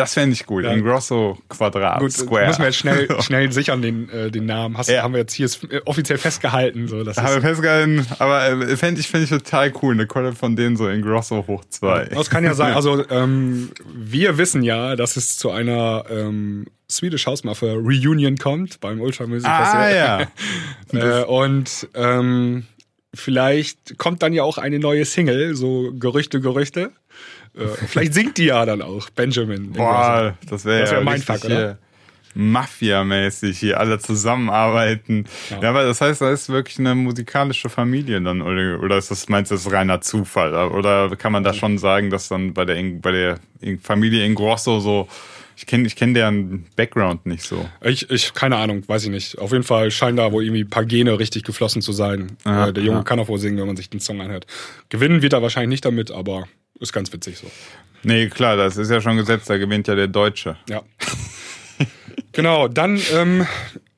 Das 0.01 0.14
fände 0.14 0.32
ich 0.32 0.46
gut. 0.46 0.64
Ja. 0.64 0.72
Ingrosso 0.72 1.38
Quadrat, 1.48 2.01
gut, 2.01 2.12
Square. 2.12 2.46
Müssen 2.46 2.61
wir 2.61 2.66
jetzt 2.66 2.78
schnell, 2.78 3.09
schnell 3.20 3.53
sichern, 3.53 3.82
den, 3.82 4.09
äh, 4.11 4.30
den 4.30 4.46
Namen. 4.46 4.76
Hast, 4.76 4.88
ja. 4.88 5.03
Haben 5.03 5.14
wir 5.14 5.20
jetzt 5.20 5.34
hier 5.34 5.48
äh, 5.70 5.80
offiziell 5.84 6.18
festgehalten. 6.18 6.88
So, 6.88 7.05
das 7.05 7.16
haben 7.16 7.34
wir 7.34 7.42
festgehalten, 7.42 8.07
aber 8.18 8.46
äh, 8.48 8.76
fände 8.76 9.01
ich, 9.01 9.09
fänd 9.09 9.24
ich 9.24 9.30
total 9.30 9.72
cool. 9.82 9.94
Eine 9.94 10.07
Collab 10.07 10.36
von 10.36 10.57
denen 10.57 10.76
so 10.76 10.88
Ingrosso 10.88 11.44
hoch 11.46 11.64
zwei. 11.68 12.07
Das 12.07 12.30
kann 12.30 12.44
ja 12.44 12.55
sein. 12.55 12.74
Also 12.80 13.05
ähm, 13.11 13.70
wir 13.92 14.38
wissen 14.38 14.62
ja, 14.62 14.96
dass 14.96 15.16
es 15.16 15.36
zu 15.36 15.51
einer 15.51 16.05
ähm, 16.09 16.66
Swedish 16.90 17.26
House 17.26 17.44
Mafia 17.44 17.72
Reunion 17.74 18.36
kommt 18.36 18.80
beim 18.80 19.01
Ultra 19.01 19.26
Music 19.26 19.51
Festival. 19.51 19.82
Ah, 19.82 19.90
ja. 19.90 20.26
äh, 21.20 21.24
und 21.24 21.88
ähm, 21.94 22.64
vielleicht 23.14 23.98
kommt 23.98 24.22
dann 24.22 24.32
ja 24.32 24.42
auch 24.42 24.59
eine 24.59 24.78
neue 24.78 25.05
Single, 25.05 25.55
so 25.57 25.92
Gerüchte, 25.94 26.40
Gerüchte. 26.40 26.92
Vielleicht 27.55 28.14
singt 28.14 28.38
die 28.38 28.46
ja 28.46 28.64
dann 28.64 28.82
auch, 28.82 29.11
Benjamin. 29.11 29.72
Boah, 29.72 30.34
das 30.48 30.64
wäre 30.64 30.90
wär 30.90 30.98
ja 30.98 31.05
mein 31.05 31.20
Fuck, 31.20 31.44
oder? 31.44 31.78
Mafia-mäßig 32.34 33.59
hier 33.59 33.80
alle 33.80 33.98
zusammenarbeiten. 33.98 35.24
Ja. 35.51 35.62
ja, 35.62 35.70
aber 35.70 35.84
das 35.84 36.01
heißt, 36.01 36.20
da 36.20 36.30
ist 36.30 36.48
wirklich 36.48 36.78
eine 36.78 36.94
musikalische 36.94 37.68
Familie 37.68 38.20
dann, 38.20 38.40
oder, 38.40 38.80
oder 38.80 38.98
ist 38.98 39.11
das, 39.11 39.28
meinst 39.28 39.51
du, 39.51 39.57
das 39.57 39.66
ist 39.66 39.72
reiner 39.72 40.01
Zufall? 40.01 40.55
Oder 40.70 41.14
kann 41.16 41.32
man 41.32 41.42
da 41.42 41.53
schon 41.53 41.78
sagen, 41.78 42.11
dass 42.11 42.28
dann 42.28 42.55
bei 42.55 42.64
der, 42.64 42.80
bei 43.01 43.11
der 43.11 43.38
Familie 43.82 44.24
Ingrosso 44.24 44.78
so, 44.80 45.09
ich 45.57 45.66
kenne 45.66 45.86
ich 45.86 45.96
kenn 45.96 46.14
deren 46.14 46.66
Background 46.76 47.26
nicht 47.26 47.42
so. 47.42 47.68
Ich, 47.82 48.09
ich, 48.11 48.32
keine 48.32 48.57
Ahnung, 48.57 48.82
weiß 48.86 49.05
ich 49.05 49.11
nicht. 49.11 49.38
Auf 49.38 49.53
jeden 49.53 49.64
Fall 49.64 49.90
scheinen 49.90 50.16
da 50.16 50.32
wohl 50.32 50.44
irgendwie 50.44 50.62
ein 50.62 50.70
paar 50.70 50.86
Gene 50.86 51.18
richtig 51.18 51.44
geflossen 51.44 51.82
zu 51.82 51.92
sein. 51.92 52.36
Aha, 52.44 52.68
äh, 52.68 52.72
der 52.72 52.82
Junge 52.82 52.98
aha. 52.98 53.05
kann 53.05 53.18
auch 53.18 53.28
wohl 53.28 53.38
singen, 53.38 53.59
wenn 53.59 53.66
man 53.66 53.76
sich 53.76 53.90
den 53.90 54.01
Song 54.01 54.20
anhört. 54.22 54.46
Gewinnen 54.88 55.20
wird 55.20 55.34
er 55.34 55.42
wahrscheinlich 55.42 55.68
nicht 55.68 55.84
damit, 55.84 56.11
aber 56.12 56.46
ist 56.81 56.93
ganz 56.93 57.12
witzig 57.12 57.39
so. 57.39 57.51
Nee, 58.03 58.28
klar, 58.28 58.57
das 58.57 58.76
ist 58.76 58.91
ja 58.91 59.01
schon 59.01 59.16
gesetzt, 59.16 59.51
da 59.51 59.59
gewinnt 59.59 59.87
ja 59.87 59.95
der 59.95 60.09
Deutsche. 60.09 60.57
Ja. 60.68 60.83
genau, 62.33 62.68
dann 62.68 63.01
ähm, 63.12 63.47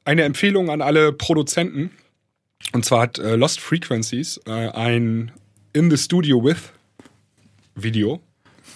eine 0.05 0.25
Empfehlung 0.25 0.71
an 0.71 0.83
alle 0.83 1.13
Produzenten. 1.13 1.91
Und 2.73 2.85
zwar 2.85 3.03
hat 3.03 3.19
äh, 3.19 3.37
Lost 3.37 3.61
Frequencies 3.61 4.41
äh, 4.47 4.51
ein 4.51 5.31
In 5.73 5.91
the 5.91 5.97
Studio 5.97 6.43
with 6.43 6.73
Video. 7.75 8.21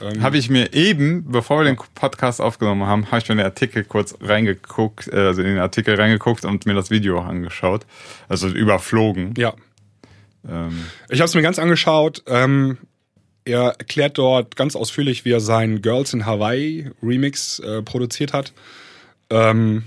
Ähm, 0.00 0.22
habe 0.22 0.36
ich 0.36 0.50
mir 0.50 0.72
eben, 0.74 1.30
bevor 1.30 1.60
wir 1.60 1.64
den 1.64 1.76
Podcast 1.94 2.40
aufgenommen 2.40 2.86
haben, 2.86 3.06
habe 3.06 3.18
ich 3.18 3.28
mir 3.28 3.36
den 3.36 3.44
Artikel 3.44 3.84
kurz 3.84 4.14
reingeguckt, 4.20 5.08
äh, 5.08 5.16
also 5.16 5.40
in 5.40 5.48
den 5.48 5.58
Artikel 5.58 5.94
reingeguckt 5.94 6.44
und 6.44 6.66
mir 6.66 6.74
das 6.74 6.90
Video 6.90 7.20
angeschaut. 7.20 7.86
Also 8.28 8.48
überflogen. 8.48 9.34
Ja. 9.36 9.54
Ähm. 10.48 10.86
Ich 11.08 11.20
habe 11.20 11.26
es 11.26 11.34
mir 11.34 11.42
ganz 11.42 11.58
angeschaut. 11.58 12.22
Ähm, 12.26 12.78
er 13.46 13.76
erklärt 13.78 14.18
dort 14.18 14.56
ganz 14.56 14.76
ausführlich, 14.76 15.24
wie 15.24 15.30
er 15.30 15.40
seinen 15.40 15.80
Girls 15.80 16.12
in 16.12 16.26
Hawaii 16.26 16.90
Remix 17.02 17.60
äh, 17.60 17.80
produziert 17.82 18.32
hat. 18.32 18.52
Ähm, 19.30 19.84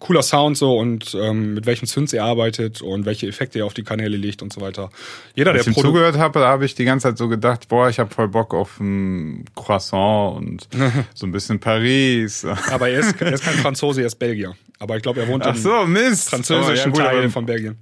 cooler 0.00 0.22
Sound 0.22 0.58
so 0.58 0.76
und 0.78 1.16
ähm, 1.18 1.54
mit 1.54 1.64
welchen 1.66 1.86
Synths 1.86 2.12
er 2.12 2.24
arbeitet 2.24 2.82
und 2.82 3.06
welche 3.06 3.28
Effekte 3.28 3.60
er 3.60 3.66
auf 3.66 3.74
die 3.74 3.84
Kanäle 3.84 4.16
legt 4.16 4.42
und 4.42 4.52
so 4.52 4.60
weiter. 4.60 4.90
Jeder, 5.34 5.52
Als 5.52 5.64
der 5.64 5.72
ich 5.72 5.78
ihm 5.78 5.80
zugehört 5.80 6.18
habe, 6.18 6.40
da 6.40 6.48
habe 6.48 6.64
ich 6.64 6.74
die 6.74 6.84
ganze 6.84 7.08
Zeit 7.08 7.18
so 7.18 7.28
gedacht, 7.28 7.68
boah, 7.68 7.88
ich 7.88 7.98
habe 7.98 8.12
voll 8.12 8.28
Bock 8.28 8.52
auf 8.52 8.80
ein 8.80 9.44
Croissant 9.54 10.36
und 10.36 10.68
so 11.14 11.26
ein 11.26 11.32
bisschen 11.32 11.60
Paris. 11.60 12.44
Aber 12.70 12.88
er 12.88 13.00
ist, 13.00 13.20
er 13.22 13.32
ist 13.32 13.44
kein 13.44 13.54
Franzose, 13.58 14.02
er 14.02 14.08
ist 14.08 14.16
Belgier. 14.16 14.54
Aber 14.78 14.96
ich 14.96 15.02
glaube, 15.02 15.20
er 15.20 15.28
wohnt 15.28 15.46
Ach 15.46 15.56
so, 15.56 15.86
Mist. 15.86 16.30
französischen 16.30 16.92
oh, 16.92 16.98
ja, 16.98 17.04
Teil 17.04 17.30
von 17.30 17.46
Belgien. 17.46 17.78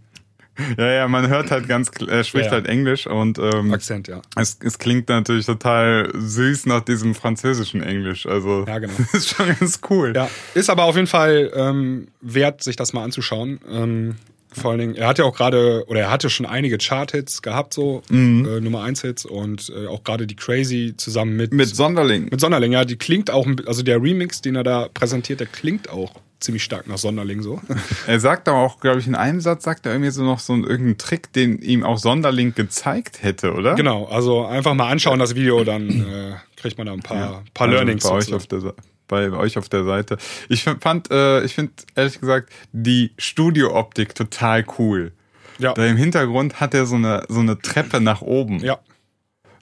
Ja, 0.79 0.91
ja, 0.91 1.09
man 1.09 1.29
hört 1.29 1.51
halt 1.51 1.69
ganz, 1.69 1.91
er 2.07 2.25
spricht 2.25 2.47
ja, 2.47 2.51
ja. 2.51 2.57
halt 2.57 2.67
Englisch 2.67 3.07
und 3.07 3.39
ähm, 3.39 3.73
Akzent, 3.73 4.09
ja. 4.09 4.23
Es, 4.37 4.59
es 4.63 4.79
klingt 4.79 5.09
natürlich 5.09 5.47
total 5.47 6.11
süß 6.15 6.67
nach 6.67 6.83
diesem 6.83 7.15
französischen 7.15 7.83
Englisch. 7.83 8.27
Also 8.27 8.65
ja, 8.67 8.79
genau. 8.81 8.93
ist 9.13 9.31
schon 9.31 9.47
ganz 9.59 9.81
cool. 9.91 10.13
Ja, 10.15 10.29
ist 10.55 10.71
aber 10.71 10.85
auf 10.85 10.97
jeden 10.97 11.07
Fall 11.07 11.51
ähm, 11.55 12.09
wert, 12.21 12.63
sich 12.63 12.77
das 12.77 12.93
mal 12.93 13.05
anzuschauen. 13.05 13.61
Ähm, 13.71 14.17
vor 14.55 14.73
allen 14.73 14.81
Dingen, 14.81 14.95
er 14.97 15.09
hat 15.09 15.19
ja 15.19 15.25
auch 15.25 15.35
gerade, 15.35 15.85
oder 15.89 16.01
er 16.01 16.11
hatte 16.11 16.29
schon 16.29 16.45
einige 16.45 16.77
Chart-Hits 16.77 17.41
gehabt, 17.41 17.73
so 17.73 18.03
mhm. 18.11 18.47
äh, 18.47 18.61
Nummer 18.61 18.85
1-Hits 18.85 19.25
und 19.25 19.73
äh, 19.75 19.87
auch 19.87 20.05
gerade 20.05 20.27
die 20.27 20.37
Crazy 20.37 20.95
zusammen 20.97 21.37
mit. 21.37 21.55
Mit 21.55 21.75
Sonderling. 21.75 22.29
Mit 22.31 22.41
Sonderling, 22.41 22.73
ja, 22.73 22.85
die 22.85 22.97
klingt 22.97 23.31
auch, 23.31 23.47
also 23.67 23.83
der 23.83 24.03
Remix, 24.03 24.43
den 24.43 24.57
er 24.57 24.63
da 24.63 24.89
präsentiert, 24.93 25.41
der 25.41 25.47
klingt 25.47 25.89
auch 25.89 26.13
ziemlich 26.43 26.65
stark 26.65 26.87
nach 26.87 26.99
Sonderling 26.99 27.43
so. 27.43 27.61
Er 28.07 28.21
sagt 28.21 28.49
aber 28.49 28.59
auch, 28.59 28.81
glaube 28.81 29.01
ich, 29.01 29.07
in 29.07 29.15
einem 29.15 29.41
Satz 29.41 29.65
sagt 29.65 29.87
er 29.87 29.93
irgendwie 29.93 30.11
so 30.11 30.25
noch 30.25 30.39
so 30.39 30.53
einen 30.53 30.65
irgendeinen 30.65 30.99
Trick, 30.99 31.33
den 31.33 31.61
ihm 31.61 31.85
auch 31.85 31.99
Sonderling 31.99 32.55
gezeigt 32.55 33.23
hätte, 33.23 33.53
oder? 33.55 33.75
Genau, 33.75 34.07
also 34.07 34.45
einfach 34.45 34.75
mal 34.75 34.89
anschauen 34.89 35.19
das 35.19 35.35
Video, 35.35 35.65
dann 35.65 35.89
äh, 35.89 36.35
kriegt 36.57 36.79
man 36.79 36.87
da 36.87 36.93
ein 36.93 37.01
paar, 37.01 37.17
ja, 37.17 37.43
paar 37.55 37.69
also 37.69 37.79
Learnings. 37.79 38.05
Bei 38.05 38.11
euch, 38.11 38.35
auf 38.35 38.47
der, 38.47 38.75
bei 39.09 39.31
euch 39.31 39.59
auf 39.59 39.69
der 39.69 39.85
Seite. 39.85 40.19
Ich 40.49 40.65
fand, 40.65 41.11
äh, 41.11 41.45
ich 41.45 41.55
finde 41.55 41.73
ehrlich 41.95 42.21
gesagt 42.21 42.51
die 42.73 43.13
Studiooptik 43.19 44.15
total 44.15 44.65
cool. 44.79 45.13
Ja. 45.59 45.75
Da 45.75 45.87
im 45.87 45.97
Hintergrund 45.97 46.61
hat 46.61 46.75
er 46.75 46.87
so 46.87 46.97
eine, 46.97 47.25
so 47.29 47.41
eine 47.41 47.59
Treppe 47.59 48.01
nach 48.01 48.23
oben. 48.23 48.59
Ja. 48.61 48.79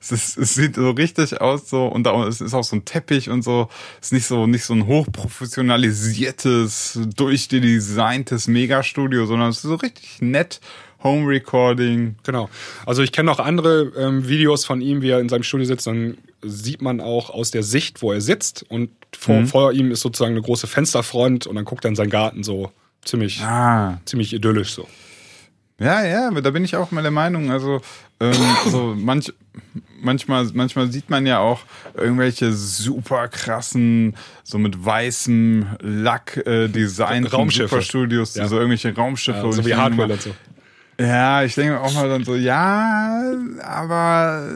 Es, 0.00 0.12
ist, 0.12 0.38
es 0.38 0.54
sieht 0.54 0.76
so 0.76 0.92
richtig 0.92 1.42
aus 1.42 1.68
so 1.68 1.86
und 1.86 2.04
da 2.04 2.26
es 2.26 2.40
ist 2.40 2.54
auch 2.54 2.64
so 2.64 2.76
ein 2.76 2.86
Teppich 2.86 3.28
und 3.28 3.42
so. 3.42 3.68
Es 4.00 4.06
ist 4.06 4.12
nicht 4.12 4.26
so 4.26 4.46
nicht 4.46 4.64
so 4.64 4.72
ein 4.72 4.86
hochprofessionalisiertes, 4.86 7.00
durchdesigntes 7.14 8.48
Megastudio, 8.48 9.26
sondern 9.26 9.50
es 9.50 9.56
ist 9.56 9.64
so 9.64 9.74
richtig 9.74 10.22
nett. 10.22 10.60
Home 11.02 11.26
Recording. 11.26 12.16
Genau. 12.24 12.50
Also 12.84 13.02
ich 13.02 13.10
kenne 13.12 13.30
auch 13.30 13.38
andere 13.38 13.92
ähm, 13.96 14.28
Videos 14.28 14.66
von 14.66 14.80
ihm, 14.80 15.02
wie 15.02 15.10
er 15.10 15.20
in 15.20 15.28
seinem 15.28 15.44
Studio 15.44 15.66
sitzt. 15.66 15.86
Dann 15.86 16.18
sieht 16.42 16.82
man 16.82 17.00
auch 17.00 17.30
aus 17.30 17.50
der 17.50 17.62
Sicht, 17.62 18.02
wo 18.02 18.12
er 18.12 18.20
sitzt 18.20 18.64
und 18.68 18.90
vor, 19.16 19.40
mhm. 19.40 19.46
vor 19.46 19.72
ihm 19.72 19.90
ist 19.90 20.00
sozusagen 20.00 20.32
eine 20.32 20.42
große 20.42 20.66
Fensterfront 20.66 21.46
und 21.46 21.56
dann 21.56 21.64
guckt 21.64 21.84
er 21.84 21.88
in 21.88 21.96
seinen 21.96 22.10
Garten 22.10 22.42
so 22.42 22.70
ziemlich, 23.02 23.42
ah. 23.42 24.00
ziemlich 24.04 24.32
idyllisch 24.32 24.72
so. 24.72 24.86
Ja, 25.78 26.04
ja, 26.04 26.30
da 26.30 26.50
bin 26.50 26.64
ich 26.64 26.76
auch 26.76 26.90
mal 26.90 27.02
der 27.02 27.10
Meinung. 27.10 27.50
Also 27.50 27.80
ähm, 28.20 28.34
so 28.66 28.94
manch, 28.96 29.32
manchmal, 30.00 30.44
manchmal 30.52 30.90
sieht 30.92 31.10
man 31.10 31.26
ja 31.26 31.38
auch 31.38 31.60
irgendwelche 31.94 32.52
super 32.52 33.28
krassen, 33.28 34.14
so 34.44 34.58
mit 34.58 34.84
weißem 34.84 35.66
Lack 35.80 36.36
äh, 36.46 36.68
design 36.68 37.26
Superstudios, 37.26 38.34
ja. 38.34 38.46
so 38.46 38.56
irgendwelche 38.56 38.94
Raumschiffe. 38.94 39.46
Ja, 39.46 39.52
so 39.52 39.64
wie 39.64 39.74
Hardware 39.74 40.12
und 40.12 40.22
so. 40.22 40.30
Ja, 41.00 41.42
ich 41.44 41.54
denke 41.54 41.80
auch 41.80 41.94
mal 41.94 42.08
dann 42.10 42.24
so, 42.24 42.34
ja, 42.34 43.22
aber 43.62 44.54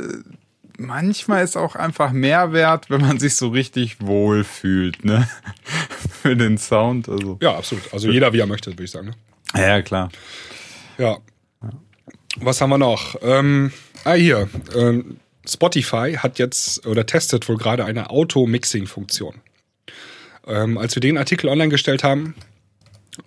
manchmal 0.77 1.43
ist 1.43 1.57
auch 1.57 1.75
einfach 1.75 2.13
Mehrwert, 2.13 2.91
wenn 2.91 3.01
man 3.01 3.19
sich 3.19 3.37
so 3.37 3.49
richtig 3.49 4.01
wohl 4.01 4.45
fühlt, 4.45 5.05
ne? 5.05 5.27
Für 6.23 6.37
den 6.37 6.59
Sound. 6.59 7.09
Also. 7.09 7.39
Ja, 7.41 7.57
absolut. 7.57 7.93
Also 7.93 8.11
jeder 8.11 8.33
wie 8.33 8.41
er 8.41 8.47
möchte, 8.47 8.71
würde 8.71 8.85
ich 8.85 8.91
sagen. 8.91 9.09
Ne? 9.55 9.61
Ja, 9.61 9.83
klar. 9.83 10.11
Ja. 10.99 11.19
Was 12.41 12.61
haben 12.61 12.71
wir 12.71 12.79
noch? 12.79 13.17
Ähm, 13.23 13.73
ah, 14.05 14.15
hier. 14.15 14.49
Ähm, 14.75 15.19
Spotify 15.47 16.15
hat 16.15 16.39
jetzt 16.39 16.87
oder 16.87 17.07
testet 17.07 17.49
wohl 17.49 17.57
gerade 17.57 17.85
eine 17.85 18.11
Auto-Mixing-Funktion. 18.11 19.37
Ähm, 20.47 20.79
als 20.79 20.97
wir 20.97 21.01
den 21.01 21.19
Artikel 21.19 21.49
online 21.49 21.69
gestellt 21.69 22.03
haben, 22.03 22.35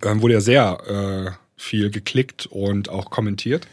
ähm, 0.04 0.22
wurde 0.22 0.36
ja 0.36 0.42
sehr 0.42 0.78
äh, 0.88 1.32
viel 1.56 1.90
geklickt 1.90 2.48
und 2.48 2.90
auch 2.90 3.10
kommentiert. 3.10 3.68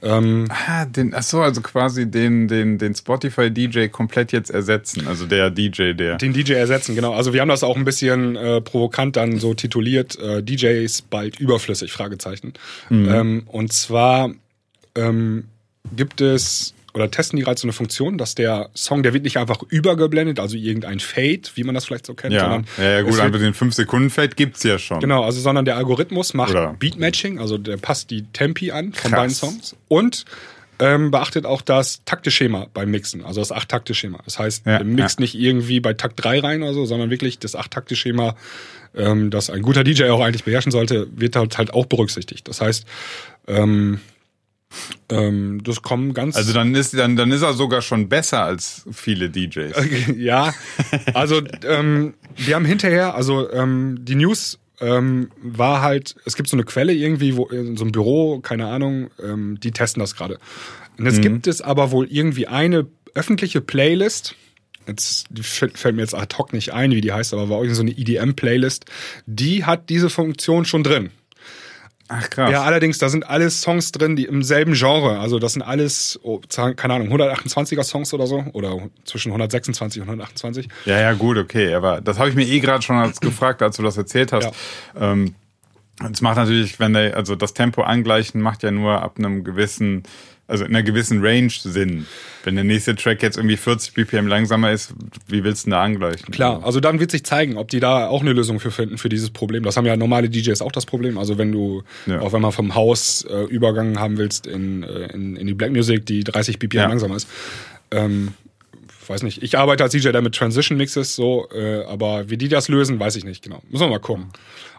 Ähm, 0.00 0.46
ah, 0.48 0.84
den, 0.84 1.12
ach 1.12 1.24
so, 1.24 1.40
also 1.40 1.60
quasi 1.60 2.08
den, 2.08 2.46
den, 2.46 2.78
den 2.78 2.94
Spotify 2.94 3.50
DJ 3.50 3.88
komplett 3.88 4.30
jetzt 4.30 4.50
ersetzen, 4.50 5.08
also 5.08 5.26
der 5.26 5.50
DJ, 5.50 5.92
der. 5.92 6.18
Den 6.18 6.32
DJ 6.32 6.52
ersetzen, 6.52 6.94
genau. 6.94 7.14
Also 7.14 7.32
wir 7.32 7.40
haben 7.40 7.48
das 7.48 7.64
auch 7.64 7.76
ein 7.76 7.84
bisschen 7.84 8.36
äh, 8.36 8.60
provokant 8.60 9.16
dann 9.16 9.38
so 9.38 9.54
tituliert, 9.54 10.16
äh, 10.18 10.42
DJs 10.42 11.02
bald 11.02 11.40
überflüssig, 11.40 11.90
Fragezeichen. 11.90 12.52
Mhm. 12.90 13.08
Ähm, 13.08 13.42
und 13.46 13.72
zwar 13.72 14.30
ähm, 14.98 15.44
gibt 15.94 16.20
es 16.20 16.74
oder 16.94 17.10
testen 17.10 17.36
die 17.36 17.44
gerade 17.44 17.60
so 17.60 17.66
eine 17.66 17.72
Funktion, 17.72 18.18
dass 18.18 18.34
der 18.34 18.70
Song, 18.74 19.02
der 19.02 19.12
wird 19.12 19.24
nicht 19.24 19.36
einfach 19.36 19.62
übergeblendet, 19.68 20.40
also 20.40 20.56
irgendein 20.56 21.00
Fade, 21.00 21.42
wie 21.54 21.62
man 21.62 21.74
das 21.74 21.84
vielleicht 21.84 22.06
so 22.06 22.14
kennt. 22.14 22.34
Ja, 22.34 22.40
sondern 22.40 22.66
ja, 22.76 22.84
ja 22.84 23.02
gut, 23.02 23.20
einfach 23.20 23.38
den 23.38 23.54
5-Sekunden-Fade 23.54 24.34
gibt's 24.34 24.62
ja 24.62 24.78
schon. 24.78 25.00
Genau, 25.00 25.22
also 25.22 25.40
sondern 25.40 25.64
der 25.64 25.76
Algorithmus 25.76 26.34
macht 26.34 26.54
Beat-Matching, 26.78 27.38
also 27.38 27.58
der 27.58 27.76
passt 27.76 28.10
die 28.10 28.24
Tempi 28.32 28.72
an 28.72 28.92
von 28.92 29.10
Krass. 29.12 29.20
beiden 29.20 29.34
Songs 29.34 29.76
und 29.88 30.24
ähm, 30.80 31.10
beachtet 31.10 31.44
auch 31.44 31.62
das 31.62 32.04
Takteschema 32.04 32.66
beim 32.72 32.90
Mixen, 32.90 33.24
also 33.24 33.40
das 33.40 33.52
Acht-Takte-Schema. 33.52 34.20
Das 34.24 34.38
heißt, 34.38 34.66
ja, 34.66 34.82
mixt 34.82 35.18
ja. 35.18 35.22
nicht 35.22 35.34
irgendwie 35.34 35.80
bei 35.80 35.92
Takt 35.92 36.22
3 36.22 36.40
rein 36.40 36.62
oder 36.62 36.74
so, 36.74 36.84
sondern 36.86 37.10
wirklich 37.10 37.38
das 37.38 37.56
Acht-Takte-Schema, 37.56 38.36
ähm, 38.96 39.30
das 39.30 39.50
ein 39.50 39.62
guter 39.62 39.84
DJ 39.84 40.04
auch 40.04 40.20
eigentlich 40.20 40.44
beherrschen 40.44 40.72
sollte, 40.72 41.08
wird 41.14 41.36
halt, 41.36 41.58
halt 41.58 41.74
auch 41.74 41.86
berücksichtigt. 41.86 42.46
Das 42.48 42.60
heißt, 42.60 42.86
ähm, 43.48 44.00
ähm, 45.10 45.62
das 45.64 45.82
kommen 45.82 46.14
ganz. 46.14 46.36
Also 46.36 46.52
dann 46.52 46.74
ist 46.74 46.96
dann 46.96 47.16
dann 47.16 47.32
ist 47.32 47.42
er 47.42 47.54
sogar 47.54 47.82
schon 47.82 48.08
besser 48.08 48.44
als 48.44 48.84
viele 48.92 49.30
DJs. 49.30 49.74
ja, 50.16 50.54
also 51.14 51.40
ähm, 51.64 52.14
wir 52.36 52.54
haben 52.54 52.64
hinterher, 52.64 53.14
also 53.14 53.50
ähm, 53.50 53.98
die 54.02 54.14
News 54.14 54.58
ähm, 54.80 55.30
war 55.42 55.82
halt, 55.82 56.16
es 56.24 56.36
gibt 56.36 56.48
so 56.48 56.56
eine 56.56 56.64
Quelle 56.64 56.92
irgendwie, 56.92 57.36
wo 57.36 57.46
in 57.46 57.76
so 57.76 57.84
einem 57.84 57.92
Büro, 57.92 58.40
keine 58.40 58.66
Ahnung, 58.66 59.10
ähm, 59.22 59.58
die 59.60 59.72
testen 59.72 60.00
das 60.00 60.14
gerade. 60.14 60.38
Und 60.98 61.06
jetzt 61.06 61.18
mhm. 61.18 61.22
gibt 61.22 61.46
es 61.46 61.60
aber 61.60 61.90
wohl 61.90 62.06
irgendwie 62.10 62.46
eine 62.46 62.86
öffentliche 63.14 63.60
Playlist. 63.60 64.34
Jetzt 64.86 65.28
fällt 65.42 65.96
mir 65.96 66.02
jetzt 66.02 66.14
ad 66.14 66.36
hoc 66.36 66.52
nicht 66.52 66.72
ein, 66.72 66.92
wie 66.92 67.00
die 67.00 67.12
heißt, 67.12 67.34
aber 67.34 67.48
war 67.48 67.58
irgendwie 67.58 67.74
so 67.74 67.82
eine 67.82 67.90
EDM-Playlist. 67.90 68.86
Die 69.26 69.64
hat 69.64 69.90
diese 69.90 70.08
Funktion 70.08 70.64
schon 70.64 70.82
drin. 70.82 71.10
Ach 72.08 72.30
krass. 72.30 72.50
Ja, 72.50 72.62
allerdings, 72.62 72.98
da 72.98 73.10
sind 73.10 73.28
alles 73.28 73.60
Songs 73.60 73.92
drin, 73.92 74.16
die 74.16 74.24
im 74.24 74.42
selben 74.42 74.72
Genre, 74.72 75.18
also 75.18 75.38
das 75.38 75.52
sind 75.52 75.62
alles, 75.62 76.18
oh, 76.22 76.40
keine 76.74 76.94
Ahnung, 76.94 77.08
128er 77.12 77.84
Songs 77.84 78.14
oder 78.14 78.26
so, 78.26 78.44
oder 78.54 78.88
zwischen 79.04 79.28
126 79.28 80.00
und 80.00 80.08
128. 80.08 80.68
Ja, 80.86 80.98
ja, 80.98 81.12
gut, 81.12 81.36
okay, 81.36 81.74
aber 81.74 82.00
das 82.00 82.18
habe 82.18 82.30
ich 82.30 82.34
mir 82.34 82.46
eh 82.46 82.60
gerade 82.60 82.82
schon 82.82 82.96
als 82.96 83.20
gefragt, 83.20 83.60
als 83.62 83.76
du 83.76 83.82
das 83.82 83.98
erzählt 83.98 84.32
hast. 84.32 84.50
Ja. 84.98 85.12
Ähm, 85.12 85.34
es 86.10 86.22
macht 86.22 86.36
natürlich, 86.36 86.78
wenn 86.80 86.94
der, 86.94 87.16
also 87.16 87.34
das 87.34 87.54
Tempo 87.54 87.82
angleichen 87.82 88.40
macht 88.40 88.62
ja 88.62 88.70
nur 88.70 89.02
ab 89.02 89.16
einem 89.18 89.44
gewissen 89.44 90.04
also 90.48 90.64
in 90.64 90.74
einer 90.74 90.82
gewissen 90.82 91.24
Range 91.24 91.50
Sinn. 91.50 92.06
Wenn 92.42 92.54
der 92.54 92.64
nächste 92.64 92.96
Track 92.96 93.22
jetzt 93.22 93.36
irgendwie 93.36 93.58
40 93.58 93.92
BPM 93.92 94.26
langsamer 94.26 94.72
ist, 94.72 94.94
wie 95.26 95.44
willst 95.44 95.66
du 95.66 95.66
denn 95.66 95.72
da 95.72 95.84
angleichen? 95.84 96.32
Klar, 96.32 96.64
also 96.64 96.80
dann 96.80 96.98
wird 96.98 97.10
sich 97.10 97.22
zeigen, 97.24 97.58
ob 97.58 97.68
die 97.68 97.80
da 97.80 98.08
auch 98.08 98.22
eine 98.22 98.32
Lösung 98.32 98.58
für 98.58 98.70
finden 98.70 98.96
für 98.96 99.10
dieses 99.10 99.30
Problem. 99.30 99.62
Das 99.62 99.76
haben 99.76 99.84
ja 99.84 99.96
normale 99.96 100.30
DJs 100.30 100.62
auch 100.62 100.72
das 100.72 100.86
Problem. 100.86 101.18
Also 101.18 101.36
wenn 101.36 101.52
du, 101.52 101.82
ja. 102.06 102.20
auch 102.20 102.32
wenn 102.32 102.40
man 102.40 102.52
vom 102.52 102.74
Haus 102.74 103.26
äh, 103.28 103.44
Übergang 103.44 104.00
haben 104.00 104.16
willst 104.16 104.46
in, 104.46 104.82
äh, 104.82 105.12
in, 105.12 105.36
in 105.36 105.46
die 105.46 105.54
Black 105.54 105.70
Music, 105.70 106.06
die 106.06 106.24
30 106.24 106.58
BPM 106.58 106.78
ja. 106.78 106.88
langsamer 106.88 107.16
ist, 107.16 107.28
ähm, 107.90 108.32
weiß 109.08 109.22
nicht. 109.22 109.42
Ich 109.42 109.58
arbeite 109.58 109.84
als 109.84 109.92
DJ 109.92 110.10
da 110.10 110.20
mit 110.20 110.34
Transition 110.34 110.76
Mixes 110.78 111.14
so, 111.14 111.48
äh, 111.52 111.84
aber 111.84 112.30
wie 112.30 112.36
die 112.36 112.48
das 112.48 112.68
lösen, 112.68 112.98
weiß 112.98 113.16
ich 113.16 113.24
nicht 113.24 113.42
genau. 113.42 113.62
Müssen 113.70 113.84
wir 113.84 113.90
mal 113.90 114.00
gucken. 114.00 114.28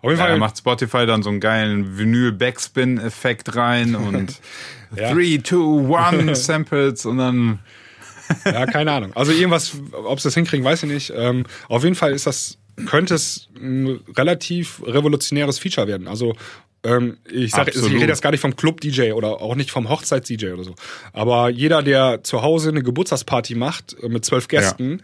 Auf 0.02 0.10
jeden 0.10 0.20
ja, 0.20 0.28
Fall 0.28 0.38
macht 0.38 0.58
Spotify 0.58 1.06
dann 1.06 1.24
so 1.24 1.30
einen 1.30 1.40
geilen 1.40 1.98
Vinyl 1.98 2.32
Backspin 2.32 3.00
Effekt 3.00 3.56
rein 3.56 3.96
und 3.96 4.40
3 4.96 5.42
2 5.44 5.98
1 5.98 6.46
Samples 6.46 7.06
und 7.06 7.18
dann 7.18 7.60
ja, 8.46 8.66
keine 8.66 8.92
Ahnung. 8.92 9.14
Also 9.14 9.32
irgendwas, 9.32 9.74
ob 9.92 10.20
sie 10.20 10.28
das 10.28 10.36
hinkriegen, 10.36 10.64
weiß 10.64 10.84
ich 10.84 10.90
nicht. 10.90 11.14
Ähm, 11.16 11.46
auf 11.68 11.84
jeden 11.84 11.96
Fall 11.96 12.14
ist 12.14 12.28
das 12.28 12.58
könnte 12.86 13.16
es 13.16 13.50
ein 13.58 14.00
relativ 14.16 14.82
revolutionäres 14.86 15.60
Feature 15.60 15.88
werden. 15.88 16.08
Also 16.08 16.36
ähm, 16.84 17.18
ich 17.30 17.52
sage, 17.52 17.72
ich 17.72 17.84
rede 17.84 18.08
jetzt 18.08 18.22
gar 18.22 18.32
nicht 18.32 18.40
vom 18.40 18.56
Club-DJ 18.56 19.12
oder 19.12 19.42
auch 19.42 19.56
nicht 19.56 19.72
vom 19.72 19.90
Hochzeits-DJ 19.90 20.54
oder 20.54 20.64
so. 20.64 20.76
Aber 21.14 21.50
jeder, 21.50 21.84
der 21.84 22.24
zu 22.24 22.42
Hause 22.42 22.70
eine 22.70 22.84
Geburtstagsparty 22.84 23.56
macht 23.56 23.98
äh, 24.02 24.08
mit 24.08 24.24
zwölf 24.24 24.48
Gästen, 24.48 25.02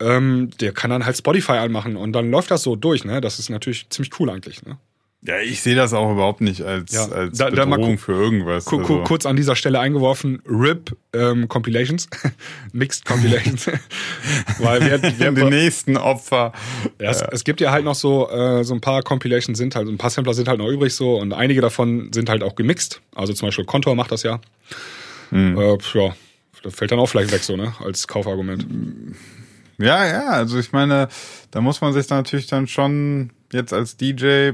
ja. 0.00 0.16
ähm, 0.16 0.50
der 0.60 0.72
kann 0.72 0.90
dann 0.90 1.04
halt 1.04 1.16
Spotify 1.16 1.52
anmachen 1.52 1.96
und 1.96 2.12
dann 2.12 2.30
läuft 2.30 2.50
das 2.50 2.62
so 2.62 2.76
durch. 2.76 3.04
Ne? 3.04 3.20
Das 3.20 3.38
ist 3.38 3.50
natürlich 3.50 3.88
ziemlich 3.90 4.18
cool 4.18 4.30
eigentlich. 4.30 4.64
Ne? 4.64 4.78
Ja, 5.20 5.40
ich 5.40 5.62
sehe 5.62 5.74
das 5.74 5.92
auch 5.94 6.12
überhaupt 6.12 6.40
nicht 6.40 6.62
als, 6.62 6.92
ja, 6.92 7.08
als 7.08 7.36
da, 7.38 7.50
Bedrohung 7.50 7.96
da 7.96 8.02
für 8.02 8.12
irgendwas. 8.12 8.68
Also. 8.68 9.02
Kurz 9.02 9.26
an 9.26 9.34
dieser 9.34 9.56
Stelle 9.56 9.80
eingeworfen, 9.80 10.40
RIP 10.46 10.96
ähm, 11.12 11.48
Compilations, 11.48 12.08
Mixed 12.72 13.04
Compilations. 13.04 13.66
Weil 14.58 14.80
wir, 14.82 15.02
wir 15.02 15.32
die 15.32 15.44
nächsten 15.44 15.96
Opfer. 15.96 16.52
Ja, 17.00 17.10
es, 17.10 17.22
es, 17.32 17.42
gibt 17.42 17.60
ja 17.60 17.72
halt 17.72 17.84
noch 17.84 17.96
so, 17.96 18.30
äh, 18.30 18.62
so 18.62 18.74
ein 18.74 18.80
paar 18.80 19.02
Compilations 19.02 19.58
sind 19.58 19.74
halt, 19.74 19.88
ein 19.88 19.98
paar 19.98 20.10
Sampler 20.10 20.34
sind 20.34 20.46
halt 20.46 20.60
noch 20.60 20.68
übrig 20.68 20.94
so 20.94 21.16
und 21.16 21.32
einige 21.32 21.60
davon 21.60 22.12
sind 22.12 22.28
halt 22.28 22.44
auch 22.44 22.54
gemixt. 22.54 23.00
Also 23.12 23.32
zum 23.32 23.48
Beispiel 23.48 23.64
Contour 23.64 23.96
macht 23.96 24.12
das 24.12 24.22
ja. 24.22 24.40
Hm. 25.30 25.58
Äh, 25.58 25.78
ja, 25.94 26.14
das 26.62 26.74
fällt 26.74 26.92
dann 26.92 27.00
auch 27.00 27.06
vielleicht 27.06 27.32
weg 27.32 27.42
so, 27.42 27.56
ne, 27.56 27.74
als 27.84 28.06
Kaufargument. 28.06 28.66
Ja, 29.78 30.06
ja, 30.06 30.26
also 30.30 30.60
ich 30.60 30.70
meine, 30.70 31.08
da 31.50 31.60
muss 31.60 31.80
man 31.80 31.92
sich 31.92 32.06
dann 32.06 32.18
natürlich 32.18 32.46
dann 32.46 32.68
schon 32.68 33.30
jetzt 33.52 33.72
als 33.72 33.96
DJ 33.96 34.52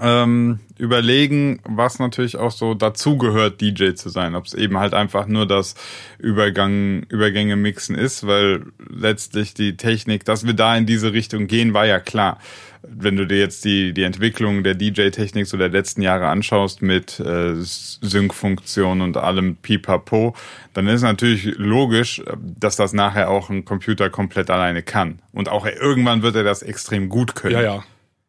ähm, 0.00 0.60
überlegen, 0.78 1.60
was 1.64 1.98
natürlich 1.98 2.36
auch 2.36 2.50
so 2.50 2.74
dazugehört, 2.74 3.60
DJ 3.60 3.94
zu 3.94 4.08
sein. 4.08 4.34
Ob 4.34 4.46
es 4.46 4.54
eben 4.54 4.78
halt 4.78 4.94
einfach 4.94 5.26
nur 5.26 5.46
das 5.46 5.74
Übergang, 6.18 7.04
Übergänge 7.08 7.56
mixen 7.56 7.96
ist, 7.96 8.26
weil 8.26 8.64
letztlich 8.88 9.54
die 9.54 9.76
Technik, 9.76 10.24
dass 10.24 10.46
wir 10.46 10.54
da 10.54 10.76
in 10.76 10.86
diese 10.86 11.12
Richtung 11.12 11.46
gehen, 11.46 11.74
war 11.74 11.86
ja 11.86 12.00
klar. 12.00 12.38
Wenn 12.84 13.16
du 13.16 13.28
dir 13.28 13.38
jetzt 13.38 13.64
die, 13.64 13.92
die 13.92 14.02
Entwicklung 14.02 14.64
der 14.64 14.74
DJ-Technik 14.74 15.46
so 15.46 15.56
der 15.56 15.68
letzten 15.68 16.02
Jahre 16.02 16.26
anschaust 16.26 16.82
mit 16.82 17.20
äh, 17.20 17.54
Sync-Funktion 17.54 19.02
und 19.02 19.16
allem 19.16 19.54
Pipapo, 19.54 20.34
dann 20.72 20.88
ist 20.88 21.02
natürlich 21.02 21.56
logisch, 21.58 22.22
dass 22.40 22.74
das 22.74 22.92
nachher 22.92 23.30
auch 23.30 23.50
ein 23.50 23.64
Computer 23.64 24.10
komplett 24.10 24.50
alleine 24.50 24.82
kann. 24.82 25.20
Und 25.32 25.48
auch 25.48 25.64
irgendwann 25.64 26.22
wird 26.22 26.34
er 26.34 26.42
das 26.42 26.62
extrem 26.62 27.08
gut 27.08 27.36
können. 27.36 27.54
Ja, 27.54 27.62
ja. 27.62 27.84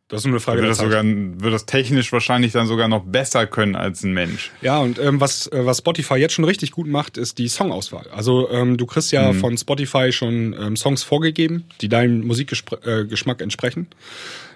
Das 0.10 0.22
ist 0.22 0.26
nur 0.26 0.34
eine 0.34 0.40
Frage 0.42 0.62
wird 0.62 0.70
das 0.70 0.78
sogar, 0.78 1.04
Wird 1.04 1.54
das 1.54 1.66
technisch 1.66 2.12
wahrscheinlich 2.12 2.52
dann 2.52 2.68
sogar 2.68 2.88
noch 2.88 3.04
besser 3.04 3.48
können 3.48 3.76
als 3.76 4.04
ein 4.04 4.14
Mensch. 4.14 4.52
Ja, 4.62 4.80
und 4.80 5.00
ähm, 5.00 5.20
was, 5.20 5.48
äh, 5.48 5.66
was 5.66 5.80
Spotify 5.80 6.16
jetzt 6.16 6.34
schon 6.34 6.46
richtig 6.46 6.72
gut 6.72 6.88
macht, 6.88 7.18
ist 7.18 7.38
die 7.38 7.48
Songauswahl. 7.48 8.08
Also 8.12 8.50
ähm, 8.52 8.78
du 8.78 8.86
kriegst 8.86 9.12
ja 9.12 9.32
mhm. 9.32 9.40
von 9.40 9.58
Spotify 9.58 10.12
schon 10.12 10.56
ähm, 10.60 10.76
Songs 10.76 11.04
vorgegeben, 11.04 11.66
die 11.82 11.90
deinem 11.90 12.28
Musikgeschmack 12.28 13.40
äh, 13.40 13.44
entsprechen. 13.44 13.88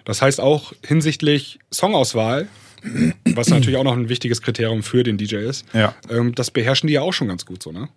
Das 0.05 0.21
heißt 0.21 0.39
auch 0.39 0.73
hinsichtlich 0.85 1.59
Songauswahl, 1.71 2.47
was 3.25 3.49
natürlich 3.49 3.77
auch 3.77 3.83
noch 3.83 3.97
ein 3.97 4.09
wichtiges 4.09 4.41
Kriterium 4.41 4.83
für 4.83 5.03
den 5.03 5.17
DJ 5.17 5.37
ist, 5.37 5.65
ja. 5.73 5.95
ähm, 6.09 6.35
das 6.35 6.51
beherrschen 6.51 6.87
die 6.87 6.93
ja 6.93 7.01
auch 7.01 7.13
schon 7.13 7.27
ganz 7.27 7.45
gut 7.45 7.63
so, 7.63 7.71
ne? 7.71 7.89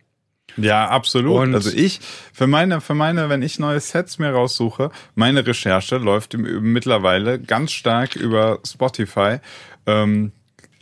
Ja, 0.57 0.88
absolut. 0.88 1.40
Und 1.40 1.55
also 1.55 1.70
ich, 1.74 2.01
für 2.32 2.46
meine, 2.46 2.80
für 2.80 2.94
meine, 2.94 3.28
wenn 3.28 3.42
ich 3.42 3.59
neue 3.59 3.80
Sets 3.80 4.18
mir 4.18 4.30
raussuche, 4.30 4.90
meine 5.14 5.46
Recherche 5.46 5.96
läuft 5.98 6.36
mittlerweile 6.36 7.38
ganz 7.38 7.72
stark 7.72 8.16
über 8.16 8.59
Spotify. 8.64 9.38
Ähm, 9.86 10.32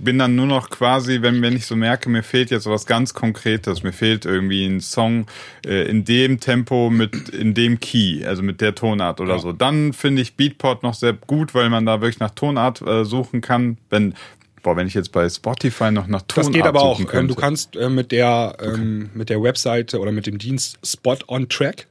bin 0.00 0.18
dann 0.18 0.36
nur 0.36 0.46
noch 0.46 0.70
quasi, 0.70 1.22
wenn, 1.22 1.42
wenn 1.42 1.56
ich 1.56 1.66
so 1.66 1.74
merke, 1.74 2.08
mir 2.08 2.22
fehlt 2.22 2.50
jetzt 2.50 2.66
was 2.66 2.86
ganz 2.86 3.14
Konkretes, 3.14 3.82
mir 3.82 3.92
fehlt 3.92 4.26
irgendwie 4.26 4.64
ein 4.64 4.80
Song 4.80 5.26
äh, 5.66 5.88
in 5.88 6.04
dem 6.04 6.38
Tempo 6.38 6.88
mit 6.88 7.28
in 7.30 7.54
dem 7.54 7.80
Key, 7.80 8.24
also 8.24 8.42
mit 8.42 8.60
der 8.60 8.74
Tonart 8.74 9.20
oder 9.20 9.34
ja. 9.34 9.38
so. 9.40 9.52
Dann 9.52 9.92
finde 9.92 10.22
ich 10.22 10.36
Beatport 10.36 10.84
noch 10.84 10.94
sehr 10.94 11.14
gut, 11.14 11.54
weil 11.54 11.68
man 11.68 11.84
da 11.84 12.00
wirklich 12.00 12.20
nach 12.20 12.30
Tonart 12.30 12.80
äh, 12.82 13.04
suchen 13.04 13.40
kann. 13.40 13.78
Wenn 13.90 14.14
Boah, 14.68 14.76
wenn 14.76 14.86
ich 14.86 14.92
jetzt 14.92 15.12
bei 15.12 15.26
Spotify 15.26 15.90
noch 15.90 16.08
nach 16.08 16.20
Ton 16.28 16.44
Das 16.44 16.52
geht 16.52 16.66
aber 16.66 16.82
auch. 16.82 17.02
Könnte. 17.06 17.34
Du 17.34 17.40
kannst 17.40 17.74
äh, 17.74 17.88
mit 17.88 18.12
der 18.12 18.54
ähm, 18.60 19.04
okay. 19.06 19.18
mit 19.18 19.30
der 19.30 19.42
Webseite 19.42 19.98
oder 19.98 20.12
mit 20.12 20.26
dem 20.26 20.36
Dienst 20.36 20.78
Spot 20.84 21.16
on 21.26 21.48
Track. 21.48 21.86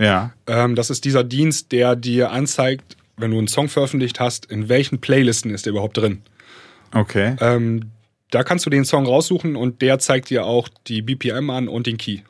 Ja. 0.00 0.32
Ähm, 0.46 0.76
das 0.76 0.88
ist 0.88 1.04
dieser 1.04 1.24
Dienst, 1.24 1.72
der 1.72 1.96
dir 1.96 2.30
anzeigt, 2.30 2.96
wenn 3.18 3.32
du 3.32 3.36
einen 3.36 3.48
Song 3.48 3.68
veröffentlicht 3.68 4.18
hast, 4.18 4.46
in 4.46 4.70
welchen 4.70 5.02
Playlisten 5.02 5.50
ist 5.50 5.66
der 5.66 5.72
überhaupt 5.72 5.98
drin. 5.98 6.22
Okay. 6.94 7.36
Ähm, 7.38 7.90
da 8.30 8.44
kannst 8.44 8.64
du 8.64 8.70
den 8.70 8.86
Song 8.86 9.04
raussuchen 9.04 9.54
und 9.54 9.82
der 9.82 9.98
zeigt 9.98 10.30
dir 10.30 10.46
auch 10.46 10.70
die 10.86 11.02
BPM 11.02 11.50
an 11.50 11.68
und 11.68 11.86
den 11.86 11.98
Key. 11.98 12.20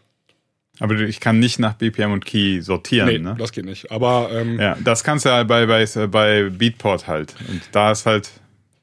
Aber 0.80 0.96
ich 0.96 1.20
kann 1.20 1.38
nicht 1.38 1.60
nach 1.60 1.74
BPM 1.74 2.10
und 2.10 2.24
Key 2.24 2.60
sortieren, 2.60 3.08
nee, 3.08 3.18
ne? 3.18 3.36
das 3.38 3.52
geht 3.52 3.66
nicht. 3.66 3.92
Aber 3.92 4.30
ähm, 4.32 4.58
ja, 4.58 4.76
das 4.82 5.04
kannst 5.04 5.26
du 5.26 5.30
halt 5.30 5.46
bei, 5.46 5.66
bei, 5.66 5.86
bei 6.08 6.48
Beatport 6.48 7.06
halt. 7.06 7.36
Und 7.48 7.60
da 7.70 7.92
ist 7.92 8.04
halt 8.04 8.32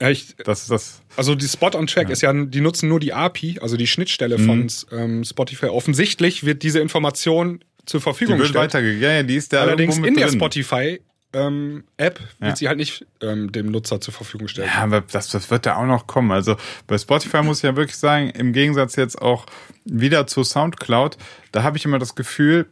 ja, 0.02 0.10
ich, 0.10 0.36
das, 0.38 0.68
das, 0.68 1.02
also 1.16 1.34
die 1.34 1.48
Spot 1.48 1.72
on 1.74 1.88
Track 1.88 2.08
ja. 2.08 2.14
ist 2.14 2.22
ja, 2.22 2.32
die 2.32 2.62
nutzen 2.62 2.88
nur 2.88 3.00
die 3.00 3.14
API, 3.14 3.60
also 3.62 3.78
die 3.78 3.88
Schnittstelle 3.88 4.38
mhm. 4.38 4.46
von 4.46 4.68
ähm, 4.92 5.24
Spotify. 5.24 5.68
Offensichtlich 5.68 6.46
wird 6.46 6.64
diese 6.64 6.80
Information 6.80 7.64
zur 7.86 8.02
Verfügung 8.02 8.36
die 8.36 8.40
wird 8.42 8.50
gestellt. 8.50 8.74
Weitergegeben. 8.74 9.02
Ja, 9.02 9.24
die 9.24 9.36
ist 9.36 9.54
da 9.54 9.62
Allerdings 9.62 9.98
in 9.98 10.16
der 10.16 10.30
Spotify 10.30 11.00
ähm, 11.34 11.84
App 11.98 12.20
wird 12.40 12.52
ja. 12.52 12.56
sie 12.56 12.68
halt 12.68 12.78
nicht 12.78 13.06
ähm, 13.22 13.52
dem 13.52 13.72
Nutzer 13.72 14.00
zur 14.00 14.14
Verfügung 14.14 14.48
stellen. 14.48 14.70
Ja, 14.74 14.84
aber 14.84 15.02
das, 15.02 15.30
das 15.30 15.50
wird 15.50 15.66
ja 15.66 15.78
auch 15.78 15.86
noch 15.86 16.08
kommen. 16.08 16.32
Also 16.32 16.56
bei 16.88 16.98
Spotify 16.98 17.42
muss 17.42 17.58
ich 17.58 17.64
ja 17.64 17.76
wirklich 17.76 17.98
sagen, 17.98 18.30
im 18.30 18.54
Gegensatz 18.54 18.96
jetzt 18.96 19.22
auch 19.22 19.46
wieder 19.84 20.28
zu 20.28 20.44
Soundcloud, 20.44 21.18
da 21.52 21.64
habe 21.64 21.78
ich 21.78 21.86
immer 21.86 22.00
das 22.00 22.16
Gefühl, 22.16 22.68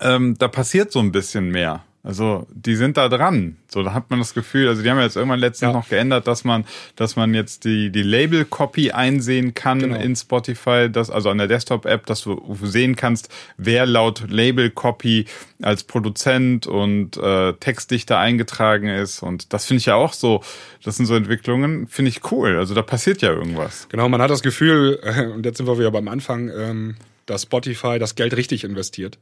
ähm, 0.00 0.36
da 0.38 0.48
passiert 0.48 0.92
so 0.92 0.98
ein 0.98 1.12
bisschen 1.12 1.50
mehr. 1.50 1.84
Also 2.04 2.46
die 2.52 2.76
sind 2.76 2.96
da 2.96 3.08
dran. 3.08 3.56
So, 3.68 3.82
da 3.82 3.92
hat 3.92 4.08
man 4.08 4.20
das 4.20 4.32
Gefühl, 4.32 4.68
also 4.68 4.82
die 4.82 4.88
haben 4.88 4.98
ja 4.98 5.04
jetzt 5.04 5.16
irgendwann 5.16 5.40
letztens 5.40 5.68
ja. 5.68 5.72
noch 5.72 5.88
geändert, 5.88 6.26
dass 6.26 6.44
man, 6.44 6.64
dass 6.94 7.16
man 7.16 7.34
jetzt 7.34 7.64
die, 7.64 7.90
die 7.90 8.02
Label-Copy 8.02 8.92
einsehen 8.92 9.52
kann 9.52 9.80
genau. 9.80 9.98
in 9.98 10.14
Spotify, 10.14 10.88
das, 10.90 11.10
also 11.10 11.28
an 11.28 11.38
der 11.38 11.48
Desktop-App, 11.48 12.06
dass 12.06 12.22
du 12.22 12.56
sehen 12.62 12.94
kannst, 12.94 13.28
wer 13.56 13.84
laut 13.84 14.24
Label-Copy 14.30 15.26
als 15.60 15.82
Produzent 15.84 16.68
und 16.68 17.16
äh, 17.16 17.52
Textdichter 17.54 18.18
eingetragen 18.18 18.88
ist. 18.88 19.22
Und 19.22 19.52
das 19.52 19.66
finde 19.66 19.80
ich 19.80 19.86
ja 19.86 19.96
auch 19.96 20.12
so, 20.12 20.42
das 20.84 20.96
sind 20.96 21.06
so 21.06 21.16
Entwicklungen, 21.16 21.88
finde 21.88 22.10
ich 22.10 22.30
cool. 22.30 22.56
Also 22.58 22.74
da 22.74 22.82
passiert 22.82 23.22
ja 23.22 23.32
irgendwas. 23.32 23.88
Genau, 23.88 24.08
man 24.08 24.22
hat 24.22 24.30
das 24.30 24.42
Gefühl, 24.42 25.00
und 25.34 25.44
jetzt 25.44 25.56
sind 25.58 25.66
wir 25.66 25.78
wieder 25.78 25.90
beim 25.90 26.06
Anfang, 26.06 26.48
ähm, 26.48 26.96
dass 27.26 27.42
Spotify 27.42 27.98
das 27.98 28.14
Geld 28.14 28.36
richtig 28.36 28.62
investiert 28.62 29.18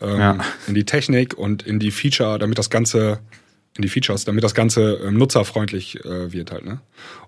ähm, 0.00 0.18
ja. 0.18 0.38
in 0.66 0.74
die 0.74 0.84
Technik 0.84 1.36
und 1.36 1.62
in 1.62 1.78
die 1.78 1.90
Feature, 1.90 2.38
damit 2.38 2.58
das 2.58 2.70
Ganze 2.70 3.20
in 3.76 3.82
die 3.82 3.88
Features, 3.88 4.24
damit 4.24 4.42
das 4.42 4.54
Ganze 4.54 5.00
ähm, 5.04 5.16
nutzerfreundlich 5.18 6.04
äh, 6.04 6.32
wird 6.32 6.50
halt. 6.50 6.64
Ne? 6.64 6.80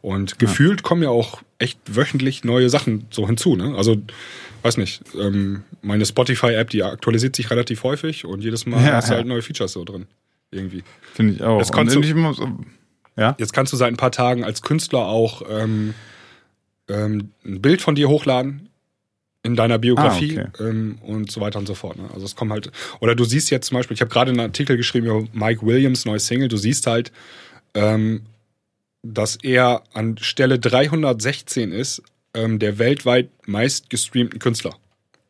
Und 0.03 0.39
gefühlt 0.39 0.81
ja. 0.81 0.83
kommen 0.83 1.03
ja 1.03 1.09
auch 1.09 1.43
echt 1.59 1.79
wöchentlich 1.87 2.43
neue 2.43 2.69
Sachen 2.69 3.07
so 3.11 3.27
hinzu. 3.27 3.55
Ne? 3.55 3.75
Also 3.77 3.97
weiß 4.63 4.77
nicht, 4.77 5.03
ähm, 5.19 5.63
meine 5.81 6.05
Spotify-App, 6.05 6.71
die 6.71 6.83
aktualisiert 6.83 7.37
sich 7.37 7.51
relativ 7.51 7.85
häufig 7.85 8.25
und 8.25 8.43
jedes 8.43 8.67
Mal 8.67 8.85
ja, 8.85 8.95
hast 8.95 9.11
du 9.11 9.15
halt 9.15 9.27
neue 9.27 9.43
Features 9.43 9.73
so 9.73 9.85
drin. 9.85 10.07
Irgendwie. 10.51 10.83
Finde 11.15 11.35
ich 11.35 11.43
auch. 11.43 11.59
Jetzt, 11.59 11.73
kannst 11.73 11.95
du, 11.95 12.03
so, 12.03 12.59
ja? 13.17 13.37
jetzt 13.39 13.53
kannst 13.53 13.73
du 13.73 13.77
seit 13.77 13.93
ein 13.93 13.97
paar 13.97 14.11
Tagen 14.11 14.43
als 14.43 14.63
Künstler 14.63 15.07
auch 15.07 15.43
ähm, 15.49 15.95
ähm, 16.89 17.31
ein 17.45 17.63
Bild 17.63 17.81
von 17.81 17.95
dir 17.95 18.09
hochladen 18.09 18.70
in 19.43 19.57
deiner 19.57 19.79
Biografie 19.79 20.39
ah, 20.39 20.51
okay. 20.53 20.69
ähm, 20.69 20.99
und 21.03 21.31
so 21.31 21.41
weiter 21.41 21.59
und 21.59 21.67
so 21.67 21.75
fort. 21.75 21.97
Ne? 21.97 22.09
Also 22.13 22.27
es 22.27 22.37
kommt 22.37 22.53
halt, 22.53 22.71
oder 23.01 23.15
du 23.15 23.25
siehst 23.25 23.51
jetzt 23.51 23.69
zum 23.69 23.77
Beispiel, 23.77 23.95
ich 23.95 24.01
habe 24.01 24.11
gerade 24.11 24.31
einen 24.31 24.41
Artikel 24.41 24.77
geschrieben 24.77 25.07
über 25.07 25.25
Mike 25.33 25.65
Williams, 25.65 26.05
neues 26.05 26.27
Single, 26.27 26.49
du 26.49 26.59
siehst 26.59 26.87
halt, 26.87 27.11
ähm, 27.75 28.23
dass 29.03 29.37
er 29.37 29.83
an 29.95 30.19
Stelle 30.19 30.59
316 30.59 31.73
ist, 31.73 32.03
ähm, 32.35 32.59
der 32.59 32.79
weltweit 32.79 33.31
meist 33.47 33.89
gestreamten 33.89 34.39
Künstler. 34.39 34.75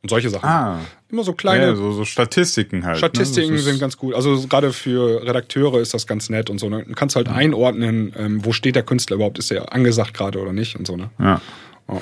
Und 0.02 0.08
solche 0.08 0.30
Sachen. 0.30 0.48
Ah. 0.48 0.80
Immer 1.10 1.24
so 1.24 1.34
kleine. 1.34 1.66
Ja, 1.66 1.76
so, 1.76 1.92
so 1.92 2.04
Statistiken 2.06 2.84
halt. 2.84 2.94
Ne? 2.94 2.98
Statistiken 2.98 3.52
ne? 3.52 3.58
sind 3.58 3.80
ganz 3.80 3.98
gut. 3.98 4.14
Also 4.14 4.46
gerade 4.48 4.72
für 4.72 5.22
Redakteure 5.22 5.80
ist 5.80 5.92
das 5.92 6.06
ganz 6.06 6.30
nett 6.30 6.48
und 6.48 6.58
so. 6.58 6.70
Ne? 6.70 6.84
Du 6.86 6.94
kannst 6.94 7.16
halt 7.16 7.28
mhm. 7.28 7.34
einordnen, 7.34 8.14
ähm, 8.16 8.44
wo 8.44 8.52
steht 8.52 8.76
der 8.76 8.82
Künstler 8.82 9.16
überhaupt, 9.16 9.38
ist 9.38 9.50
er 9.50 9.74
angesagt 9.74 10.14
gerade 10.14 10.40
oder 10.40 10.54
nicht 10.54 10.76
und 10.76 10.86
so. 10.86 10.96
Ne? 10.96 11.10
Ja. 11.18 11.42
Oh. 11.86 12.00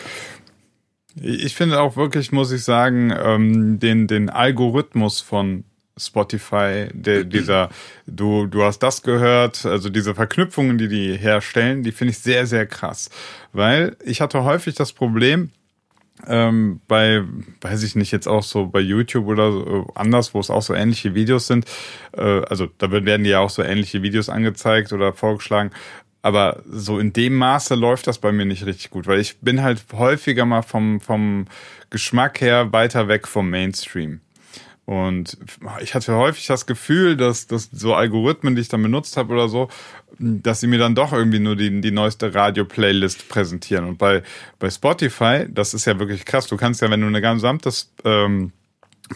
Ich 1.20 1.54
finde 1.54 1.80
auch 1.80 1.96
wirklich, 1.96 2.32
muss 2.32 2.52
ich 2.52 2.64
sagen, 2.64 3.12
ähm, 3.16 3.78
den, 3.78 4.06
den 4.06 4.30
Algorithmus 4.30 5.20
von 5.20 5.64
Spotify, 5.96 6.88
der, 6.92 7.24
dieser, 7.24 7.70
du, 8.06 8.46
du 8.46 8.62
hast 8.62 8.78
das 8.80 9.02
gehört, 9.02 9.64
also 9.66 9.88
diese 9.88 10.14
Verknüpfungen, 10.14 10.78
die 10.78 10.88
die 10.88 11.16
herstellen, 11.16 11.82
die 11.82 11.92
finde 11.92 12.12
ich 12.12 12.18
sehr, 12.18 12.46
sehr 12.46 12.66
krass. 12.66 13.10
Weil 13.52 13.96
ich 14.04 14.20
hatte 14.20 14.44
häufig 14.44 14.74
das 14.74 14.92
Problem, 14.92 15.50
ähm, 16.26 16.80
bei, 16.88 17.22
weiß 17.60 17.82
ich 17.84 17.94
nicht, 17.94 18.10
jetzt 18.10 18.26
auch 18.26 18.42
so 18.42 18.66
bei 18.66 18.80
YouTube 18.80 19.26
oder 19.26 19.52
so, 19.52 19.86
anders, 19.94 20.34
wo 20.34 20.40
es 20.40 20.50
auch 20.50 20.62
so 20.62 20.74
ähnliche 20.74 21.14
Videos 21.14 21.46
sind. 21.46 21.64
Äh, 22.12 22.42
also 22.48 22.68
da 22.78 22.90
werden 22.90 23.24
ja 23.24 23.40
auch 23.40 23.50
so 23.50 23.62
ähnliche 23.62 24.02
Videos 24.02 24.28
angezeigt 24.28 24.92
oder 24.92 25.12
vorgeschlagen. 25.12 25.70
Aber 26.28 26.62
so 26.70 26.98
in 26.98 27.14
dem 27.14 27.36
Maße 27.36 27.74
läuft 27.74 28.06
das 28.06 28.18
bei 28.18 28.32
mir 28.32 28.44
nicht 28.44 28.66
richtig 28.66 28.90
gut, 28.90 29.06
weil 29.06 29.18
ich 29.18 29.38
bin 29.38 29.62
halt 29.62 29.82
häufiger 29.94 30.44
mal 30.44 30.60
vom, 30.60 31.00
vom 31.00 31.46
Geschmack 31.88 32.42
her 32.42 32.70
weiter 32.70 33.08
weg 33.08 33.26
vom 33.26 33.48
Mainstream. 33.48 34.20
Und 34.84 35.38
ich 35.80 35.94
hatte 35.94 36.14
häufig 36.16 36.46
das 36.46 36.66
Gefühl, 36.66 37.16
dass, 37.16 37.46
dass 37.46 37.70
so 37.72 37.94
Algorithmen, 37.94 38.56
die 38.56 38.60
ich 38.60 38.68
dann 38.68 38.82
benutzt 38.82 39.16
habe 39.16 39.32
oder 39.32 39.48
so, 39.48 39.70
dass 40.18 40.60
sie 40.60 40.66
mir 40.66 40.78
dann 40.78 40.94
doch 40.94 41.14
irgendwie 41.14 41.38
nur 41.38 41.56
die, 41.56 41.80
die 41.80 41.92
neueste 41.92 42.34
Radio-Playlist 42.34 43.30
präsentieren. 43.30 43.86
Und 43.86 43.96
bei, 43.96 44.22
bei 44.58 44.68
Spotify, 44.68 45.46
das 45.48 45.72
ist 45.72 45.86
ja 45.86 45.98
wirklich 45.98 46.26
krass. 46.26 46.46
Du 46.46 46.58
kannst 46.58 46.82
ja, 46.82 46.90
wenn 46.90 47.00
du 47.00 47.06
eine 47.06 47.22
gesamte 47.22 47.72
ähm, 48.04 48.52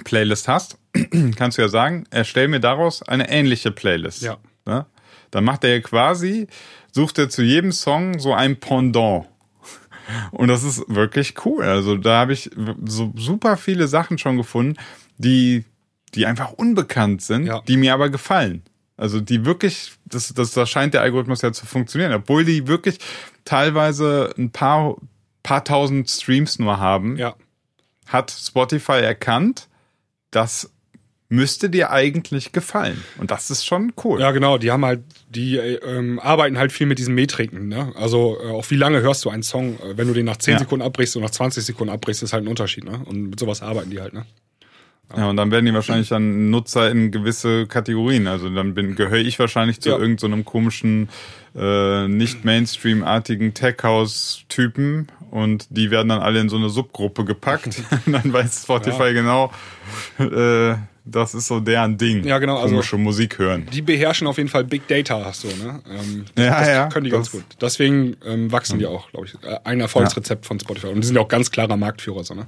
Playlist 0.05 0.49
hast, 0.49 0.79
kannst 1.37 1.59
du 1.59 1.63
ja 1.63 1.69
sagen, 1.69 2.05
erstell 2.11 2.49
mir 2.49 2.61
daraus 2.61 3.03
eine 3.03 3.29
ähnliche 3.29 3.71
Playlist. 3.71 4.23
Ja. 4.23 4.39
Ne? 4.65 4.87
Dann 5.31 5.45
macht 5.45 5.65
er 5.65 5.75
ja 5.75 5.81
quasi 5.81 6.47
sucht 6.93 7.19
er 7.19 7.29
zu 7.29 7.43
jedem 7.43 7.73
Song 7.73 8.19
so 8.19 8.33
ein 8.33 8.61
Pendant. 8.61 9.27
Und 10.31 10.49
das 10.49 10.63
ist 10.63 10.85
wirklich 10.89 11.35
cool. 11.45 11.65
Also 11.65 11.97
da 11.97 12.21
habe 12.21 12.33
ich 12.33 12.51
so 12.85 13.13
super 13.17 13.57
viele 13.57 13.89
Sachen 13.89 14.19
schon 14.19 14.37
gefunden, 14.37 14.77
die, 15.19 15.65
die 16.15 16.27
einfach 16.27 16.53
unbekannt 16.53 17.23
sind, 17.23 17.47
ja. 17.47 17.63
die 17.63 17.77
mir 17.77 17.95
aber 17.95 18.11
gefallen. 18.11 18.63
Also 18.97 19.21
die 19.21 19.45
wirklich, 19.45 19.93
das, 20.05 20.33
das, 20.35 20.53
da 20.53 20.67
scheint 20.67 20.95
der 20.95 21.01
Algorithmus 21.01 21.43
ja 21.43 21.53
zu 21.53 21.67
funktionieren, 21.67 22.13
obwohl 22.13 22.45
die 22.45 22.67
wirklich 22.67 22.99
teilweise 23.45 24.33
ein 24.37 24.51
paar, 24.51 24.97
paar 25.43 25.65
tausend 25.65 26.11
Streams 26.11 26.59
nur 26.59 26.79
haben, 26.79 27.17
ja. 27.17 27.35
hat 28.07 28.31
Spotify 28.31 29.01
erkannt, 29.01 29.69
dass 30.31 30.72
müsste 31.33 31.71
dir 31.71 31.91
eigentlich 31.91 32.53
gefallen. 32.53 33.03
Und 33.19 33.31
das 33.31 33.51
ist 33.51 33.65
schon 33.65 33.95
cool. 34.05 34.21
Ja, 34.21 34.33
genau. 34.33 34.59
Die 34.59 34.71
haben 34.71 34.85
halt, 34.85 35.01
die 35.31 35.57
ähm, 35.57 36.21
arbeiten 36.21 36.59
halt 36.59 36.73
viel 36.73 36.87
mit 36.87 36.99
diesen 36.99 37.15
Metriken. 37.15 37.69
Ne? 37.69 37.91
Also 37.97 38.37
äh, 38.39 38.51
auch 38.51 38.71
wie 38.71 38.77
lange 38.77 39.01
hörst 39.01 39.25
du 39.25 39.31
einen 39.31 39.43
Song? 39.43 39.79
Äh, 39.81 39.97
wenn 39.97 40.09
du 40.09 40.15
den 40.15 40.27
nach 40.27 40.37
10 40.37 40.53
ja. 40.53 40.59
Sekunden 40.59 40.85
abbrichst 40.85 41.17
und 41.17 41.23
nach 41.23 41.31
20 41.31 41.65
Sekunden 41.65 41.91
abbrichst, 41.91 42.23
ist 42.23 42.35
halt 42.35 42.45
ein 42.45 42.49
Unterschied. 42.49 42.85
Ne? 42.85 43.01
Und 43.07 43.31
mit 43.31 43.41
sowas 43.41 43.63
arbeiten 43.63 43.89
die 43.89 44.01
halt. 44.01 44.13
Ne? 44.13 44.27
Ja, 45.17 45.31
und 45.31 45.37
dann 45.39 45.51
werden 45.51 45.65
die 45.65 45.73
wahrscheinlich 45.73 46.11
dann 46.11 46.51
Nutzer 46.51 46.91
in 46.91 47.11
gewisse 47.11 47.67
Kategorien. 47.67 48.27
Also 48.27 48.51
dann 48.51 48.75
bin, 48.75 48.95
gehöre 48.95 49.19
ich 49.19 49.39
wahrscheinlich 49.39 49.81
zu 49.81 49.89
ja. 49.89 49.99
irgendeinem 49.99 50.41
so 50.41 50.45
komischen, 50.45 51.09
äh, 51.57 52.09
nicht 52.09 52.45
Mainstream-artigen 52.45 53.55
Tech-House-Typen 53.55 55.09
und 55.31 55.67
die 55.71 55.91
werden 55.91 56.11
dann 56.11 56.21
alle 56.21 56.41
in 56.41 56.51
so 56.51 56.57
eine 56.57 56.69
Subgruppe 56.69 57.25
gepackt. 57.25 57.83
dann 58.07 58.33
weiß 58.33 58.65
Spotify 58.65 59.05
ja. 59.05 59.13
genau, 59.13 59.53
äh, 60.19 60.77
das 61.05 61.35
ist 61.35 61.49
so 61.49 61.59
deren 61.61 61.99
Ding. 61.99 62.25
Ja, 62.25 62.39
genau. 62.39 62.57
Also 62.57 62.75
Komische 62.75 62.97
Musik 62.97 63.39
hören. 63.39 63.67
Die 63.73 63.83
beherrschen 63.83 64.27
auf 64.27 64.37
jeden 64.37 64.49
Fall 64.49 64.65
Big 64.65 64.87
Data, 64.87 65.33
so, 65.33 65.49
ne? 65.49 65.81
Ähm, 65.91 66.25
ja, 66.39 66.61
das 66.61 66.69
ja. 66.69 66.89
können 66.89 67.05
die 67.05 67.11
ganz 67.11 67.31
gut. 67.31 67.45
Deswegen 67.61 68.17
ähm, 68.25 68.53
wachsen 68.53 68.79
die 68.79 68.87
auch, 68.87 69.11
glaube 69.11 69.27
ich. 69.27 69.35
Äh, 69.43 69.59
ein 69.65 69.81
Erfolgsrezept 69.81 70.45
ja. 70.45 70.49
von 70.49 70.61
Spotify. 70.61 70.89
Und 70.89 71.01
die 71.01 71.07
sind 71.07 71.17
ja 71.17 71.23
auch 71.23 71.29
ganz 71.29 71.51
klarer 71.51 71.77
Marktführer, 71.77 72.23
so, 72.23 72.35
ne? 72.35 72.47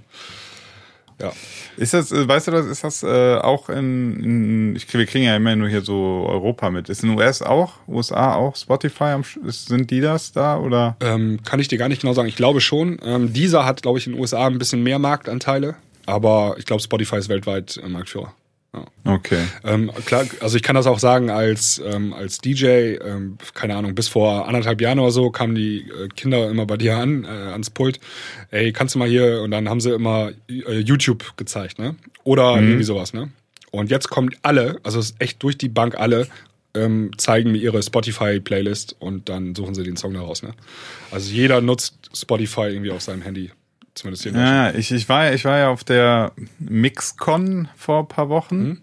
Ja. 1.20 1.32
Ist 1.76 1.94
das, 1.94 2.12
äh, 2.12 2.26
weißt 2.26 2.48
du 2.48 2.50
das, 2.52 2.66
ist 2.66 2.84
das 2.84 3.02
äh, 3.02 3.36
auch 3.36 3.68
in, 3.68 4.22
in 4.22 4.76
ich, 4.76 4.92
wir 4.92 5.06
kriegen 5.06 5.24
ja 5.24 5.36
immer 5.36 5.54
nur 5.56 5.68
hier 5.68 5.82
so 5.82 6.26
Europa 6.28 6.70
mit. 6.70 6.88
Ist 6.88 7.02
in 7.02 7.10
den 7.10 7.18
US 7.18 7.42
auch, 7.42 7.74
USA 7.88 8.34
auch 8.34 8.56
Spotify, 8.56 9.04
am, 9.04 9.24
sind 9.46 9.90
die 9.90 10.00
das 10.00 10.32
da 10.32 10.58
oder? 10.58 10.96
Ähm, 11.00 11.40
kann 11.44 11.60
ich 11.60 11.68
dir 11.68 11.78
gar 11.78 11.88
nicht 11.88 12.02
genau 12.02 12.14
sagen. 12.14 12.28
Ich 12.28 12.36
glaube 12.36 12.60
schon. 12.60 12.98
Ähm, 13.04 13.32
dieser 13.32 13.64
hat, 13.64 13.82
glaube 13.82 13.98
ich, 13.98 14.06
in 14.06 14.12
den 14.12 14.20
USA 14.20 14.46
ein 14.46 14.58
bisschen 14.58 14.82
mehr 14.82 14.98
Marktanteile, 14.98 15.76
aber 16.06 16.56
ich 16.58 16.66
glaube, 16.66 16.82
Spotify 16.82 17.16
ist 17.16 17.28
weltweit 17.28 17.80
äh, 17.82 17.88
Marktführer. 17.88 18.34
Okay. 19.04 19.44
Ähm, 19.64 19.90
klar, 20.06 20.24
also 20.40 20.56
ich 20.56 20.62
kann 20.62 20.74
das 20.74 20.86
auch 20.86 20.98
sagen 20.98 21.30
als, 21.30 21.80
ähm, 21.84 22.12
als 22.12 22.38
DJ, 22.38 22.96
ähm, 22.96 23.38
keine 23.54 23.76
Ahnung, 23.76 23.94
bis 23.94 24.08
vor 24.08 24.48
anderthalb 24.48 24.80
Jahren 24.80 24.98
oder 24.98 25.10
so 25.10 25.30
kamen 25.30 25.54
die 25.54 25.80
äh, 25.80 26.08
Kinder 26.08 26.50
immer 26.50 26.66
bei 26.66 26.76
dir 26.76 26.96
an, 26.96 27.24
äh, 27.24 27.28
ans 27.28 27.70
Pult. 27.70 28.00
Ey, 28.50 28.72
kannst 28.72 28.94
du 28.94 28.98
mal 28.98 29.08
hier, 29.08 29.42
und 29.42 29.50
dann 29.50 29.68
haben 29.68 29.80
sie 29.80 29.90
immer 29.90 30.32
äh, 30.48 30.78
YouTube 30.78 31.36
gezeigt, 31.36 31.78
ne? 31.78 31.96
Oder 32.24 32.56
mhm. 32.56 32.68
irgendwie 32.68 32.84
sowas, 32.84 33.12
ne? 33.12 33.30
Und 33.70 33.90
jetzt 33.90 34.08
kommen 34.08 34.30
alle, 34.42 34.78
also 34.82 34.98
es 34.98 35.10
ist 35.10 35.20
echt 35.20 35.42
durch 35.42 35.58
die 35.58 35.68
Bank 35.68 35.96
alle, 35.96 36.28
ähm, 36.74 37.10
zeigen 37.16 37.52
mir 37.52 37.58
ihre 37.58 37.82
Spotify-Playlist 37.82 38.96
und 38.98 39.28
dann 39.28 39.54
suchen 39.54 39.74
sie 39.74 39.84
den 39.84 39.96
Song 39.96 40.14
daraus, 40.14 40.42
ne? 40.42 40.54
Also 41.10 41.32
jeder 41.32 41.60
nutzt 41.60 42.10
Spotify 42.14 42.68
irgendwie 42.68 42.90
auf 42.90 43.02
seinem 43.02 43.22
Handy. 43.22 43.50
Zumindest 43.94 44.24
hier 44.24 44.32
Ja, 44.32 44.70
ich, 44.72 44.90
ich, 44.92 45.08
war, 45.08 45.32
ich 45.32 45.44
war 45.44 45.58
ja 45.58 45.68
auf 45.68 45.84
der 45.84 46.32
Mixcon 46.58 47.68
vor 47.76 48.00
ein 48.00 48.08
paar 48.08 48.28
Wochen. 48.28 48.62
Mhm. 48.62 48.80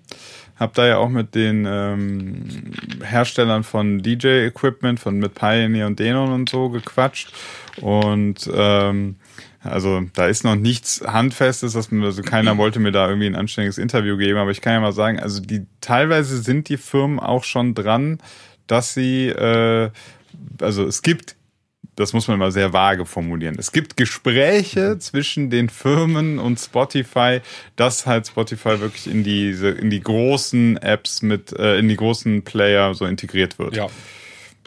Hab 0.57 0.74
da 0.76 0.86
ja 0.86 0.97
auch 0.97 1.09
mit 1.09 1.34
den 1.34 1.66
ähm, 1.68 2.74
Herstellern 3.03 3.64
von 3.64 4.03
DJ-Equipment, 4.03 4.99
von 4.99 5.18
mit 5.18 5.34
Pioneer 5.34 5.88
und 5.88 5.99
Denon 5.99 6.32
und 6.32 6.49
so 6.49 6.70
gequatscht. 6.70 7.34
Und 7.82 8.49
ähm, 8.53 9.16
also 9.64 10.03
da 10.14 10.28
ist 10.28 10.43
noch 10.43 10.55
nichts 10.55 11.01
Handfestes, 11.05 11.74
dass 11.74 11.91
man, 11.91 12.03
also 12.03 12.22
keiner 12.22 12.57
wollte 12.57 12.80
mir 12.80 12.91
da 12.91 13.07
irgendwie 13.07 13.28
ein 13.28 13.36
anständiges 13.36 13.80
Interview 13.80 14.18
geben, 14.18 14.38
aber 14.38 14.51
ich 14.51 14.62
kann 14.62 14.74
ja 14.74 14.80
mal 14.80 14.93
sagen, 14.93 15.20
also 15.20 15.41
die 15.41 15.66
teilweise 15.82 16.41
sind 16.41 16.70
die 16.70 16.78
Firmen 16.78 17.20
auch 17.20 17.43
schon 17.43 17.74
dran, 17.74 18.20
dass 18.68 18.93
sie 18.93 19.28
äh, 19.30 19.89
also 20.59 20.86
es 20.86 21.01
gibt 21.01 21.36
das 22.02 22.14
muss 22.14 22.28
man 22.28 22.39
mal 22.39 22.52
sehr 22.52 22.74
vage 22.74 23.06
formulieren. 23.06 23.56
Es 23.58 23.72
gibt 23.72 23.95
Gespräche 23.95 24.97
zwischen 24.99 25.49
den 25.49 25.70
Firmen 25.70 26.39
und 26.39 26.60
Spotify, 26.60 27.41
dass 27.76 28.06
halt 28.06 28.28
Spotify 28.28 28.80
wirklich 28.80 29.08
in 29.08 29.24
diese 29.24 29.70
in 29.70 29.89
die 29.89 30.02
großen 30.02 30.78
Apps 30.78 31.22
mit 31.22 31.54
äh, 31.58 31.78
in 31.78 31.88
die 31.88 31.95
großen 31.95 32.43
Player 32.43 32.93
so 32.93 33.06
integriert 33.06 33.60
wird. 33.60 33.76
Ja. 33.76 33.88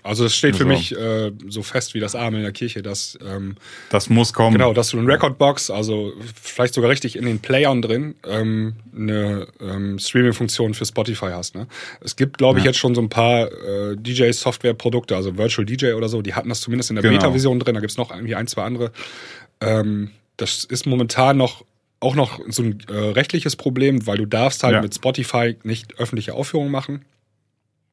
Also 0.05 0.26
es 0.26 0.36
steht 0.36 0.55
für 0.55 0.64
also. 0.64 0.76
mich 0.76 0.94
äh, 0.94 1.32
so 1.48 1.62
fest 1.62 1.94
wie 1.94 2.00
das 2.00 2.14
Arme 2.14 2.36
in 2.36 2.42
der 2.42 2.52
Kirche, 2.52 2.82
dass 2.82 3.18
ähm, 3.26 3.57
das 3.88 4.11
muss 4.11 4.34
kommen. 4.34 4.52
Genau, 4.52 4.74
dass 4.74 4.90
du 4.90 4.98
eine 4.98 5.09
Recordbox, 5.09 5.70
also 5.70 6.12
vielleicht 6.40 6.74
sogar 6.74 6.90
richtig 6.90 7.16
in 7.16 7.24
den 7.24 7.38
Playern 7.38 7.80
drin, 7.80 8.14
ähm, 8.28 8.74
eine 8.94 9.46
ähm, 9.61 9.98
Streaming-Funktion 9.98 10.74
für 10.74 10.84
Spotify 10.84 11.30
hast. 11.32 11.55
Ne? 11.55 11.66
Es 12.02 12.16
gibt, 12.16 12.36
glaube 12.36 12.59
ich, 12.59 12.66
ja. 12.66 12.70
jetzt 12.70 12.78
schon 12.78 12.94
so 12.94 13.00
ein 13.00 13.09
paar 13.09 13.50
äh, 13.50 13.96
DJ-Software-Produkte, 13.96 15.16
also 15.16 15.38
Virtual 15.38 15.64
DJ 15.64 15.92
oder 15.94 16.11
so, 16.11 16.20
die 16.20 16.34
hatten 16.34 16.50
das 16.50 16.61
zumindest 16.61 16.90
in 16.90 16.96
der 16.96 17.02
genau. 17.02 17.14
Beta-Version 17.14 17.59
drin. 17.59 17.74
Da 17.74 17.80
gibt's 17.80 17.96
noch 17.96 18.11
irgendwie 18.11 18.34
ein, 18.34 18.46
zwei 18.46 18.64
andere. 18.64 18.92
Ähm, 19.62 20.11
das 20.36 20.64
ist 20.64 20.84
momentan 20.84 21.38
noch 21.38 21.64
auch 22.00 22.14
noch 22.14 22.40
so 22.48 22.62
ein 22.62 22.78
äh, 22.90 22.92
rechtliches 22.92 23.57
Problem, 23.57 24.07
weil 24.07 24.18
du 24.18 24.26
darfst 24.26 24.62
halt 24.62 24.74
ja. 24.74 24.82
mit 24.82 24.94
Spotify 24.94 25.57
nicht 25.62 25.98
öffentliche 25.98 26.34
Aufführungen 26.34 26.70
machen. 26.70 27.07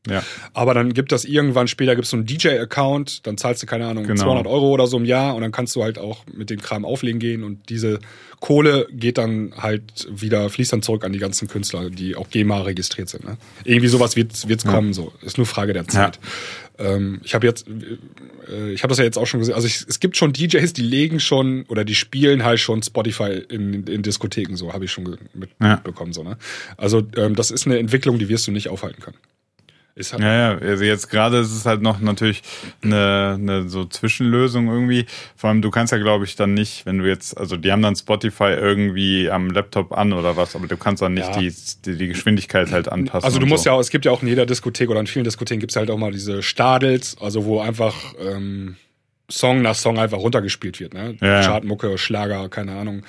Ja. 0.10 0.24
Aber 0.54 0.74
dann 0.74 0.93
gibt 0.93 1.12
das 1.12 1.26
irgendwann 1.26 1.68
später 1.68 1.95
gibt's 1.95 2.10
so 2.10 2.18
einen 2.18 2.26
DJ-Account, 2.26 3.28
dann 3.28 3.38
zahlst 3.38 3.62
du 3.62 3.68
keine 3.68 3.86
Ahnung 3.86 4.06
genau. 4.06 4.24
200 4.24 4.47
Euro 4.47 4.72
oder 4.72 4.88
so 4.88 4.97
im 4.97 5.06
Jahr 5.06 5.36
und 5.36 5.41
dann 5.41 5.52
kannst 5.52 5.76
du 5.76 5.84
halt 5.84 5.99
auch 5.99 6.26
mit 6.34 6.49
dem 6.49 6.60
Kram 6.60 6.86
auflegen 6.86 7.20
gehen 7.20 7.43
und 7.43 7.70
diese 7.70 7.99
Kohle 8.39 8.88
geht 8.91 9.20
dann 9.20 9.54
halt 9.56 10.08
wieder 10.10 10.49
fließt 10.49 10.74
dann 10.74 10.82
zurück 10.82 11.06
an 11.06 11.14
die 11.14 11.20
ganzen 11.20 11.47
Künstler, 11.47 11.91
die 11.91 12.16
auch 12.16 12.30
GEMA 12.32 12.62
registriert 12.62 13.10
sind. 13.10 13.26
Ne? 13.26 13.38
Irgendwie 13.64 13.88
sowas 13.88 14.16
wird 14.16 14.47
wird's 14.47 14.64
ja. 14.64 14.72
kommen, 14.72 14.93
so 14.93 15.14
ist 15.22 15.38
nur 15.38 15.45
Frage 15.45 15.74
der 15.74 15.88
Zeit. 15.88 16.20
Ja. 16.80 16.95
Ähm, 16.95 17.22
ich 17.24 17.36
habe 17.36 17.45
jetzt, 17.45 17.68
äh, 18.49 18.72
ich 18.72 18.82
habe 18.82 18.89
das 18.89 18.97
ja 18.97 19.04
jetzt 19.04 19.20
auch 19.20 19.28
schon 19.28 19.41
gesehen. 19.41 19.54
Also 19.54 19.68
ich, 19.68 19.86
es 19.88 19.99
gibt 19.99 20.18
schon 20.18 20.34
DJs, 20.34 20.74
die 20.74 20.82
legen 20.82 21.20
schon 21.20 21.66
oder 21.68 21.86
die 21.86 21.93
spielen 21.93 22.43
halt 22.43 22.60
schon 22.60 22.82
Spotify 22.82 23.43
in, 23.49 23.86
in 23.86 24.02
Diskotheken, 24.02 24.56
so 24.56 24.74
habe 24.74 24.86
ich 24.86 24.91
schon 24.91 25.18
mitbekommen. 25.34 26.12
So 26.12 26.24
ne? 26.24 26.38
Also 26.78 27.04
ähm, 27.18 27.36
das 27.36 27.52
ist 27.52 27.68
eine 27.68 27.78
Entwicklung, 27.78 28.18
die 28.18 28.30
wirst 28.30 28.47
du 28.47 28.52
nicht 28.52 28.70
aufhalten 28.70 29.04
können. 29.04 29.18
Ist 29.94 30.14
halt 30.14 30.22
ja, 30.22 30.54
ja, 30.54 30.58
also 30.58 30.84
jetzt 30.86 31.10
gerade 31.10 31.39
ist 31.39 31.52
es 31.52 31.66
halt 31.66 31.82
noch 31.82 32.00
natürlich 32.00 32.42
eine, 32.82 33.38
eine 33.38 33.70
so 33.70 33.84
Zwischenlösung 33.84 34.68
irgendwie. 34.68 35.06
Vor 35.36 35.50
allem, 35.50 35.62
du 35.62 35.70
kannst 35.70 35.92
ja, 35.92 35.98
glaube 35.98 36.24
ich, 36.24 36.38
dann 36.38 36.54
nicht, 36.54 36.86
wenn 36.86 37.00
du 37.00 37.08
jetzt, 37.08 37.38
also 37.38 37.58
die 37.58 37.72
haben 37.72 37.82
dann 37.82 37.96
Spotify 37.96 38.54
irgendwie 38.54 39.30
am 39.30 39.50
Laptop 39.50 39.92
an 39.92 40.14
oder 40.14 40.38
was, 40.38 40.56
aber 40.56 40.68
du 40.68 40.78
kannst 40.78 41.02
dann 41.02 41.14
nicht 41.14 41.28
ja. 41.28 41.39
die, 41.39 41.54
die, 41.86 41.98
die, 41.98 42.08
Geschwindigkeit 42.08 42.72
halt 42.72 42.88
anpassen. 42.88 43.26
Also 43.26 43.39
du 43.39 43.46
musst 43.46 43.66
so. 43.66 43.70
ja 43.70 43.76
auch, 43.76 43.82
es 43.82 43.89
gibt 43.89 44.06
ja 44.06 44.12
auch 44.12 44.22
in 44.22 44.30
jeder 44.30 44.46
Diskothek 44.46 44.89
oder 44.89 45.02
in 45.02 45.08
vielen 45.08 45.26
Diskotheken 45.26 45.60
gibt 45.60 45.72
es 45.72 45.76
halt 45.76 45.89
auch 45.92 45.98
mal 45.98 46.12
diese 46.12 46.42
Stadels, 46.42 47.18
also 47.20 47.44
wo 47.44 47.60
einfach 47.60 48.14
ähm, 48.20 48.78
Song 49.30 49.62
nach 49.62 49.76
Song 49.76 50.00
einfach 50.00 50.20
runtergespielt 50.20 50.80
wird, 50.80 50.94
ne? 50.94 51.18
Ja, 51.22 51.42
Chartmucke, 51.42 51.98
Schlager, 51.98 52.48
keine 52.50 52.74
Ahnung. 52.76 53.04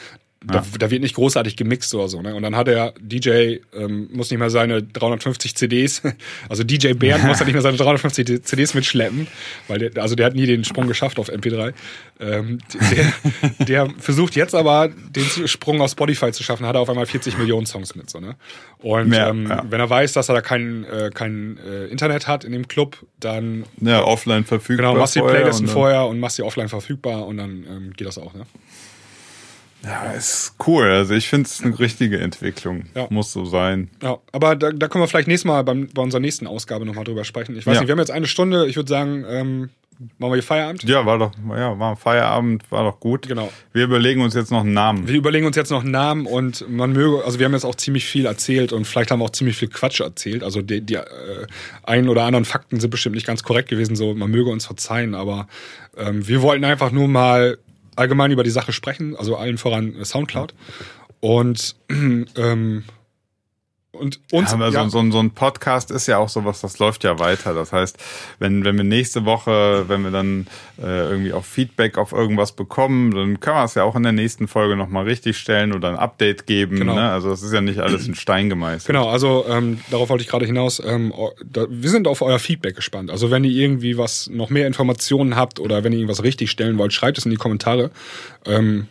Da, 0.45 0.55
ja. 0.57 0.65
da, 0.79 0.91
wird 0.91 1.03
nicht 1.03 1.15
großartig 1.15 1.57
gemixt 1.57 1.95
oder 1.95 2.09
so. 2.09 2.21
Ne? 2.21 2.35
Und 2.35 2.43
dann 2.43 2.57
hat 2.57 2.69
er 2.69 2.95
DJ, 3.01 3.59
ähm, 3.75 4.09
muss 4.13 4.31
nicht 4.31 4.39
mehr 4.39 4.51
seine 4.51 4.83
350 4.83 5.55
CDs, 5.55 6.03
also 6.49 6.65
DJ 6.65 6.95
Bernd 6.95 7.25
muss 7.25 7.39
ja 7.41 7.45
nicht 7.45 7.55
mehr 7.55 7.63
seine 7.63 7.77
350 7.77 8.45
CDs 8.45 8.75
mitschleppen, 8.75 9.27
weil 9.69 9.79
der, 9.79 10.03
also 10.03 10.15
der 10.15 10.27
hat 10.27 10.35
nie 10.35 10.47
den 10.47 10.65
Sprung 10.65 10.89
geschafft 10.89 11.19
auf 11.19 11.31
MP3. 11.31 11.75
Ähm, 12.21 12.59
der, 12.91 13.67
der 13.67 13.91
versucht 13.99 14.37
jetzt 14.37 14.55
aber 14.55 14.89
den 14.89 15.49
Sprung 15.49 15.81
auf 15.81 15.91
Spotify 15.91 16.33
zu 16.33 16.43
schaffen, 16.43 16.67
hat 16.67 16.75
er 16.75 16.81
auf 16.81 16.89
einmal 16.89 17.07
40 17.07 17.39
Millionen 17.39 17.67
Songs 17.67 17.95
mit. 17.95 18.11
So, 18.11 18.21
ne? 18.21 18.37
Und 18.79 19.13
ja, 19.13 19.29
ähm, 19.29 19.53
wenn 19.69 19.81
er 19.81 19.91
weiß, 19.91 20.13
dass 20.13 20.29
er 20.29 20.35
da 20.35 20.41
kein, 20.41 20.85
äh, 20.85 21.11
kein 21.13 21.59
äh, 21.59 21.87
Internet 21.87 22.27
hat 22.27 22.45
in 22.45 22.53
dem 22.53 22.69
Club, 22.69 22.99
dann 23.21 23.65
ja, 23.81 24.03
offline 24.05 24.45
verfügbar. 24.45 24.93
Genau, 24.93 25.01
machst 25.01 25.15
die 25.15 25.21
Playlisten 25.21 25.69
vorher 25.69 26.07
und 26.07 26.19
machst 26.21 26.39
die 26.39 26.43
offline 26.43 26.69
verfügbar 26.69 27.27
und 27.27 27.37
dann 27.37 27.65
ähm, 27.69 27.93
geht 27.97 28.07
das 28.07 28.19
auch. 28.19 28.35
Ne? 28.35 28.47
Ja, 29.85 30.13
ist 30.13 30.55
cool. 30.67 30.87
Also 30.87 31.15
ich 31.15 31.29
finde 31.29 31.47
es 31.47 31.63
eine 31.63 31.79
richtige 31.79 32.19
Entwicklung. 32.19 32.85
Ja. 32.95 33.07
Muss 33.11 33.33
so 33.33 33.45
sein. 33.45 33.91
Ja, 34.03 34.19
aber 34.33 34.55
da, 34.57 34.71
da 34.71 34.89
können 34.89 35.03
wir 35.03 35.09
vielleicht 35.09 35.29
nächstes 35.29 35.47
Mal 35.47 35.63
beim, 35.65 35.89
bei 35.93 36.03
unserer 36.03 36.21
nächsten 36.21 36.47
Ausgabe 36.47 36.87
nochmal 36.87 37.05
drüber 37.05 37.25
sprechen. 37.25 37.57
Ich 37.57 37.67
weiß 37.67 37.75
ja. 37.75 37.81
nicht, 37.81 37.89
wir 37.89 37.93
haben 37.93 37.99
jetzt 37.99 38.11
eine 38.11 38.27
Stunde. 38.27 38.67
Ich 38.67 38.77
würde 38.77 38.89
sagen, 38.89 39.25
ähm, 39.29 39.71
machen 40.19 40.31
wir 40.31 40.35
hier 40.35 40.43
Feierabend? 40.43 40.85
Ja, 40.85 41.05
war 41.05 41.19
doch, 41.19 41.33
ja, 41.49 41.79
war 41.79 41.97
Feierabend, 41.97 42.71
war 42.71 42.85
doch 42.85 43.01
gut. 43.01 43.27
Genau. 43.27 43.51
Wir 43.73 43.85
überlegen 43.85 44.21
uns 44.23 44.35
jetzt 44.35 44.53
noch 44.53 44.61
einen 44.61 44.73
Namen. 44.73 45.09
Wir 45.09 45.17
überlegen 45.17 45.47
uns 45.47 45.57
jetzt 45.57 45.71
noch 45.71 45.83
einen 45.83 45.91
Namen 45.91 46.27
und 46.27 46.69
man 46.69 46.93
möge, 46.93 47.25
also 47.25 47.39
wir 47.39 47.47
haben 47.47 47.53
jetzt 47.53 47.65
auch 47.65 47.75
ziemlich 47.75 48.05
viel 48.05 48.27
erzählt 48.27 48.73
und 48.73 48.87
vielleicht 48.87 49.11
haben 49.11 49.19
wir 49.19 49.25
auch 49.25 49.31
ziemlich 49.31 49.57
viel 49.57 49.69
Quatsch 49.69 50.01
erzählt. 50.01 50.45
Also 50.45 50.63
die, 50.63 50.81
die 50.81 50.95
äh, 50.95 51.47
einen 51.83 52.09
oder 52.09 52.23
anderen 52.23 52.45
Fakten 52.45 52.79
sind 52.79 52.91
bestimmt 52.91 53.17
nicht 53.17 53.27
ganz 53.27 53.43
korrekt 53.43 53.69
gewesen, 53.69 53.97
so 53.97 54.15
man 54.15 54.31
möge 54.31 54.51
uns 54.51 54.67
verzeihen, 54.67 55.15
aber 55.15 55.49
ähm, 55.97 56.27
wir 56.27 56.43
wollten 56.43 56.65
einfach 56.65 56.93
nur 56.93 57.09
mal 57.09 57.59
allgemein 57.97 58.31
über 58.31 58.43
die 58.43 58.51
Sache 58.51 58.73
sprechen, 58.73 59.17
also 59.17 59.37
allen 59.37 59.59
voran 59.59 59.95
äh, 59.97 60.05
Soundcloud. 60.05 60.55
Und 61.21 61.77
ähm, 61.91 62.85
und 64.03 64.21
uns, 64.33 64.53
ja, 64.53 64.59
ja. 64.69 64.89
So, 64.89 65.01
so, 65.01 65.11
so, 65.11 65.19
ein 65.21 65.31
Podcast 65.31 65.91
ist 65.91 66.07
ja 66.09 66.19
auch 66.19 66.29
sowas, 66.29 66.61
das 66.61 66.79
läuft 66.79 67.05
ja 67.05 67.19
weiter. 67.19 67.55
Das 67.55 67.73
heißt, 67.73 67.97
wenn, 68.39 68.65
wenn 68.65 68.77
wir 68.77 68.85
nächste 68.85 69.25
Woche, 69.25 69.85
wenn 69.89 70.03
wir 70.03 70.11
dann 70.11 70.47
äh, 70.83 71.09
irgendwie 71.09 71.33
auch 71.33 71.45
Feedback 71.45 71.97
auf 71.97 72.13
irgendwas 72.13 72.53
bekommen, 72.53 73.13
dann 73.15 73.41
können 73.41 73.57
wir 73.57 73.65
es 73.65 73.75
ja 73.75 73.85
auch 73.85 73.97
in 73.97 74.03
der 74.03 74.13
nächsten 74.13 74.49
Folge 74.49 74.77
nochmal 74.77 75.05
richtig 75.05 75.39
stellen 75.39 75.73
oder 75.73 75.89
ein 75.89 75.97
Update 75.97 76.47
geben. 76.47 76.77
Genau. 76.77 76.95
Ne? 76.95 77.11
Also 77.11 77.31
das 77.31 77.43
ist 77.43 77.53
ja 77.53 77.61
nicht 77.61 77.79
alles 77.79 78.07
in 78.07 78.15
Stein 78.15 78.49
gemeißelt. 78.49 78.87
Genau, 78.87 79.09
also 79.09 79.45
ähm, 79.49 79.81
darauf 79.91 80.09
wollte 80.11 80.23
ich 80.23 80.29
gerade 80.29 80.45
hinaus. 80.45 80.83
Ähm, 80.85 81.15
da, 81.45 81.67
wir 81.71 81.91
sind 81.91 82.09
auf 82.09 82.23
euer 82.23 82.39
Feedback 82.39 82.77
gespannt. 82.77 83.11
Also 83.11 83.31
wenn 83.31 83.45
ihr 83.45 83.53
irgendwie 83.53 83.97
was 83.97 84.29
noch 84.29 84.51
mehr 84.51 84.67
Informationen 84.67 85.37
habt 85.37 85.61
oder 85.61 85.85
wenn 85.85 85.93
ihr 85.93 86.01
irgendwas 86.01 86.25
richtig 86.25 86.51
stellen 86.51 86.77
wollt, 86.79 86.93
schreibt 86.93 87.19
es 87.19 87.25
in 87.25 87.31
die 87.31 87.37
Kommentare. 87.37 87.91
Ähm, 88.45 88.89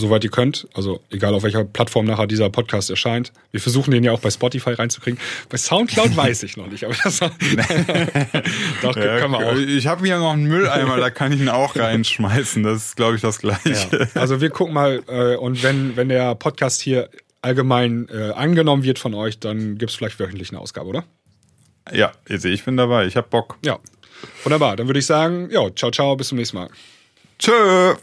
soweit 0.00 0.24
ihr 0.24 0.30
könnt. 0.30 0.68
Also 0.74 1.00
egal 1.10 1.34
auf 1.34 1.42
welcher 1.42 1.64
Plattform 1.64 2.06
nachher 2.06 2.26
dieser 2.26 2.50
Podcast 2.50 2.90
erscheint. 2.90 3.32
Wir 3.50 3.60
versuchen 3.60 3.90
den 3.90 4.04
ja 4.04 4.12
auch 4.12 4.20
bei 4.20 4.30
Spotify 4.30 4.70
reinzukriegen. 4.70 5.18
Bei 5.48 5.56
Soundcloud 5.56 6.16
weiß 6.16 6.42
ich 6.42 6.56
noch 6.56 6.68
nicht, 6.68 6.84
aber 6.84 6.94
das 7.02 7.18
doch 8.82 8.96
ja, 8.96 9.18
können 9.18 9.32
wir 9.32 9.46
auch. 9.46 9.56
Ich 9.56 9.86
habe 9.86 10.04
hier 10.04 10.18
noch 10.18 10.32
einen 10.32 10.46
Mülleimer, 10.46 10.98
da 10.98 11.10
kann 11.10 11.32
ich 11.32 11.40
ihn 11.40 11.48
auch 11.48 11.76
reinschmeißen. 11.76 12.62
Das 12.62 12.86
ist, 12.86 12.96
glaube 12.96 13.16
ich, 13.16 13.22
das 13.22 13.38
Gleiche. 13.38 13.88
Ja. 13.92 14.06
Also 14.20 14.40
wir 14.40 14.50
gucken 14.50 14.74
mal 14.74 15.02
äh, 15.08 15.36
und 15.36 15.62
wenn 15.62 15.96
wenn 15.96 16.08
der 16.08 16.34
Podcast 16.34 16.80
hier 16.80 17.08
allgemein 17.42 18.08
äh, 18.08 18.32
angenommen 18.32 18.82
wird 18.82 18.98
von 18.98 19.14
euch, 19.14 19.38
dann 19.38 19.78
gibt's 19.78 19.94
vielleicht 19.94 20.18
wöchentlich 20.18 20.50
eine 20.50 20.60
Ausgabe, 20.60 20.88
oder? 20.88 21.04
Ja, 21.92 22.12
ich 22.28 22.64
bin 22.64 22.76
dabei. 22.76 23.06
Ich 23.06 23.16
hab 23.16 23.30
Bock. 23.30 23.56
Ja. 23.64 23.78
Wunderbar. 24.42 24.76
Dann 24.76 24.88
würde 24.88 24.98
ich 24.98 25.06
sagen, 25.06 25.48
ja, 25.50 25.72
ciao, 25.74 25.90
ciao, 25.90 26.16
bis 26.16 26.28
zum 26.28 26.38
nächsten 26.38 26.56
Mal. 26.56 26.68
Tschö. 27.38 27.94